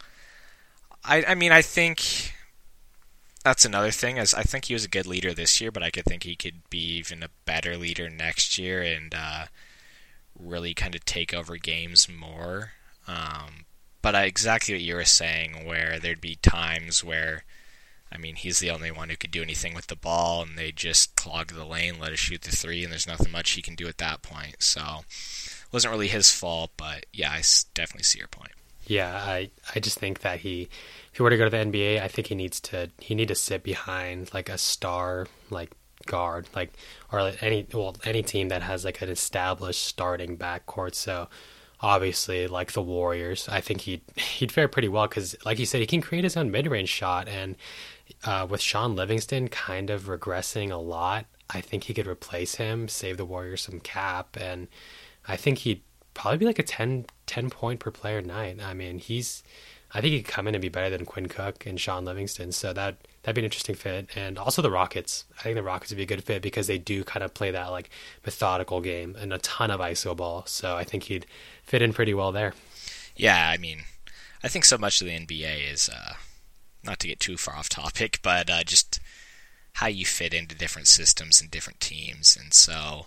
I, 1.05 1.25
I 1.29 1.35
mean, 1.35 1.53
I 1.53 1.63
think 1.63 2.33
that's 3.45 3.65
another 3.65 3.91
thing. 3.91 4.19
As 4.19 4.35
I 4.35 4.43
think 4.43 4.67
he 4.67 4.75
was 4.75 4.85
a 4.85 4.89
good 4.89 5.07
leader 5.07 5.35
this 5.35 5.61
year, 5.61 5.71
but 5.71 5.83
I 5.83 5.91
could 5.91 6.05
think 6.05 6.23
he 6.23 6.37
could 6.37 6.69
be 6.71 6.97
even 6.99 7.23
a 7.23 7.31
better 7.45 7.77
leader 7.77 8.09
next 8.09 8.59
year 8.59 8.83
and 8.83 9.15
uh, 9.15 9.47
really 10.39 10.75
kind 10.75 10.95
of 10.95 11.05
take 11.05 11.35
over 11.35 11.57
games 11.57 12.09
more. 12.09 12.73
Um, 13.07 13.65
but 14.09 14.15
I, 14.15 14.25
exactly 14.25 14.73
what 14.73 14.81
you 14.81 14.95
were 14.95 15.05
saying, 15.05 15.67
where 15.67 15.99
there'd 15.99 16.23
be 16.23 16.37
times 16.37 17.05
where, 17.05 17.45
I 18.11 18.17
mean, 18.17 18.37
he's 18.37 18.59
the 18.59 18.71
only 18.71 18.91
one 18.91 19.11
who 19.11 19.19
could 19.19 19.31
do 19.31 19.43
anything 19.43 19.75
with 19.75 19.89
the 19.89 19.97
ball, 19.97 20.41
and 20.41 20.57
they 20.57 20.73
just 20.73 21.15
clog 21.15 21.53
the 21.53 21.67
lane, 21.67 22.01
let 22.01 22.13
us 22.13 22.19
shoot 22.19 22.41
the 22.41 22.51
three, 22.51 22.83
and 22.83 22.91
there's 22.91 23.07
nothing 23.07 23.31
much 23.31 23.51
he 23.51 23.61
can 23.61 23.75
do 23.75 23.87
at 23.87 23.99
that 23.99 24.23
point. 24.23 24.63
So, 24.63 24.81
it 25.61 25.73
wasn't 25.75 25.93
really 25.93 26.09
his 26.09 26.33
fault, 26.33 26.71
but 26.79 27.05
yeah, 27.13 27.33
I 27.33 27.43
definitely 27.75 28.05
see 28.05 28.19
your 28.19 28.29
point. 28.29 28.53
Yeah, 28.87 29.15
I 29.15 29.51
I 29.75 29.81
just 29.81 29.99
think 29.99 30.21
that 30.21 30.41
he 30.41 30.63
if 30.63 31.19
he 31.19 31.23
were 31.23 31.29
to 31.29 31.37
go 31.37 31.45
to 31.45 31.51
the 31.51 31.59
NBA, 31.59 32.01
I 32.01 32.09
think 32.09 32.29
he 32.29 32.35
needs 32.35 32.61
to 32.61 32.89
he 33.01 33.15
need 33.15 33.29
to 33.29 33.35
sit 33.35 33.63
behind 33.63 34.33
like 34.33 34.49
a 34.49 34.57
star 34.57 35.27
like 35.51 35.73
guard 36.07 36.49
like 36.55 36.73
or 37.13 37.33
any 37.43 37.67
well 37.75 37.95
any 38.05 38.23
team 38.23 38.49
that 38.49 38.63
has 38.63 38.87
like 38.87 39.03
an 39.03 39.11
established 39.11 39.83
starting 39.83 40.39
backcourt. 40.39 40.95
So 40.95 41.29
obviously 41.81 42.47
like 42.47 42.73
the 42.73 42.83
Warriors, 42.83 43.49
I 43.49 43.61
think 43.61 43.83
he'd 43.83 44.03
he'd 44.17 44.53
fare 44.53 44.69
pretty 44.69 44.89
well 44.89 45.07
because 45.07 45.37
like 45.45 45.59
you 45.59 45.67
said, 45.67 45.81
he 45.81 45.87
can 45.87 46.01
create 46.01 46.25
his 46.25 46.37
own 46.37 46.51
mid 46.51 46.67
range 46.67 46.89
shot 46.89 47.29
and 47.29 47.57
uh, 48.25 48.47
with 48.49 48.61
Shaun 48.61 48.97
Livingston 48.97 49.49
kind 49.49 49.91
of 49.91 50.05
regressing 50.05 50.71
a 50.71 50.77
lot, 50.77 51.27
I 51.51 51.61
think 51.61 51.85
he 51.85 51.95
could 51.95 52.07
replace 52.07 52.57
him, 52.57 52.89
save 52.89 53.17
the 53.17 53.25
Warriors 53.25 53.63
some 53.63 53.81
cap, 53.81 54.37
and 54.41 54.69
I 55.27 55.37
think 55.37 55.59
he'd 55.59 55.83
probably 56.15 56.39
be 56.39 56.47
like 56.47 56.59
a 56.59 56.65
10, 56.65 57.07
10 57.27 57.51
point 57.51 57.81
per 57.81 57.91
player 57.91 58.21
night. 58.23 58.59
I 58.63 58.75
mean, 58.75 58.99
he's 58.99 59.43
I 59.93 60.03
think 60.03 60.13
he 60.13 60.23
could 60.23 60.33
come 60.33 60.47
in 60.47 60.55
and 60.55 60.61
be 60.61 60.69
better 60.69 60.91
than 60.95 61.07
Quinn 61.07 61.29
Cook 61.29 61.65
and 61.65 61.81
Shaun 61.81 62.05
Livingston. 62.05 62.53
So 62.53 62.73
that 62.75 62.97
that'd 63.23 63.35
be 63.35 63.41
an 63.41 63.47
interesting 63.47 63.75
fit. 63.75 64.11
And 64.15 64.39
also 64.39 64.61
the 64.61 64.71
Rockets. 64.71 65.25
I 65.39 65.43
think 65.43 65.57
the 65.57 65.63
Rockets 65.63 65.91
would 65.91 65.97
be 65.97 66.03
a 66.03 66.07
good 66.07 66.25
fit 66.25 66.43
because 66.43 66.67
they 66.67 66.79
do 66.79 67.05
kind 67.05 67.25
of 67.25 67.33
play 67.33 67.51
that 67.51 67.69
like 67.69 67.89
methodical 68.25 68.81
game 68.81 69.17
and 69.19 69.33
a 69.33 69.39
ton 69.39 69.71
of 69.71 69.81
ISO 69.81 70.15
ball. 70.15 70.45
So 70.47 70.77
I 70.77 70.85
think 70.85 71.05
he'd 71.05 71.27
fit 71.69 71.83
in 71.83 71.93
pretty 71.93 72.15
well 72.15 72.33
there. 72.33 72.55
Yeah, 73.17 73.49
I 73.49 73.57
mean, 73.57 73.83
I 74.43 74.49
think 74.49 74.65
so 74.65 74.79
much 74.79 75.01
of 75.01 75.07
the 75.07 75.19
NBA 75.19 75.73
is 75.73 75.89
uh, 75.89 76.15
not 76.83 76.99
to 77.01 77.09
get 77.09 77.21
too 77.21 77.37
far 77.37 77.57
off 77.57 77.69
topic, 77.69 78.19
but 78.23 78.51
uh, 78.51 78.65
just 78.65 79.01
how 79.75 79.87
you 79.87 80.05
fit 80.05 80.35
into 80.35 80.57
different 80.57 80.89
systems 80.89 81.41
and 81.41 81.51
different 81.51 81.79
teams. 81.79 82.37
And 82.37 82.53
so 82.53 83.07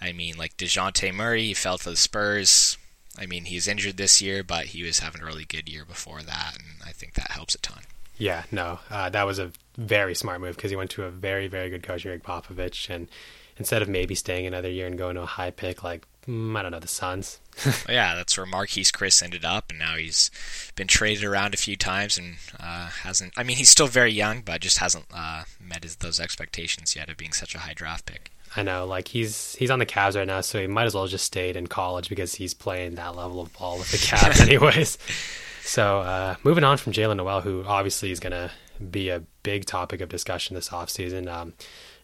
I 0.00 0.12
mean, 0.12 0.36
like 0.36 0.56
Dejounte 0.56 1.14
Murray, 1.14 1.44
he 1.44 1.54
fell 1.54 1.78
to 1.78 1.90
the 1.90 1.96
Spurs. 1.96 2.76
I 3.18 3.26
mean, 3.26 3.46
he's 3.46 3.68
injured 3.68 3.96
this 3.96 4.20
year, 4.20 4.42
but 4.42 4.66
he 4.66 4.82
was 4.82 4.98
having 4.98 5.22
a 5.22 5.24
really 5.24 5.44
good 5.44 5.68
year 5.68 5.84
before 5.84 6.22
that, 6.22 6.56
and 6.58 6.82
I 6.86 6.92
think 6.92 7.14
that 7.14 7.30
helps 7.30 7.54
a 7.54 7.58
ton. 7.58 7.82
Yeah, 8.18 8.44
no, 8.50 8.80
uh, 8.90 9.10
that 9.10 9.24
was 9.24 9.38
a 9.38 9.52
very 9.76 10.14
smart 10.14 10.40
move 10.40 10.56
because 10.56 10.70
he 10.70 10.76
went 10.76 10.90
to 10.92 11.04
a 11.04 11.10
very, 11.10 11.48
very 11.48 11.70
good 11.70 11.82
coach, 11.82 12.02
Gregg 12.02 12.22
Popovich, 12.22 12.90
and 12.90 13.08
instead 13.56 13.82
of 13.82 13.88
maybe 13.88 14.14
staying 14.14 14.46
another 14.46 14.70
year 14.70 14.86
and 14.86 14.98
going 14.98 15.16
to 15.16 15.22
a 15.22 15.26
high 15.26 15.50
pick 15.50 15.82
like 15.82 16.06
mm, 16.26 16.56
I 16.56 16.62
don't 16.62 16.72
know 16.72 16.80
the 16.80 16.88
Suns. 16.88 17.40
Yeah, 17.88 18.14
that's 18.14 18.36
where 18.36 18.46
Marquese 18.46 18.92
Chriss 18.92 19.22
ended 19.22 19.44
up, 19.44 19.70
and 19.70 19.78
now 19.78 19.96
he's 19.96 20.30
been 20.74 20.86
traded 20.86 21.24
around 21.24 21.54
a 21.54 21.56
few 21.56 21.76
times 21.76 22.18
and 22.18 22.36
uh, 22.60 22.88
hasn't. 22.88 23.32
I 23.36 23.42
mean, 23.42 23.56
he's 23.56 23.70
still 23.70 23.86
very 23.86 24.12
young, 24.12 24.42
but 24.42 24.60
just 24.60 24.78
hasn't 24.78 25.06
uh, 25.14 25.44
met 25.60 25.82
his, 25.82 25.96
those 25.96 26.20
expectations 26.20 26.94
yet 26.94 27.08
of 27.08 27.16
being 27.16 27.32
such 27.32 27.54
a 27.54 27.58
high 27.58 27.74
draft 27.74 28.06
pick. 28.06 28.30
I 28.54 28.62
know, 28.62 28.86
like 28.86 29.08
he's 29.08 29.54
he's 29.56 29.70
on 29.70 29.78
the 29.78 29.86
Cavs 29.86 30.16
right 30.16 30.26
now, 30.26 30.40
so 30.40 30.60
he 30.60 30.66
might 30.66 30.84
as 30.84 30.94
well 30.94 31.06
just 31.06 31.24
stayed 31.24 31.56
in 31.56 31.66
college 31.66 32.08
because 32.08 32.34
he's 32.34 32.54
playing 32.54 32.94
that 32.94 33.16
level 33.16 33.40
of 33.40 33.52
ball 33.52 33.78
with 33.78 33.90
the 33.90 33.98
Cavs, 33.98 34.40
anyways. 34.46 34.98
So 35.62 36.00
uh, 36.00 36.36
moving 36.44 36.64
on 36.64 36.76
from 36.78 36.92
Jaylen 36.92 37.16
Nowell, 37.16 37.40
who 37.40 37.64
obviously 37.66 38.10
is 38.10 38.20
going 38.20 38.32
to 38.32 38.50
be 38.90 39.08
a 39.08 39.22
big 39.42 39.64
topic 39.66 40.00
of 40.00 40.08
discussion 40.08 40.54
this 40.54 40.68
offseason. 40.68 41.30
Um, 41.30 41.54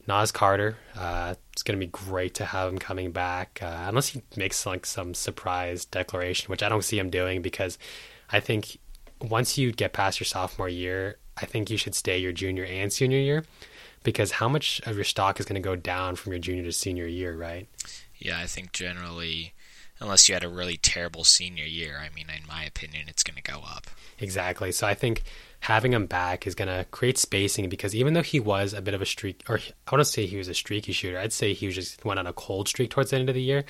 Naz 0.07 0.33
Carter, 0.33 0.77
uh, 0.97 1.35
it's 1.53 1.63
going 1.63 1.79
to 1.79 1.87
be 1.87 1.91
great 1.91 2.35
to 2.35 2.45
have 2.45 2.73
him 2.73 2.79
coming 2.79 3.13
back, 3.13 3.61
uh, 3.63 3.85
unless 3.87 4.09
he 4.09 4.23
makes 4.37 4.67
like 4.67 4.85
some 4.85 5.15
surprise 5.15 5.85
declaration, 5.85 6.51
which 6.51 6.63
I 6.63 6.69
don't 6.69 6.85
see 6.85 6.99
him 6.99 7.11
doing 7.11 7.43
because 7.43 7.79
I 8.31 8.41
think 8.41 8.79
once 9.21 9.57
you 9.57 9.73
get 9.73 9.93
past 9.93 10.19
your 10.19 10.25
sophomore 10.27 10.69
year, 10.69 11.19
I 11.37 11.47
think 11.47 11.71
you 11.71 11.77
should 11.77 11.95
stay 11.95 12.19
your 12.19 12.33
junior 12.33 12.65
and 12.65 12.93
senior 12.93 13.19
year 13.19 13.45
because 14.03 14.33
how 14.33 14.49
much 14.49 14.81
of 14.85 14.97
your 14.97 15.05
stock 15.05 15.39
is 15.39 15.47
going 15.47 15.61
to 15.61 15.67
go 15.67 15.77
down 15.77 16.17
from 16.17 16.33
your 16.33 16.41
junior 16.41 16.65
to 16.65 16.73
senior 16.73 17.07
year, 17.07 17.37
right? 17.37 17.69
Yeah, 18.19 18.39
I 18.39 18.47
think 18.47 18.73
generally, 18.73 19.55
unless 20.03 20.29
you 20.29 20.35
had 20.35 20.45
a 20.45 20.49
really 20.49 20.77
terrible 20.77 21.25
senior 21.25 21.65
year, 21.65 21.99
I 21.99 22.15
mean, 22.15 22.27
in 22.29 22.47
my 22.47 22.65
opinion, 22.65 23.05
it's 23.09 23.23
going 23.23 23.37
to 23.37 23.43
go 23.43 23.61
up. 23.67 23.87
Exactly. 24.19 24.73
So 24.73 24.87
I 24.87 24.95
think 24.95 25.23
having 25.61 25.93
him 25.93 26.07
back 26.07 26.47
is 26.47 26.55
going 26.55 26.69
to 26.69 26.85
create 26.91 27.19
spacing 27.19 27.69
because 27.69 27.95
even 27.95 28.15
though 28.15 28.23
he 28.23 28.41
was 28.41 28.75
a 28.75 28.83
bit 28.83 28.95
of 28.95 29.03
a 29.03 29.07
streak, 29.07 29.43
or 29.49 29.59
I 29.59 29.93
want 29.93 30.01
to 30.01 30.05
say 30.05 30.27
he 30.27 30.37
was 30.37 30.49
a 30.49 30.55
streaky 30.55 30.93
shooter, 30.93 31.19
I'd 31.19 31.33
say 31.33 31.53
he 31.55 31.67
was 31.67 31.77
just 31.77 32.05
went 32.05 32.19
on 32.19 32.27
a 32.27 32.33
cold 32.33 32.69
streak 32.69 32.91
towards 32.91 33.11
the 33.11 33.17
end 33.17 33.29
of 33.29 33.35
the 33.35 33.43
year. 33.43 33.65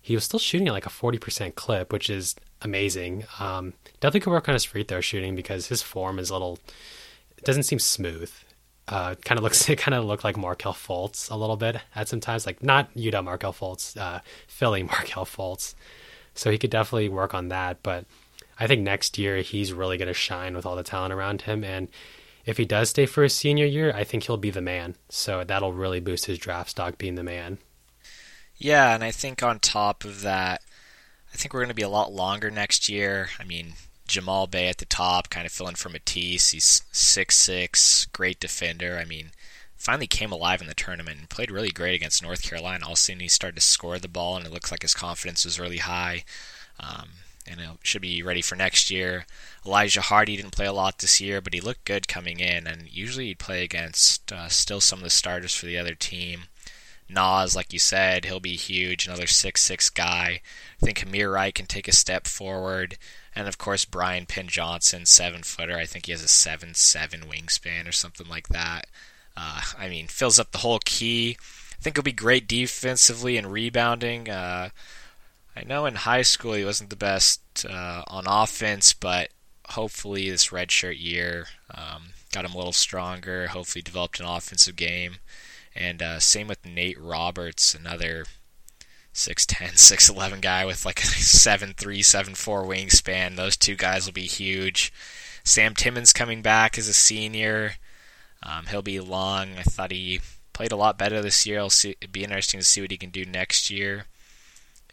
He 0.00 0.14
was 0.14 0.24
still 0.24 0.38
shooting 0.38 0.68
at 0.68 0.74
like 0.74 0.86
a 0.86 0.90
40% 0.90 1.54
clip, 1.54 1.92
which 1.92 2.10
is 2.10 2.36
amazing. 2.62 3.24
Um, 3.40 3.72
definitely 4.00 4.20
could 4.20 4.30
work 4.30 4.48
on 4.48 4.54
his 4.54 4.64
free 4.64 4.84
throw 4.84 5.00
shooting 5.00 5.34
because 5.34 5.68
his 5.68 5.82
form 5.82 6.18
is 6.18 6.30
a 6.30 6.34
little, 6.34 6.58
it 7.36 7.44
doesn't 7.44 7.64
seem 7.64 7.78
smooth 7.78 8.32
uh, 8.88 9.14
kind 9.24 9.38
of 9.38 9.42
looks 9.42 9.68
it 9.68 9.78
kind 9.78 9.94
of 9.94 10.04
looked 10.04 10.24
like 10.24 10.36
Markelle 10.36 10.74
Fultz 10.74 11.30
a 11.30 11.36
little 11.36 11.56
bit 11.56 11.76
at 11.94 12.08
some 12.08 12.20
times, 12.20 12.46
like 12.46 12.62
not 12.62 12.88
Utah 12.94 13.22
Markelle 13.22 13.52
Fultz, 13.52 13.96
uh, 13.96 14.20
Philly 14.46 14.82
Markelle 14.94 15.26
Fultz. 15.26 15.74
So 16.34 16.50
he 16.50 16.58
could 16.58 16.70
definitely 16.70 17.08
work 17.08 17.34
on 17.34 17.48
that. 17.48 17.82
But 17.82 18.04
I 18.58 18.66
think 18.66 18.82
next 18.82 19.18
year 19.18 19.38
he's 19.38 19.72
really 19.72 19.96
going 19.96 20.08
to 20.08 20.14
shine 20.14 20.54
with 20.54 20.66
all 20.66 20.76
the 20.76 20.82
talent 20.82 21.12
around 21.12 21.42
him. 21.42 21.64
And 21.64 21.88
if 22.44 22.58
he 22.58 22.64
does 22.64 22.90
stay 22.90 23.06
for 23.06 23.22
his 23.22 23.34
senior 23.34 23.66
year, 23.66 23.92
I 23.94 24.04
think 24.04 24.24
he'll 24.24 24.36
be 24.36 24.50
the 24.50 24.60
man. 24.60 24.96
So 25.08 25.44
that'll 25.44 25.72
really 25.72 26.00
boost 26.00 26.26
his 26.26 26.38
draft 26.38 26.70
stock 26.70 26.98
being 26.98 27.14
the 27.14 27.22
man. 27.22 27.58
Yeah, 28.58 28.94
and 28.94 29.04
I 29.04 29.10
think 29.10 29.42
on 29.42 29.58
top 29.58 30.04
of 30.04 30.22
that, 30.22 30.62
I 31.32 31.36
think 31.36 31.52
we're 31.52 31.60
going 31.60 31.68
to 31.68 31.74
be 31.74 31.82
a 31.82 31.88
lot 31.88 32.12
longer 32.12 32.50
next 32.50 32.88
year. 32.88 33.28
I 33.38 33.44
mean, 33.44 33.74
Jamal 34.06 34.46
Bey 34.46 34.68
at 34.68 34.78
the 34.78 34.84
top, 34.84 35.30
kind 35.30 35.46
of 35.46 35.52
filling 35.52 35.74
for 35.74 35.88
Matisse. 35.88 36.50
He's 36.50 36.82
six 36.92 37.36
six, 37.36 38.06
great 38.06 38.40
defender. 38.40 38.98
I 39.00 39.04
mean, 39.04 39.30
finally 39.76 40.06
came 40.06 40.32
alive 40.32 40.60
in 40.60 40.66
the 40.66 40.74
tournament 40.74 41.18
and 41.18 41.28
played 41.28 41.50
really 41.50 41.70
great 41.70 41.94
against 41.94 42.22
North 42.22 42.42
Carolina. 42.42 42.84
All 42.84 42.92
of 42.92 42.98
a 42.98 43.00
sudden, 43.00 43.20
he 43.20 43.28
started 43.28 43.56
to 43.56 43.62
score 43.62 43.98
the 43.98 44.08
ball, 44.08 44.36
and 44.36 44.46
it 44.46 44.52
looks 44.52 44.70
like 44.70 44.82
his 44.82 44.94
confidence 44.94 45.44
was 45.44 45.60
really 45.60 45.78
high. 45.78 46.24
Um, 46.80 47.08
and 47.48 47.60
it 47.60 47.68
should 47.82 48.02
be 48.02 48.22
ready 48.22 48.42
for 48.42 48.56
next 48.56 48.90
year. 48.90 49.26
Elijah 49.64 50.00
Hardy 50.00 50.36
didn't 50.36 50.50
play 50.56 50.66
a 50.66 50.72
lot 50.72 50.98
this 50.98 51.20
year, 51.20 51.40
but 51.40 51.54
he 51.54 51.60
looked 51.60 51.84
good 51.84 52.08
coming 52.08 52.40
in, 52.40 52.66
and 52.66 52.88
usually 52.90 53.26
he'd 53.26 53.38
play 53.38 53.62
against 53.62 54.32
uh, 54.32 54.48
still 54.48 54.80
some 54.80 54.98
of 54.98 55.04
the 55.04 55.10
starters 55.10 55.54
for 55.54 55.66
the 55.66 55.78
other 55.78 55.94
team. 55.94 56.44
Naz, 57.08 57.54
like 57.54 57.72
you 57.72 57.78
said, 57.78 58.24
he'll 58.24 58.40
be 58.40 58.56
huge, 58.56 59.06
another 59.06 59.26
six 59.26 59.62
six 59.62 59.90
guy. 59.90 60.40
I 60.82 60.84
think 60.84 60.98
Hameir 60.98 61.32
Wright 61.32 61.54
can 61.54 61.66
take 61.66 61.88
a 61.88 61.92
step 61.92 62.26
forward. 62.26 62.98
And 63.34 63.48
of 63.48 63.58
course, 63.58 63.84
Bryan 63.84 64.26
Penn-Johnson, 64.26 65.06
seven 65.06 65.42
footer. 65.42 65.76
I 65.76 65.84
think 65.84 66.06
he 66.06 66.12
has 66.12 66.22
a 66.22 66.28
seven 66.28 66.74
seven 66.74 67.22
wingspan 67.22 67.88
or 67.88 67.92
something 67.92 68.28
like 68.28 68.48
that. 68.48 68.86
Uh, 69.36 69.60
I 69.78 69.88
mean, 69.88 70.08
fills 70.08 70.38
up 70.38 70.52
the 70.52 70.58
whole 70.58 70.80
key. 70.84 71.36
I 71.78 71.82
think 71.82 71.96
he'll 71.96 72.02
be 72.02 72.12
great 72.12 72.48
defensively 72.48 73.36
and 73.36 73.52
rebounding. 73.52 74.30
Uh, 74.30 74.70
I 75.54 75.64
know 75.64 75.86
in 75.86 75.94
high 75.94 76.22
school 76.22 76.54
he 76.54 76.64
wasn't 76.64 76.90
the 76.90 76.96
best 76.96 77.40
uh, 77.68 78.02
on 78.08 78.24
offense, 78.26 78.92
but 78.92 79.30
hopefully 79.68 80.30
this 80.30 80.48
redshirt 80.48 81.00
year 81.00 81.46
um, 81.74 82.10
got 82.32 82.44
him 82.44 82.52
a 82.54 82.56
little 82.56 82.72
stronger. 82.72 83.48
Hopefully 83.48 83.82
developed 83.82 84.20
an 84.20 84.26
offensive 84.26 84.76
game. 84.76 85.16
And 85.76 86.02
uh, 86.02 86.20
same 86.20 86.48
with 86.48 86.64
Nate 86.64 86.98
Roberts, 86.98 87.74
another 87.74 88.24
6'10, 89.14 89.74
6'11 89.74 90.40
guy 90.40 90.64
with 90.64 90.86
like 90.86 91.00
a 91.00 91.06
7'3, 91.06 91.74
7'4 91.74 92.34
wingspan. 92.66 93.36
Those 93.36 93.56
two 93.56 93.76
guys 93.76 94.06
will 94.06 94.12
be 94.12 94.22
huge. 94.22 94.92
Sam 95.44 95.74
Timmins 95.74 96.12
coming 96.12 96.42
back 96.42 96.78
as 96.78 96.88
a 96.88 96.94
senior. 96.94 97.74
Um, 98.42 98.66
he'll 98.66 98.82
be 98.82 99.00
long. 99.00 99.50
I 99.58 99.62
thought 99.62 99.92
he 99.92 100.20
played 100.52 100.72
a 100.72 100.76
lot 100.76 100.98
better 100.98 101.20
this 101.20 101.46
year. 101.46 101.58
It'll, 101.58 101.70
see, 101.70 101.96
it'll 102.00 102.10
be 102.10 102.24
interesting 102.24 102.58
to 102.58 102.66
see 102.66 102.80
what 102.80 102.90
he 102.90 102.96
can 102.96 103.10
do 103.10 103.24
next 103.24 103.70
year. 103.70 104.06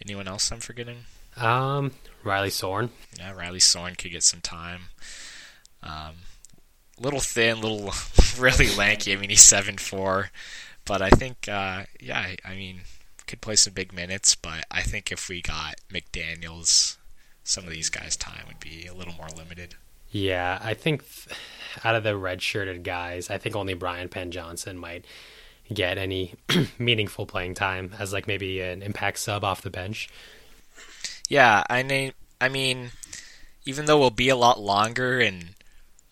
Anyone 0.06 0.28
else 0.28 0.52
I'm 0.52 0.60
forgetting? 0.60 1.06
Um, 1.38 1.92
Riley 2.24 2.50
Sorn. 2.50 2.90
Yeah, 3.18 3.32
Riley 3.32 3.60
Sorn 3.60 3.96
could 3.96 4.12
get 4.12 4.24
some 4.24 4.42
time. 4.42 4.82
Um, 5.82 6.16
little 7.00 7.20
thin, 7.20 7.62
little 7.62 7.94
really 8.38 8.74
lanky. 8.76 9.14
I 9.14 9.16
mean, 9.16 9.30
he's 9.30 9.42
seven 9.42 9.78
four, 9.78 10.32
but 10.86 11.02
I 11.02 11.10
think, 11.10 11.48
uh, 11.48 11.84
yeah, 12.00 12.36
I 12.44 12.56
mean, 12.56 12.82
could 13.28 13.42
play 13.42 13.56
some 13.56 13.74
big 13.74 13.94
minutes, 13.94 14.36
but 14.36 14.66
I 14.70 14.82
think 14.82 15.12
if 15.12 15.30
we 15.30 15.42
got 15.42 15.76
McDaniels, 15.92 16.98
some 17.44 17.64
of 17.66 17.72
these 17.72 17.90
guys' 17.90 18.16
time 18.16 18.44
would 18.48 18.60
be 18.60 18.86
a 18.86 18.94
little 18.94 19.14
more 19.14 19.30
limited. 19.36 19.76
Yeah, 20.12 20.60
I 20.62 20.74
think 20.74 21.04
out 21.84 21.96
of 21.96 22.04
the 22.04 22.16
red-shirted 22.16 22.84
guys, 22.84 23.30
I 23.30 23.38
think 23.38 23.56
only 23.56 23.74
Bryan 23.74 24.10
Penn-Johnson 24.10 24.78
might 24.78 25.06
get 25.74 25.98
any 25.98 26.36
meaningful 26.78 27.26
playing 27.26 27.56
time 27.56 27.94
as 27.98 28.14
like 28.14 28.28
maybe 28.28 28.60
an 28.62 28.82
impact 28.82 29.20
sub 29.20 29.44
off 29.44 29.62
the 29.62 29.70
bench. 29.70 30.10
Yeah, 31.30 31.64
I 31.70 31.84
mean, 31.84 32.14
I 32.40 32.50
mean, 32.50 32.92
even 33.66 33.86
though 33.86 33.98
we'll 33.98 34.10
be 34.10 34.30
a 34.30 34.36
lot 34.36 34.60
longer 34.60 35.20
and 35.20 35.56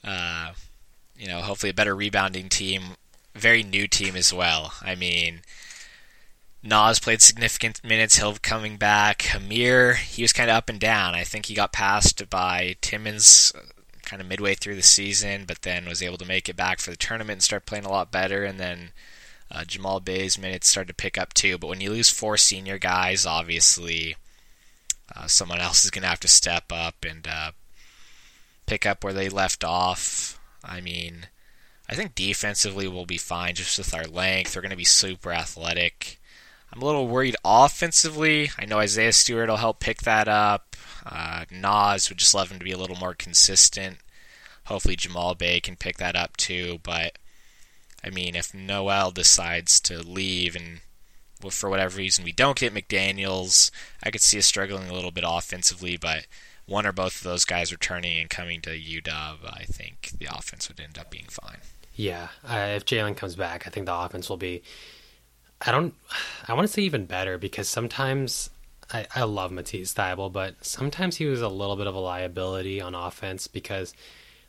uh, 0.04 0.54
you 1.18 1.28
know, 1.28 1.42
hopefully 1.42 1.70
a 1.70 1.74
better 1.74 1.96
rebounding 1.96 2.50
team, 2.50 2.96
very 3.34 3.64
new 3.64 3.88
team 3.88 4.16
as 4.16 4.34
well. 4.34 4.74
I 4.82 4.96
mean, 4.96 5.42
Naz 6.64 7.00
played 7.00 7.22
significant 7.22 7.84
minutes. 7.84 8.18
He'll 8.18 8.36
coming 8.36 8.78
back. 8.78 9.20
Hameir, 9.20 9.96
he 9.96 10.22
was 10.22 10.34
kind 10.34 10.50
of 10.50 10.56
up 10.56 10.70
and 10.70 10.80
down. 10.80 11.16
I 11.16 11.24
think 11.24 11.46
he 11.46 11.56
got 11.56 11.74
passed 11.74 12.30
by 12.30 12.76
Timmins 12.82 13.52
uh, 13.56 13.62
kind 14.04 14.22
of 14.22 14.28
midway 14.28 14.56
through 14.56 14.76
the 14.76 14.84
season, 14.84 15.46
but 15.46 15.64
then 15.64 15.88
was 15.88 16.04
able 16.04 16.18
to 16.18 16.26
make 16.26 16.50
it 16.50 16.56
back 16.56 16.80
for 16.80 16.92
the 16.92 16.98
tournament 16.98 17.38
and 17.38 17.44
start 17.44 17.66
playing 17.66 17.86
a 17.86 17.92
lot 17.92 18.12
better. 18.12 18.44
And 18.44 18.60
then 18.60 18.92
uh, 19.50 19.64
Jamal 19.66 20.00
Bey's 20.00 20.38
minutes 20.38 20.68
started 20.68 20.90
to 20.90 20.94
pick 20.94 21.18
up 21.18 21.34
too. 21.34 21.58
But 21.58 21.68
when 21.68 21.82
you 21.82 21.90
lose 21.90 22.10
four 22.10 22.38
senior 22.38 22.78
guys, 22.78 23.26
obviously 23.26 24.16
uh, 25.16 25.28
someone 25.28 25.60
else 25.60 25.84
is 25.84 25.92
going 25.92 26.04
to 26.04 26.10
have 26.10 26.20
to 26.22 26.28
step 26.28 26.66
up 26.72 27.06
and 27.08 27.28
uh, 27.28 27.52
pick 28.66 28.86
up 28.86 29.04
where 29.04 29.14
they 29.14 29.30
left 29.30 29.64
off. 29.64 30.40
I 30.64 30.80
mean, 30.80 31.28
I 31.92 31.96
think 31.96 32.16
defensively 32.16 32.88
we'll 32.88 33.06
be 33.06 33.18
fine 33.18 33.54
just 33.54 33.78
with 33.78 33.94
our 33.94 34.06
length. 34.06 34.56
We're 34.56 34.62
going 34.62 34.70
to 34.70 34.78
be 34.78 34.86
super 34.86 35.34
athletic. 35.34 36.22
I'm 36.72 36.82
a 36.82 36.86
little 36.86 37.10
worried 37.10 37.36
offensively. 37.44 38.50
I 38.58 38.64
know 38.64 38.80
Isaiah 38.80 39.12
Stewart 39.12 39.50
will 39.50 39.58
help 39.58 39.82
pick 39.82 40.04
that 40.04 40.30
up. 40.30 40.78
Uh, 41.06 41.44
Naz 41.52 42.08
would 42.08 42.18
just 42.18 42.34
love 42.34 42.50
him 42.50 42.60
to 42.60 42.64
be 42.64 42.72
a 42.72 42.78
little 42.78 42.96
more 42.96 43.14
consistent. 43.14 43.98
Hopefully 44.68 44.96
Jamal 44.96 45.36
Bey 45.36 45.60
can 45.60 45.76
pick 45.76 45.98
that 45.98 46.16
up 46.16 46.38
too. 46.38 46.80
But 46.82 47.18
I 48.06 48.10
mean, 48.10 48.38
if 48.38 48.54
Nowell 48.54 49.12
decides 49.12 49.82
to 49.82 50.00
leave 50.02 50.56
and 50.56 50.80
for 51.50 51.70
whatever 51.70 51.98
reason 51.98 52.24
we 52.24 52.32
don't 52.32 52.58
get 52.58 52.74
McDaniels, 52.74 53.70
I 54.02 54.12
could 54.12 54.22
see 54.22 54.38
us 54.38 54.46
struggling 54.46 54.90
a 54.90 54.94
little 54.94 55.12
bit 55.12 55.26
offensively. 55.28 55.98
But 55.98 56.26
one 56.66 56.86
or 56.86 56.94
both 56.94 57.18
of 57.18 57.24
those 57.24 57.44
guys 57.44 57.74
returning 57.74 58.18
and 58.18 58.30
coming 58.30 58.62
to 58.62 58.70
UW, 58.70 59.40
I 59.44 59.66
think 59.66 60.12
the 60.18 60.34
offense 60.34 60.70
would 60.70 60.80
end 60.80 60.98
up 60.98 61.12
being 61.12 61.26
fine. 61.28 61.58
Yeah, 62.02 62.30
if 62.74 62.86
Jaylen 62.86 63.16
comes 63.16 63.36
back, 63.36 63.68
I 63.68 63.70
think 63.70 63.86
the 63.86 63.96
offense 63.96 64.28
will 64.28 64.38
be 64.38 64.64
I 65.62 65.72
don't. 65.72 65.94
I 66.48 66.54
want 66.54 66.68
to 66.68 66.74
say 66.74 66.82
even 66.82 67.06
better 67.06 67.38
because 67.38 67.70
sometimes 67.70 68.50
I, 68.92 69.06
I 69.16 69.24
love 69.24 69.52
Matisse 69.52 69.94
Thybulle, 69.94 70.34
but 70.34 70.66
sometimes 70.66 71.18
he 71.18 71.26
was 71.26 71.42
a 71.42 71.48
little 71.48 71.76
bit 71.76 71.86
of 71.86 71.94
a 71.94 72.00
liability 72.00 72.82
on 72.82 72.96
offense 72.96 73.46
because, 73.48 73.94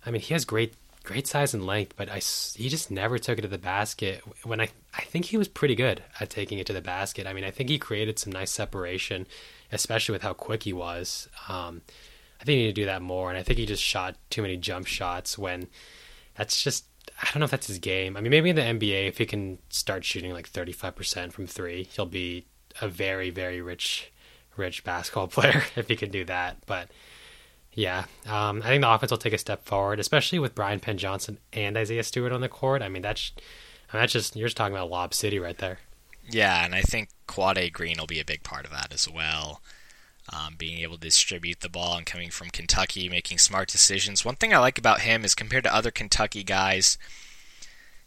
I 0.06 0.10
mean, 0.10 0.22
he 0.22 0.32
has 0.32 0.46
great 0.46 0.74
great 1.04 1.26
size 1.26 1.52
and 1.52 1.66
length, 1.66 1.94
but 1.96 2.08
I 2.08 2.20
he 2.56 2.70
just 2.70 2.90
never 2.90 3.18
took 3.18 3.38
it 3.38 3.42
to 3.42 3.48
the 3.48 3.58
basket. 3.58 4.22
When 4.44 4.60
I 4.60 4.70
I 4.96 5.02
think 5.02 5.26
he 5.26 5.36
was 5.36 5.48
pretty 5.48 5.74
good 5.74 6.02
at 6.20 6.30
taking 6.30 6.58
it 6.58 6.66
to 6.68 6.72
the 6.72 6.80
basket. 6.80 7.26
I 7.26 7.34
mean, 7.34 7.44
I 7.44 7.50
think 7.50 7.68
he 7.68 7.78
created 7.78 8.18
some 8.18 8.32
nice 8.32 8.50
separation, 8.50 9.26
especially 9.70 10.14
with 10.14 10.22
how 10.22 10.32
quick 10.32 10.62
he 10.62 10.72
was. 10.72 11.28
Um, 11.50 11.82
I 12.40 12.44
think 12.44 12.56
he 12.56 12.62
need 12.62 12.74
to 12.74 12.80
do 12.80 12.86
that 12.86 13.02
more, 13.02 13.28
and 13.28 13.38
I 13.38 13.42
think 13.42 13.58
he 13.58 13.66
just 13.66 13.82
shot 13.82 14.16
too 14.30 14.40
many 14.40 14.56
jump 14.56 14.86
shots 14.86 15.36
when 15.36 15.68
that's 16.34 16.62
just 16.62 16.86
I 17.22 17.26
don't 17.26 17.38
know 17.38 17.44
if 17.44 17.50
that's 17.52 17.68
his 17.68 17.78
game. 17.78 18.16
I 18.16 18.20
mean, 18.20 18.30
maybe 18.30 18.50
in 18.50 18.56
the 18.56 18.62
NBA, 18.62 19.06
if 19.06 19.18
he 19.18 19.26
can 19.26 19.58
start 19.68 20.04
shooting 20.04 20.32
like 20.32 20.50
35% 20.50 21.32
from 21.32 21.46
three, 21.46 21.84
he'll 21.84 22.04
be 22.04 22.46
a 22.80 22.88
very, 22.88 23.30
very 23.30 23.60
rich, 23.60 24.10
rich 24.56 24.82
basketball 24.82 25.26
player 25.28 25.62
if 25.76 25.88
he 25.88 25.96
can 25.96 26.10
do 26.10 26.24
that. 26.24 26.56
But 26.66 26.88
yeah, 27.74 28.06
um, 28.26 28.60
I 28.64 28.68
think 28.68 28.82
the 28.82 28.90
offense 28.90 29.10
will 29.10 29.18
take 29.18 29.32
a 29.32 29.38
step 29.38 29.64
forward, 29.64 30.00
especially 30.00 30.40
with 30.40 30.54
Bryan 30.54 30.80
Penn-Johnson 30.80 31.38
and 31.52 31.76
Isaiah 31.76 32.02
Stewart 32.02 32.32
on 32.32 32.40
the 32.40 32.48
court. 32.48 32.82
I 32.82 32.88
mean, 32.88 33.02
that's, 33.02 33.32
I 33.92 33.96
mean, 33.96 34.02
that's 34.02 34.12
just, 34.12 34.34
you're 34.34 34.48
just 34.48 34.56
talking 34.56 34.74
about 34.74 34.90
Lob 34.90 35.14
City 35.14 35.38
right 35.38 35.58
there. 35.58 35.78
Yeah, 36.28 36.64
and 36.64 36.74
I 36.74 36.82
think 36.82 37.08
Quade 37.26 37.72
Green 37.72 37.98
will 37.98 38.06
be 38.06 38.20
a 38.20 38.24
big 38.24 38.42
part 38.42 38.64
of 38.64 38.72
that 38.72 38.92
as 38.92 39.08
well. 39.08 39.62
Um, 40.32 40.54
being 40.56 40.78
able 40.78 40.96
to 40.96 41.00
distribute 41.00 41.60
the 41.60 41.68
ball 41.68 41.94
and 41.94 42.06
coming 42.06 42.30
from 42.30 42.48
Kentucky, 42.48 43.06
making 43.06 43.36
smart 43.36 43.68
decisions. 43.68 44.24
One 44.24 44.36
thing 44.36 44.54
I 44.54 44.58
like 44.58 44.78
about 44.78 45.02
him 45.02 45.26
is 45.26 45.34
compared 45.34 45.64
to 45.64 45.74
other 45.74 45.90
Kentucky 45.90 46.42
guys, 46.42 46.96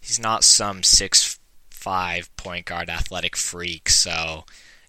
he's 0.02 0.20
not 0.20 0.44
some 0.44 0.82
six 0.82 1.40
five 1.70 2.36
point 2.36 2.66
guard 2.66 2.90
athletic 2.90 3.36
freak. 3.36 3.90
So 3.90 4.46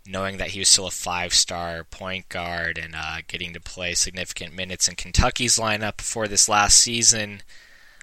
knowing 0.06 0.38
that 0.38 0.50
he 0.50 0.60
was 0.60 0.68
still 0.68 0.86
a 0.86 0.90
five 0.90 1.34
star 1.34 1.84
point 1.84 2.28
guard 2.28 2.78
and 2.78 2.94
uh, 2.96 3.18
getting 3.26 3.52
to 3.52 3.60
play 3.60 3.94
significant 3.94 4.54
minutes 4.54 4.88
in 4.88 4.94
Kentucky's 4.94 5.58
lineup 5.58 5.98
before 5.98 6.28
this 6.28 6.48
last 6.48 6.78
season, 6.78 7.42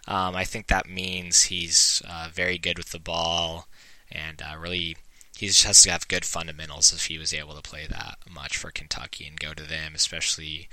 um, 0.07 0.35
I 0.35 0.43
think 0.43 0.67
that 0.67 0.87
means 0.87 1.43
he's 1.43 2.01
uh, 2.07 2.29
very 2.31 2.57
good 2.57 2.77
with 2.77 2.91
the 2.91 2.99
ball 2.99 3.67
and 4.11 4.41
uh, 4.41 4.57
really 4.57 4.97
he 5.37 5.47
just 5.47 5.63
has 5.63 5.81
to 5.83 5.91
have 5.91 6.07
good 6.07 6.25
fundamentals 6.25 6.93
if 6.93 7.05
he 7.05 7.17
was 7.17 7.33
able 7.33 7.55
to 7.55 7.61
play 7.61 7.87
that 7.89 8.17
much 8.29 8.55
for 8.55 8.71
Kentucky 8.71 9.25
and 9.25 9.39
go 9.39 9.53
to 9.53 9.63
them, 9.63 9.93
especially 9.95 10.69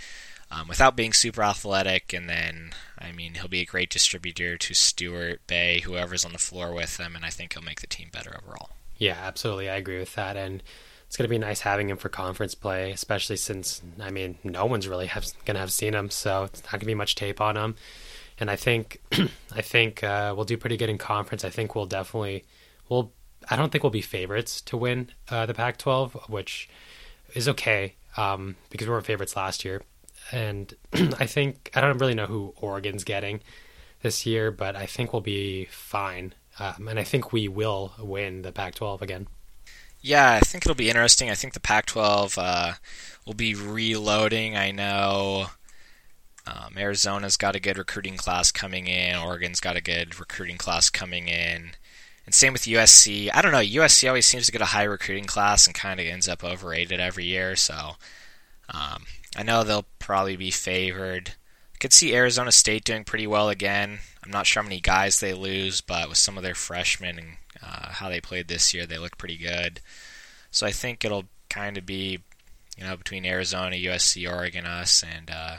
um, 0.51 0.69
without 0.69 0.97
being 0.97 1.13
super 1.13 1.43
athletic. 1.43 2.13
And 2.13 2.29
then, 2.29 2.73
I 2.99 3.13
mean, 3.13 3.35
he'll 3.35 3.49
be 3.49 3.61
a 3.61 3.67
great 3.67 3.91
distributor 3.91 4.57
to 4.59 4.75
Stewart, 4.75 5.41
Bey, 5.47 5.81
whoever's 5.81 6.25
on 6.25 6.33
the 6.33 6.39
floor 6.39 6.73
with 6.75 6.97
them, 6.99 7.17
and 7.17 7.25
I 7.25 7.31
think 7.31 7.55
he'll 7.55 7.63
make 7.63 7.81
the 7.81 7.87
team 7.87 8.11
better 8.13 8.37
overall. 8.37 8.71
Yeah, 8.99 9.17
absolutely. 9.21 9.71
I 9.71 9.77
agree 9.77 9.99
with 9.99 10.15
that. 10.17 10.37
And 10.37 10.63
it's 11.07 11.17
going 11.17 11.25
to 11.25 11.31
be 11.31 11.39
nice 11.39 11.61
having 11.61 11.89
him 11.89 11.97
for 11.97 12.09
conference 12.09 12.55
play, 12.55 12.93
especially 12.93 13.37
since, 13.37 13.81
I 13.99 14.11
mean, 14.11 14.39
no 14.45 14.67
one's 14.67 14.87
really 14.87 15.11
going 15.45 15.55
to 15.55 15.61
have 15.61 15.73
seen 15.73 15.95
him, 15.95 16.11
so 16.11 16.45
it's 16.45 16.63
not 16.63 16.73
going 16.73 16.81
to 16.81 16.87
be 16.87 16.95
much 16.95 17.15
tape 17.15 17.41
on 17.41 17.57
him. 17.57 17.77
And 18.39 18.51
I 18.51 18.57
think, 18.57 19.01
I 19.53 19.63
think 19.63 20.05
uh, 20.05 20.35
we'll 20.37 20.45
do 20.45 20.57
pretty 20.57 20.77
good 20.77 20.91
in 20.91 20.99
conference. 20.99 21.45
I 21.45 21.51
think 21.51 21.75
we'll 21.75 21.87
definitely, 21.87 22.45
we'll 22.89 23.13
I 23.49 23.57
don't 23.57 23.73
think 23.73 23.83
we'll 23.83 23.91
be 23.91 24.03
favorites 24.03 24.61
to 24.63 24.77
win 24.77 25.11
uh, 25.31 25.47
the 25.47 25.55
Pac-12, 25.55 26.29
which 26.29 26.69
is 27.35 27.49
okay 27.49 27.95
um, 28.17 28.57
because 28.71 28.87
we 28.87 28.93
were 28.93 29.01
favorites 29.01 29.37
last 29.37 29.65
year. 29.65 29.83
And 30.33 30.73
I 30.93 31.27
think 31.27 31.71
I 31.75 31.81
don't 31.81 31.99
really 31.99 32.15
know 32.15 32.27
who 32.27 32.55
Oregon's 32.57 33.05
getting 33.05 33.41
this 34.03 34.27
year, 34.27 34.51
but 34.51 34.77
I 34.77 34.87
think 34.87 35.13
we'll 35.13 35.23
be 35.23 35.67
fine, 35.67 36.35
um, 36.59 36.89
and 36.89 36.99
I 36.99 37.05
think 37.05 37.33
we 37.33 37.49
will 37.49 37.93
win 37.99 38.43
the 38.43 38.53
Pac-12 38.53 39.03
again. 39.03 39.27
Yeah, 40.01 40.33
I 40.33 40.41
think 40.41 40.65
it'll 40.65 40.75
be 40.75 40.89
interesting. 40.89 41.31
I 41.31 41.35
think 41.35 41.53
the 41.53 41.61
Pac-12 41.61 42.39
uh, 42.39 42.73
will 43.27 43.35
be 43.35 43.55
reloading. 43.55 44.57
I 44.57 44.71
know 44.71 45.49
um, 46.47 46.75
Arizona's 46.79 47.37
got 47.37 47.55
a 47.55 47.61
good 47.61 47.77
recruiting 47.77 48.17
class 48.17 48.51
coming 48.51 48.87
in. 48.87 49.17
Oregon's 49.17 49.61
got 49.61 49.77
a 49.77 49.83
good 49.83 50.19
recruiting 50.19 50.57
class 50.57 50.89
coming 50.89 51.29
in. 51.29 51.73
And 52.31 52.35
same 52.37 52.53
with 52.53 52.63
USC. 52.63 53.29
I 53.35 53.43
don't 53.43 53.51
know. 53.51 53.59
USC 53.59 54.07
always 54.07 54.25
seems 54.25 54.47
to 54.47 54.53
get 54.53 54.61
a 54.61 54.67
high 54.67 54.85
recruiting 54.85 55.25
class 55.25 55.67
and 55.67 55.75
kind 55.75 55.99
of 55.99 56.07
ends 56.07 56.29
up 56.29 56.45
overrated 56.45 57.01
every 57.01 57.25
year. 57.25 57.57
So 57.57 57.97
um, 58.73 59.03
I 59.37 59.43
know 59.43 59.65
they'll 59.65 59.87
probably 59.99 60.37
be 60.37 60.53
favored. 60.53 61.33
I 61.75 61.79
could 61.81 61.93
see 61.93 62.15
Arizona 62.15 62.53
State 62.53 62.85
doing 62.85 63.03
pretty 63.03 63.27
well 63.27 63.49
again. 63.49 63.99
I'm 64.23 64.31
not 64.31 64.47
sure 64.47 64.63
how 64.63 64.69
many 64.69 64.81
guys 64.81 65.19
they 65.19 65.35
lose, 65.35 65.81
but 65.81 66.09
with 66.09 66.19
some 66.19 66.37
of 66.37 66.45
their 66.45 66.55
freshmen 66.55 67.19
and 67.19 67.29
uh, 67.65 67.91
how 67.91 68.09
they 68.09 68.21
played 68.21 68.47
this 68.47 68.73
year, 68.73 68.87
they 68.87 68.99
look 68.99 69.19
pretty 69.19 69.37
good. 69.37 69.81
So 70.53 70.69
I 70.69 70.71
think 70.71 71.05
it'll 71.05 71.25
kind 71.49 71.77
of 71.77 71.85
be, 71.85 72.21
you 72.79 72.85
know, 72.85 72.97
between 72.97 73.27
Arizona, 73.27 73.75
USC, 73.75 74.31
Oregon, 74.31 74.67
us, 74.67 75.03
and 75.03 75.33
uh, 75.33 75.57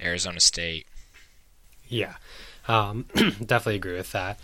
Arizona 0.00 0.40
State. 0.40 0.88
Yeah, 1.86 2.14
um, 2.66 3.04
definitely 3.14 3.76
agree 3.76 3.96
with 3.96 4.10
that. 4.10 4.40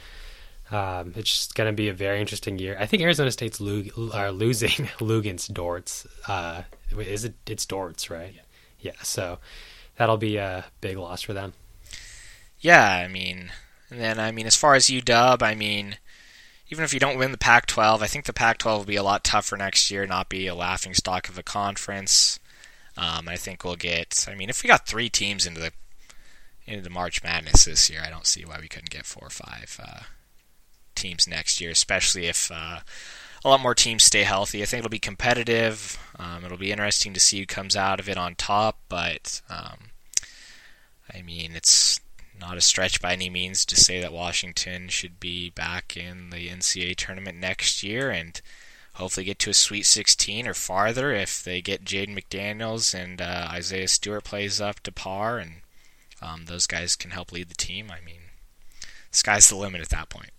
Um, 0.71 1.13
it's 1.17 1.53
going 1.53 1.69
to 1.71 1.77
be 1.77 1.89
a 1.89 1.93
very 1.93 2.21
interesting 2.21 2.59
year. 2.59 2.77
I 2.81 2.87
think 2.87 3.03
Arizona 3.03 3.31
State's 3.31 3.61
lo- 3.61 4.11
are 4.13 4.33
losing 4.33 4.71
Lugans 4.99 5.51
Dortz. 5.51 6.07
Uh, 6.27 6.63
is 6.99 7.25
it? 7.25 7.35
It's 7.47 7.67
Dortz, 7.67 8.11
right? 8.11 8.35
Yeah. 8.35 8.93
yeah. 8.93 9.03
So 9.03 9.39
that'll 9.97 10.17
be 10.17 10.37
a 10.37 10.65
big 10.81 10.97
loss 10.97 11.23
for 11.23 11.33
them. 11.33 11.53
Yeah, 12.61 12.83
I 12.83 13.09
mean, 13.09 13.53
and 13.91 14.01
then 14.01 14.19
I 14.19 14.33
mean, 14.33 14.47
as 14.47 14.57
far 14.57 14.75
as 14.75 14.87
UW, 14.87 15.43
I 15.43 15.55
mean, 15.55 15.99
even 16.71 16.83
if 16.85 16.95
you 16.95 17.01
don't 17.01 17.19
win 17.19 17.31
the 17.31 17.39
Pac-12, 17.39 18.01
I 18.01 18.07
think 18.07 18.25
the 18.25 18.33
Pac-12 18.33 18.79
will 18.79 18.85
be 18.85 18.97
a 18.97 19.03
lot 19.03 19.23
tougher 19.23 19.57
next 19.57 19.91
year. 19.91 20.07
Not 20.07 20.31
be 20.31 20.47
a 20.47 20.55
laughing 20.55 20.95
stock 20.95 21.29
of 21.29 21.37
a 21.37 21.43
conference. 21.43 22.41
Um, 22.97 23.29
I 23.29 23.37
think 23.37 23.65
we'll 23.65 23.77
get. 23.77 24.27
I 24.31 24.35
mean, 24.35 24.49
if 24.49 24.63
we 24.63 24.69
got 24.69 24.87
three 24.87 25.09
teams 25.11 25.47
into 25.47 25.61
the 25.61 25.73
into 26.67 26.83
the 26.83 26.91
March 26.91 27.23
Madness 27.23 27.67
this 27.67 27.91
year, 27.91 28.01
I 28.05 28.09
don't 28.09 28.27
see 28.27 28.45
why 28.45 28.59
we 28.61 28.69
couldn't 28.69 28.91
get 28.91 29.05
four 29.05 29.27
or 29.27 29.31
five. 29.31 29.79
Uh, 29.83 30.01
teams 30.95 31.29
next 31.29 31.61
year, 31.61 31.71
especially 31.71 32.27
if 32.27 32.51
uh, 32.53 32.81
a 33.45 33.49
lot 33.49 33.61
more 33.61 33.75
teams 33.75 34.05
stay 34.05 34.23
healthy. 34.23 34.63
I 34.63 34.67
think 34.67 34.81
it'll 34.81 34.91
be 34.91 34.99
competitive. 34.99 35.99
Um, 36.19 36.45
it'll 36.45 36.59
be 36.59 36.73
interesting 36.73 37.13
to 37.15 37.21
see 37.21 37.41
who 37.41 37.47
comes 37.47 37.77
out 37.77 38.01
of 38.01 38.09
it 38.09 38.17
on 38.17 38.35
top, 38.35 38.79
but 38.89 39.43
um, 39.51 39.91
I 41.13 41.23
mean, 41.23 41.53
it's 41.55 42.01
not 42.39 42.57
a 42.57 42.63
stretch 42.63 43.01
by 43.01 43.13
any 43.13 43.31
means 43.31 43.65
to 43.67 43.77
say 43.77 44.01
that 44.01 44.13
Washington 44.13 44.89
should 44.89 45.21
be 45.21 45.51
back 45.51 45.97
in 45.97 46.31
the 46.31 46.49
NCAA 46.49 46.97
tournament 46.97 47.39
next 47.39 47.83
year 47.83 48.11
and 48.11 48.41
hopefully 48.95 49.25
get 49.25 49.39
to 49.41 49.51
a 49.51 49.55
Sweet 49.55 49.85
16 49.85 50.47
or 50.47 50.55
farther 50.55 51.13
if 51.13 51.43
they 51.43 51.61
get 51.61 51.85
Jaden 51.85 52.19
McDaniels 52.19 52.95
and 52.95 53.21
uh, 53.21 53.49
Isaiah 53.51 53.89
Stewart 53.89 54.25
plays 54.25 54.61
up 54.61 54.81
to 54.81 54.93
par 54.93 55.39
and 55.39 55.57
um, 56.23 56.47
those 56.47 56.67
guys 56.67 56.97
can 56.97 57.11
help 57.11 57.33
lead 57.33 57.49
the 57.49 57.55
team. 57.55 57.91
I 57.91 58.05
mean, 58.05 58.23
sky's 59.11 59.49
the 59.49 59.57
limit 59.57 59.81
at 59.81 59.91
that 59.91 60.09
point. 60.09 60.31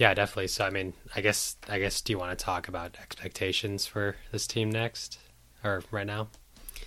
Yeah, 0.00 0.14
definitely. 0.14 0.48
So, 0.48 0.64
I 0.64 0.70
mean, 0.70 0.94
I 1.14 1.20
guess, 1.20 1.58
I 1.68 1.78
guess, 1.78 2.00
do 2.00 2.14
you 2.14 2.18
want 2.18 2.36
to 2.36 2.42
talk 2.42 2.68
about 2.68 2.96
expectations 3.02 3.84
for 3.84 4.16
this 4.32 4.46
team 4.46 4.70
next, 4.70 5.18
or 5.62 5.82
right 5.90 6.06
now? 6.06 6.28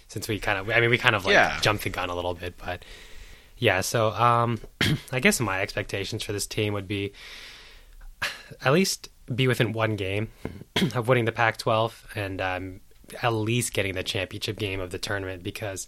Since 0.08 0.28
we 0.28 0.40
kind 0.40 0.58
of, 0.58 0.68
I 0.72 0.80
mean, 0.80 0.90
we 0.90 0.98
kind 0.98 1.16
of 1.16 1.24
like 1.24 1.34
yeah. 1.34 1.60
jumped 1.62 1.84
the 1.84 1.92
gun 1.92 2.10
a 2.10 2.16
little 2.16 2.34
bit, 2.34 2.56
but 2.58 2.84
yeah. 3.56 3.82
So, 3.82 4.10
um, 4.14 4.60
I 5.12 5.20
guess 5.20 5.40
my 5.40 5.62
expectations 5.62 6.24
for 6.24 6.34
this 6.34 6.48
team 6.48 6.74
would 6.74 6.88
be 6.88 7.14
at 8.66 8.74
least 8.74 9.10
be 9.34 9.48
within 9.48 9.74
one 9.74 9.96
game 9.96 10.32
of 10.96 11.08
winning 11.08 11.26
the 11.26 11.32
Pac-12 11.32 11.94
and 12.16 12.42
um, 12.42 12.82
at 13.22 13.30
least 13.30 13.76
getting 13.76 13.94
the 13.94 14.02
championship 14.02 14.58
game 14.58 14.80
of 14.80 14.90
the 14.90 14.98
tournament. 14.98 15.44
Because 15.44 15.88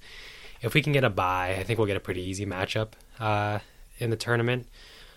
if 0.61 0.75
we 0.75 0.83
can 0.83 0.93
get 0.93 1.03
a 1.03 1.09
bye, 1.09 1.55
I 1.57 1.63
think 1.63 1.79
we'll 1.79 1.87
get 1.87 1.97
a 1.97 2.01
pretty 2.01 2.21
easy 2.21 2.45
matchup 2.45 2.89
uh, 3.19 3.57
in 3.97 4.11
the 4.11 4.15
tournament. 4.15 4.67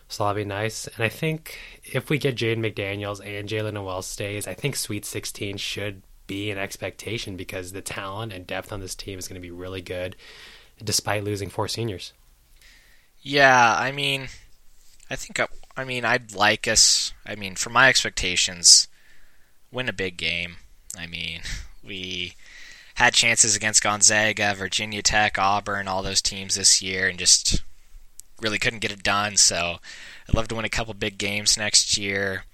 So 0.09 0.25
that'll 0.25 0.37
be 0.37 0.45
nice. 0.45 0.87
And 0.87 1.05
I 1.05 1.09
think 1.09 1.59
if 1.85 2.09
we 2.09 2.19
get 2.19 2.37
Jaden 2.37 2.59
McDaniels 2.59 3.21
and 3.25 3.49
Jaylen 3.49 3.75
Nowell 3.75 4.03
stays, 4.03 4.47
I 4.47 4.55
think 4.55 4.75
Sweet 4.75 5.05
16 5.05 5.59
should 5.59 6.03
be 6.27 6.51
an 6.51 6.59
expectation 6.59 7.37
because 7.37 7.73
the 7.73 7.83
talent 7.83 8.33
and 8.33 8.47
depth 8.47 8.73
on 8.73 8.81
this 8.81 8.95
team 8.95 9.19
is 9.19 9.29
going 9.29 9.41
to 9.41 9.47
be 9.47 9.51
really 9.51 9.83
good, 9.83 10.17
despite 10.83 11.25
losing 11.25 11.51
four 11.51 11.69
seniors. 11.69 12.13
Yeah, 13.21 13.75
I 13.77 13.93
mean, 13.93 14.29
I 15.11 15.17
think, 15.17 15.39
uh, 15.39 15.49
I 15.77 15.85
mean, 15.85 16.05
I'd 16.05 16.35
like 16.35 16.67
us, 16.67 17.13
I 17.27 17.35
mean, 17.35 17.57
for 17.57 17.71
my 17.71 17.89
expectations, 17.89 18.89
win 19.71 19.89
a 19.89 19.93
big 19.93 20.17
game. 20.17 20.57
I 20.97 21.07
mean, 21.07 21.43
we 21.85 22.35
had 22.95 23.13
chances 23.13 23.55
against 23.55 23.83
Gonzaga, 23.83 24.55
Virginia 24.57 25.03
Tech, 25.03 25.39
Auburn, 25.39 25.87
all 25.87 26.03
those 26.03 26.23
teams 26.23 26.55
this 26.55 26.81
year, 26.81 27.09
and 27.09 27.19
just 27.19 27.63
really 28.41 28.59
couldn't 28.59 28.81
get 28.81 28.93
it 28.93 29.03
done. 29.03 29.37
So 29.37 29.79
I'd 30.29 30.35
love 30.35 30.49
to 30.49 30.55
win 30.55 30.65
a 30.65 30.71
couple 30.71 30.95
big 30.95 31.19
games 31.19 31.57
next 31.57 31.97
year. 31.97 32.45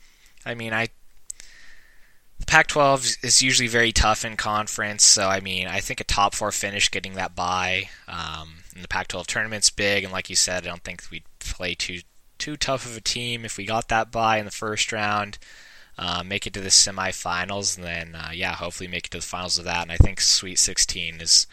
I 0.46 0.54
mean, 0.54 0.72
I 0.72 0.88
the 2.38 2.46
Pac-12 2.46 3.24
is 3.24 3.42
usually 3.42 3.68
very 3.68 3.92
tough 3.92 4.24
in 4.24 4.36
conference, 4.36 5.04
so 5.04 5.28
I 5.28 5.40
mean, 5.40 5.68
I 5.68 5.80
think 5.80 6.00
a 6.00 6.04
top 6.04 6.34
four 6.34 6.50
finish, 6.50 6.90
getting 6.90 7.14
that 7.14 7.36
bye 7.36 7.88
um, 8.08 8.56
in 8.74 8.82
the 8.82 8.88
Pac-12 8.88 9.26
tournament's 9.26 9.70
big. 9.70 10.02
And 10.02 10.12
like 10.12 10.28
you 10.28 10.36
said, 10.36 10.66
I 10.66 10.70
don't 10.70 10.82
think 10.82 11.04
we'd 11.10 11.24
play 11.38 11.74
too 11.74 12.00
too 12.36 12.56
tough 12.56 12.84
of 12.84 12.96
a 12.96 13.00
team 13.00 13.44
if 13.44 13.56
we 13.56 13.64
got 13.64 13.88
that 13.88 14.10
bye 14.10 14.38
in 14.38 14.44
the 14.44 14.50
first 14.50 14.92
round. 14.92 15.38
Uh, 15.96 16.24
make 16.26 16.44
it 16.44 16.52
to 16.52 16.60
the 16.60 16.70
semifinals, 16.70 17.76
and 17.76 17.86
then 17.86 18.14
uh, 18.16 18.30
yeah, 18.34 18.54
hopefully 18.54 18.88
make 18.88 19.06
it 19.06 19.10
to 19.10 19.18
the 19.18 19.24
finals 19.24 19.58
of 19.58 19.64
that. 19.64 19.82
And 19.82 19.92
I 19.92 19.96
think 19.96 20.20
Sweet 20.20 20.58
16 20.58 21.20
is 21.20 21.46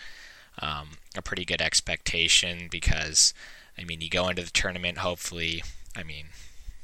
um, 0.60 0.98
a 1.16 1.22
pretty 1.22 1.46
good 1.46 1.62
expectation 1.62 2.68
because 2.72 3.36
I 3.78 3.84
mean, 3.84 4.02
you 4.02 4.10
go 4.10 4.30
into 4.30 4.44
the 4.44 4.52
tournament, 4.52 5.00
hopefully, 5.00 5.64
I 5.96 6.04
mean, 6.04 6.26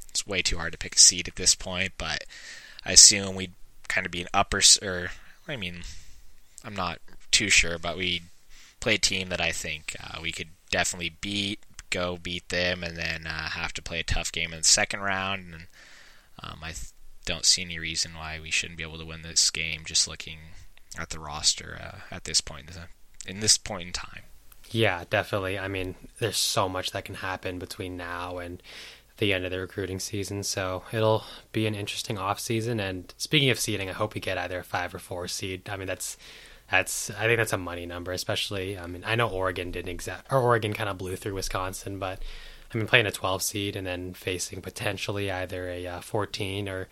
it's 0.09 0.25
way 0.25 0.41
too 0.41 0.57
hard 0.57 0.71
to 0.71 0.77
pick 0.77 0.95
a 0.95 0.99
seed 0.99 1.27
at 1.27 1.35
this 1.35 1.55
point, 1.55 1.93
but 1.97 2.23
I 2.85 2.93
assume 2.93 3.35
we'd 3.35 3.53
kind 3.87 4.05
of 4.05 4.11
be 4.11 4.21
an 4.21 4.27
upper, 4.33 4.61
or, 4.81 5.09
I 5.47 5.55
mean, 5.55 5.81
I'm 6.63 6.75
not 6.75 6.99
too 7.31 7.49
sure, 7.49 7.77
but 7.77 7.97
we 7.97 8.23
play 8.79 8.95
a 8.95 8.99
team 8.99 9.29
that 9.29 9.41
I 9.41 9.51
think 9.51 9.95
uh, 10.03 10.19
we 10.21 10.31
could 10.31 10.49
definitely 10.69 11.15
beat, 11.21 11.59
go 11.89 12.17
beat 12.17 12.49
them, 12.49 12.83
and 12.83 12.97
then 12.97 13.27
uh, 13.27 13.49
have 13.49 13.73
to 13.73 13.81
play 13.81 13.99
a 13.99 14.03
tough 14.03 14.31
game 14.31 14.51
in 14.53 14.59
the 14.59 14.63
second 14.63 15.01
round. 15.01 15.45
And 15.53 15.67
um, 16.43 16.59
I 16.61 16.67
th- 16.67 16.91
don't 17.25 17.45
see 17.45 17.61
any 17.61 17.79
reason 17.79 18.11
why 18.15 18.39
we 18.41 18.51
shouldn't 18.51 18.77
be 18.77 18.83
able 18.83 18.97
to 18.99 19.05
win 19.05 19.21
this 19.21 19.49
game 19.49 19.81
just 19.85 20.07
looking 20.07 20.37
at 20.97 21.09
the 21.09 21.19
roster 21.19 21.79
uh, 21.81 22.15
at 22.15 22.23
this 22.23 22.41
point 22.41 22.71
in 23.25 23.39
this 23.39 23.57
point 23.57 23.87
in 23.87 23.93
time. 23.93 24.23
Yeah, 24.71 25.03
definitely. 25.09 25.57
I 25.57 25.67
mean, 25.67 25.95
there's 26.19 26.37
so 26.37 26.67
much 26.67 26.91
that 26.91 27.05
can 27.05 27.15
happen 27.15 27.59
between 27.59 27.95
now 27.95 28.37
and 28.37 28.61
the 29.17 29.33
end 29.33 29.45
of 29.45 29.51
the 29.51 29.59
recruiting 29.59 29.99
season. 29.99 30.43
So 30.43 30.83
it'll 30.91 31.23
be 31.51 31.67
an 31.67 31.75
interesting 31.75 32.17
off 32.17 32.39
season. 32.39 32.79
And 32.79 33.13
speaking 33.17 33.49
of 33.49 33.59
seeding, 33.59 33.89
I 33.89 33.93
hope 33.93 34.13
we 34.13 34.21
get 34.21 34.37
either 34.37 34.59
a 34.59 34.63
five 34.63 34.93
or 34.93 34.99
four 34.99 35.27
seed. 35.27 35.69
I 35.69 35.77
mean, 35.77 35.87
that's 35.87 36.17
that's 36.69 37.09
I 37.11 37.25
think 37.25 37.37
that's 37.37 37.53
a 37.53 37.57
money 37.57 37.85
number, 37.85 38.11
especially. 38.11 38.77
I 38.77 38.87
mean, 38.87 39.03
I 39.05 39.15
know 39.15 39.29
Oregon 39.29 39.71
didn't 39.71 39.89
exact 39.89 40.31
or 40.31 40.39
Oregon 40.39 40.73
kind 40.73 40.89
of 40.89 40.97
blew 40.97 41.15
through 41.15 41.35
Wisconsin, 41.35 41.97
but 41.99 42.21
I 42.73 42.77
mean, 42.77 42.87
playing 42.87 43.05
a 43.05 43.11
12 43.11 43.41
seed 43.41 43.75
and 43.75 43.87
then 43.87 44.13
facing 44.13 44.61
potentially 44.61 45.31
either 45.31 45.69
a 45.69 45.87
uh, 45.87 46.01
14 46.01 46.67
or 46.67 46.87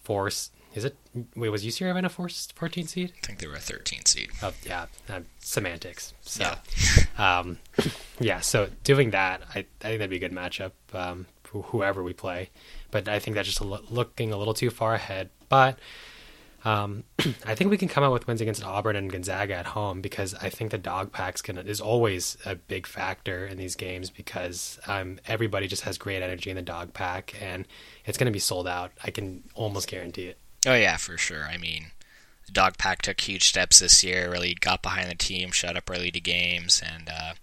four. 0.00 0.30
Is 0.74 0.84
it? 0.84 0.96
Wait, 1.34 1.48
was 1.48 1.64
UC 1.64 1.88
Irvine 1.88 2.04
a 2.04 2.08
four, 2.08 2.28
14 2.28 2.86
seed? 2.86 3.12
I 3.22 3.26
think 3.26 3.38
they 3.38 3.46
were 3.46 3.54
a 3.54 3.60
13 3.60 4.04
seed. 4.04 4.30
Oh 4.42 4.52
yeah, 4.64 4.86
uh, 5.08 5.20
semantics. 5.40 6.14
So, 6.20 6.44
yeah. 6.44 7.04
um, 7.38 7.58
yeah. 8.20 8.40
So 8.40 8.68
doing 8.84 9.10
that, 9.10 9.42
I, 9.54 9.58
I 9.58 9.62
think 9.62 9.98
that'd 9.98 10.10
be 10.10 10.16
a 10.16 10.20
good 10.20 10.32
matchup. 10.32 10.72
Um, 10.92 11.26
whoever 11.50 12.02
we 12.02 12.12
play, 12.12 12.50
but 12.90 13.08
I 13.08 13.18
think 13.18 13.34
that's 13.34 13.48
just 13.48 13.60
a 13.60 13.64
lo- 13.64 13.84
looking 13.88 14.32
a 14.32 14.36
little 14.36 14.54
too 14.54 14.70
far 14.70 14.94
ahead. 14.94 15.30
But 15.48 15.78
um, 16.64 17.04
I 17.46 17.54
think 17.54 17.70
we 17.70 17.78
can 17.78 17.88
come 17.88 18.04
out 18.04 18.12
with 18.12 18.26
wins 18.26 18.40
against 18.40 18.64
Auburn 18.64 18.96
and 18.96 19.10
Gonzaga 19.10 19.54
at 19.54 19.66
home 19.66 20.00
because 20.00 20.34
I 20.34 20.50
think 20.50 20.70
the 20.70 20.78
dog 20.78 21.12
packs 21.12 21.40
gonna 21.40 21.62
is 21.62 21.80
always 21.80 22.36
a 22.44 22.56
big 22.56 22.86
factor 22.86 23.46
in 23.46 23.56
these 23.56 23.74
games 23.74 24.10
because 24.10 24.78
um, 24.86 25.18
everybody 25.26 25.66
just 25.66 25.82
has 25.82 25.98
great 25.98 26.22
energy 26.22 26.50
in 26.50 26.56
the 26.56 26.62
dog 26.62 26.92
pack 26.92 27.34
and 27.40 27.66
it's 28.04 28.18
gonna 28.18 28.30
be 28.30 28.38
sold 28.38 28.68
out. 28.68 28.92
I 29.02 29.10
can 29.10 29.44
almost 29.54 29.88
guarantee 29.88 30.26
it. 30.26 30.38
Oh 30.66 30.74
yeah, 30.74 30.96
for 30.96 31.16
sure. 31.16 31.44
I 31.44 31.56
mean, 31.56 31.86
the 32.46 32.52
dog 32.52 32.78
pack 32.78 33.02
took 33.02 33.20
huge 33.20 33.48
steps 33.48 33.78
this 33.78 34.02
year. 34.02 34.30
Really 34.30 34.54
got 34.54 34.82
behind 34.82 35.10
the 35.10 35.14
team, 35.14 35.50
shut 35.50 35.76
up 35.76 35.90
early 35.90 36.10
to 36.10 36.20
games, 36.20 36.82
and 36.84 37.08
uh, 37.08 37.34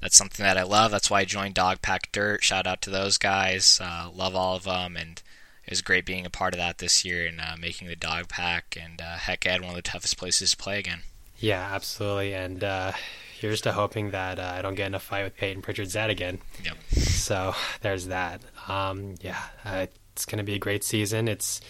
that's 0.00 0.16
something 0.16 0.44
that 0.44 0.58
I 0.58 0.64
love. 0.64 0.90
That's 0.90 1.10
why 1.10 1.20
I 1.20 1.24
joined 1.24 1.54
Dog 1.54 1.80
Pack 1.80 2.10
Dirt. 2.12 2.42
Shout 2.42 2.66
out 2.66 2.82
to 2.82 2.90
those 2.90 3.18
guys. 3.18 3.80
Uh, 3.82 4.10
love 4.14 4.34
all 4.34 4.56
of 4.56 4.64
them 4.64 4.96
and 4.96 5.22
it 5.64 5.70
was 5.70 5.82
great 5.82 6.04
being 6.04 6.26
a 6.26 6.30
part 6.30 6.54
of 6.54 6.58
that 6.58 6.78
this 6.78 7.04
year 7.04 7.26
and 7.26 7.40
uh, 7.40 7.56
making 7.58 7.88
the 7.88 7.96
dog 7.96 8.28
pack 8.28 8.76
and 8.80 9.00
uh, 9.00 9.16
Hec 9.16 9.46
Ed 9.46 9.60
one 9.60 9.70
of 9.70 9.76
the 9.76 9.82
toughest 9.82 10.18
places 10.18 10.50
to 10.50 10.56
play 10.56 10.78
again. 10.78 11.00
Yeah, 11.38 11.68
absolutely. 11.72 12.34
And 12.34 12.62
uh, 12.64 12.92
here's 13.38 13.60
to 13.62 13.72
hoping 13.72 14.10
that 14.10 14.38
uh, 14.38 14.54
I 14.56 14.62
don't 14.62 14.74
get 14.74 14.88
in 14.88 14.94
a 14.94 14.98
fight 14.98 15.24
with 15.24 15.36
Payton 15.36 15.62
Pritchard 15.62 15.88
Zed 15.88 16.10
again. 16.10 16.40
Yep. 16.64 16.76
So 16.98 17.54
there's 17.80 18.08
that. 18.08 18.42
Um, 18.68 19.14
yeah, 19.20 19.40
uh, 19.64 19.86
it's 20.12 20.26
going 20.26 20.38
to 20.38 20.44
be 20.44 20.54
a 20.54 20.58
great 20.58 20.82
season. 20.82 21.28
It's 21.28 21.60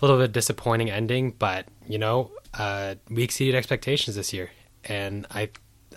little 0.00 0.18
bit 0.18 0.32
disappointing 0.32 0.90
ending, 0.90 1.32
but 1.32 1.66
you 1.86 1.98
know, 1.98 2.30
uh, 2.54 2.96
we 3.08 3.22
exceeded 3.22 3.54
expectations 3.54 4.16
this 4.16 4.32
year, 4.32 4.50
and 4.84 5.26
I, 5.30 5.50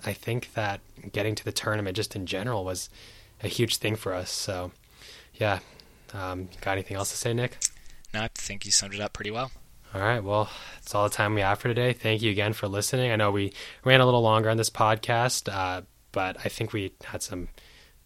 I 0.05 0.13
think 0.13 0.53
that 0.53 0.81
getting 1.11 1.35
to 1.35 1.45
the 1.45 1.51
tournament 1.51 1.95
just 1.95 2.15
in 2.15 2.25
general 2.25 2.63
was 2.65 2.89
a 3.43 3.47
huge 3.47 3.77
thing 3.77 3.95
for 3.95 4.13
us. 4.13 4.31
So, 4.31 4.71
yeah, 5.35 5.59
um, 6.13 6.49
got 6.61 6.73
anything 6.73 6.97
else 6.97 7.11
to 7.11 7.17
say, 7.17 7.33
Nick? 7.33 7.57
No, 8.13 8.21
I 8.21 8.29
think 8.35 8.65
you 8.65 8.71
summed 8.71 8.93
it 8.93 9.01
up 9.01 9.13
pretty 9.13 9.31
well. 9.31 9.51
All 9.93 10.01
right. 10.01 10.23
Well, 10.23 10.49
that's 10.75 10.95
all 10.95 11.03
the 11.07 11.15
time 11.15 11.35
we 11.35 11.41
have 11.41 11.59
for 11.59 11.67
today. 11.67 11.93
Thank 11.93 12.23
you 12.23 12.31
again 12.31 12.53
for 12.53 12.67
listening. 12.67 13.11
I 13.11 13.15
know 13.15 13.31
we 13.31 13.53
ran 13.83 14.01
a 14.01 14.05
little 14.05 14.21
longer 14.21 14.49
on 14.49 14.57
this 14.57 14.69
podcast, 14.71 15.53
uh, 15.53 15.81
but 16.11 16.37
I 16.43 16.49
think 16.49 16.73
we 16.73 16.93
had 17.03 17.21
some 17.21 17.49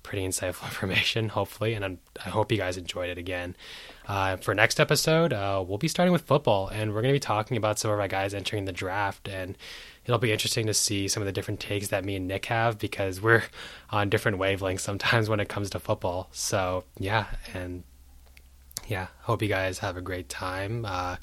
pretty 0.08 0.26
insightful 0.26 0.64
information, 0.70 1.28
hopefully, 1.28 1.74
and 1.74 1.84
I'm, 1.84 2.00
i 2.26 2.30
hope 2.30 2.52
you 2.52 2.58
guys 2.58 2.78
enjoyed 2.78 3.10
it 3.10 3.18
again. 3.18 3.56
Uh, 4.08 4.38
for 4.38 4.56
next 4.56 4.80
episode, 4.80 5.34
uh, 5.34 5.64
we'll 5.68 5.78
be 5.78 5.90
starting 5.90 6.14
with 6.14 6.22
football, 6.22 6.70
and 6.70 6.92
we're 6.94 7.02
going 7.02 7.14
to 7.14 7.16
be 7.16 7.20
talking 7.20 7.58
about 7.58 7.78
some 7.78 7.92
of 7.92 8.00
our 8.00 8.08
guys 8.08 8.34
entering 8.34 8.64
the 8.64 8.72
draft, 8.72 9.28
and 9.28 9.58
it'll 10.06 10.18
be 10.18 10.32
interesting 10.32 10.66
to 10.66 10.74
see 10.74 11.10
some 11.10 11.22
of 11.22 11.28
the 11.28 11.34
different 11.34 11.60
takes 11.60 11.90
that 11.90 12.06
me 12.06 12.16
and 12.16 12.28
Nick 12.28 12.46
have 12.46 12.80
because 12.80 13.22
we're 13.22 13.44
on 13.90 14.10
different 14.10 14.40
wavelengths 14.40 14.80
sometimes 14.80 15.28
when 15.30 15.42
it 15.42 15.50
comes 15.50 15.70
to 15.72 15.80
football. 15.80 16.30
So 16.32 16.86
yeah, 16.98 17.26
and 17.54 17.84
yeah, 18.88 19.08
hope 19.24 19.42
you 19.42 19.50
guys 19.50 19.80
have 19.80 19.98
a 19.98 20.02
great 20.02 20.30
time 20.30 20.86
uh, 20.86 21.18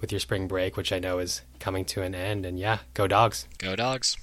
with 0.00 0.12
your 0.12 0.20
spring 0.20 0.46
break, 0.46 0.76
which 0.76 0.92
I 0.92 1.00
know 1.00 1.18
is 1.18 1.42
coming 1.58 1.84
to 1.86 2.02
an 2.02 2.14
end. 2.14 2.46
And 2.46 2.56
yeah, 2.56 2.78
go 2.94 3.08
dogs. 3.08 3.48
Go 3.58 3.74
dogs. 3.74 4.16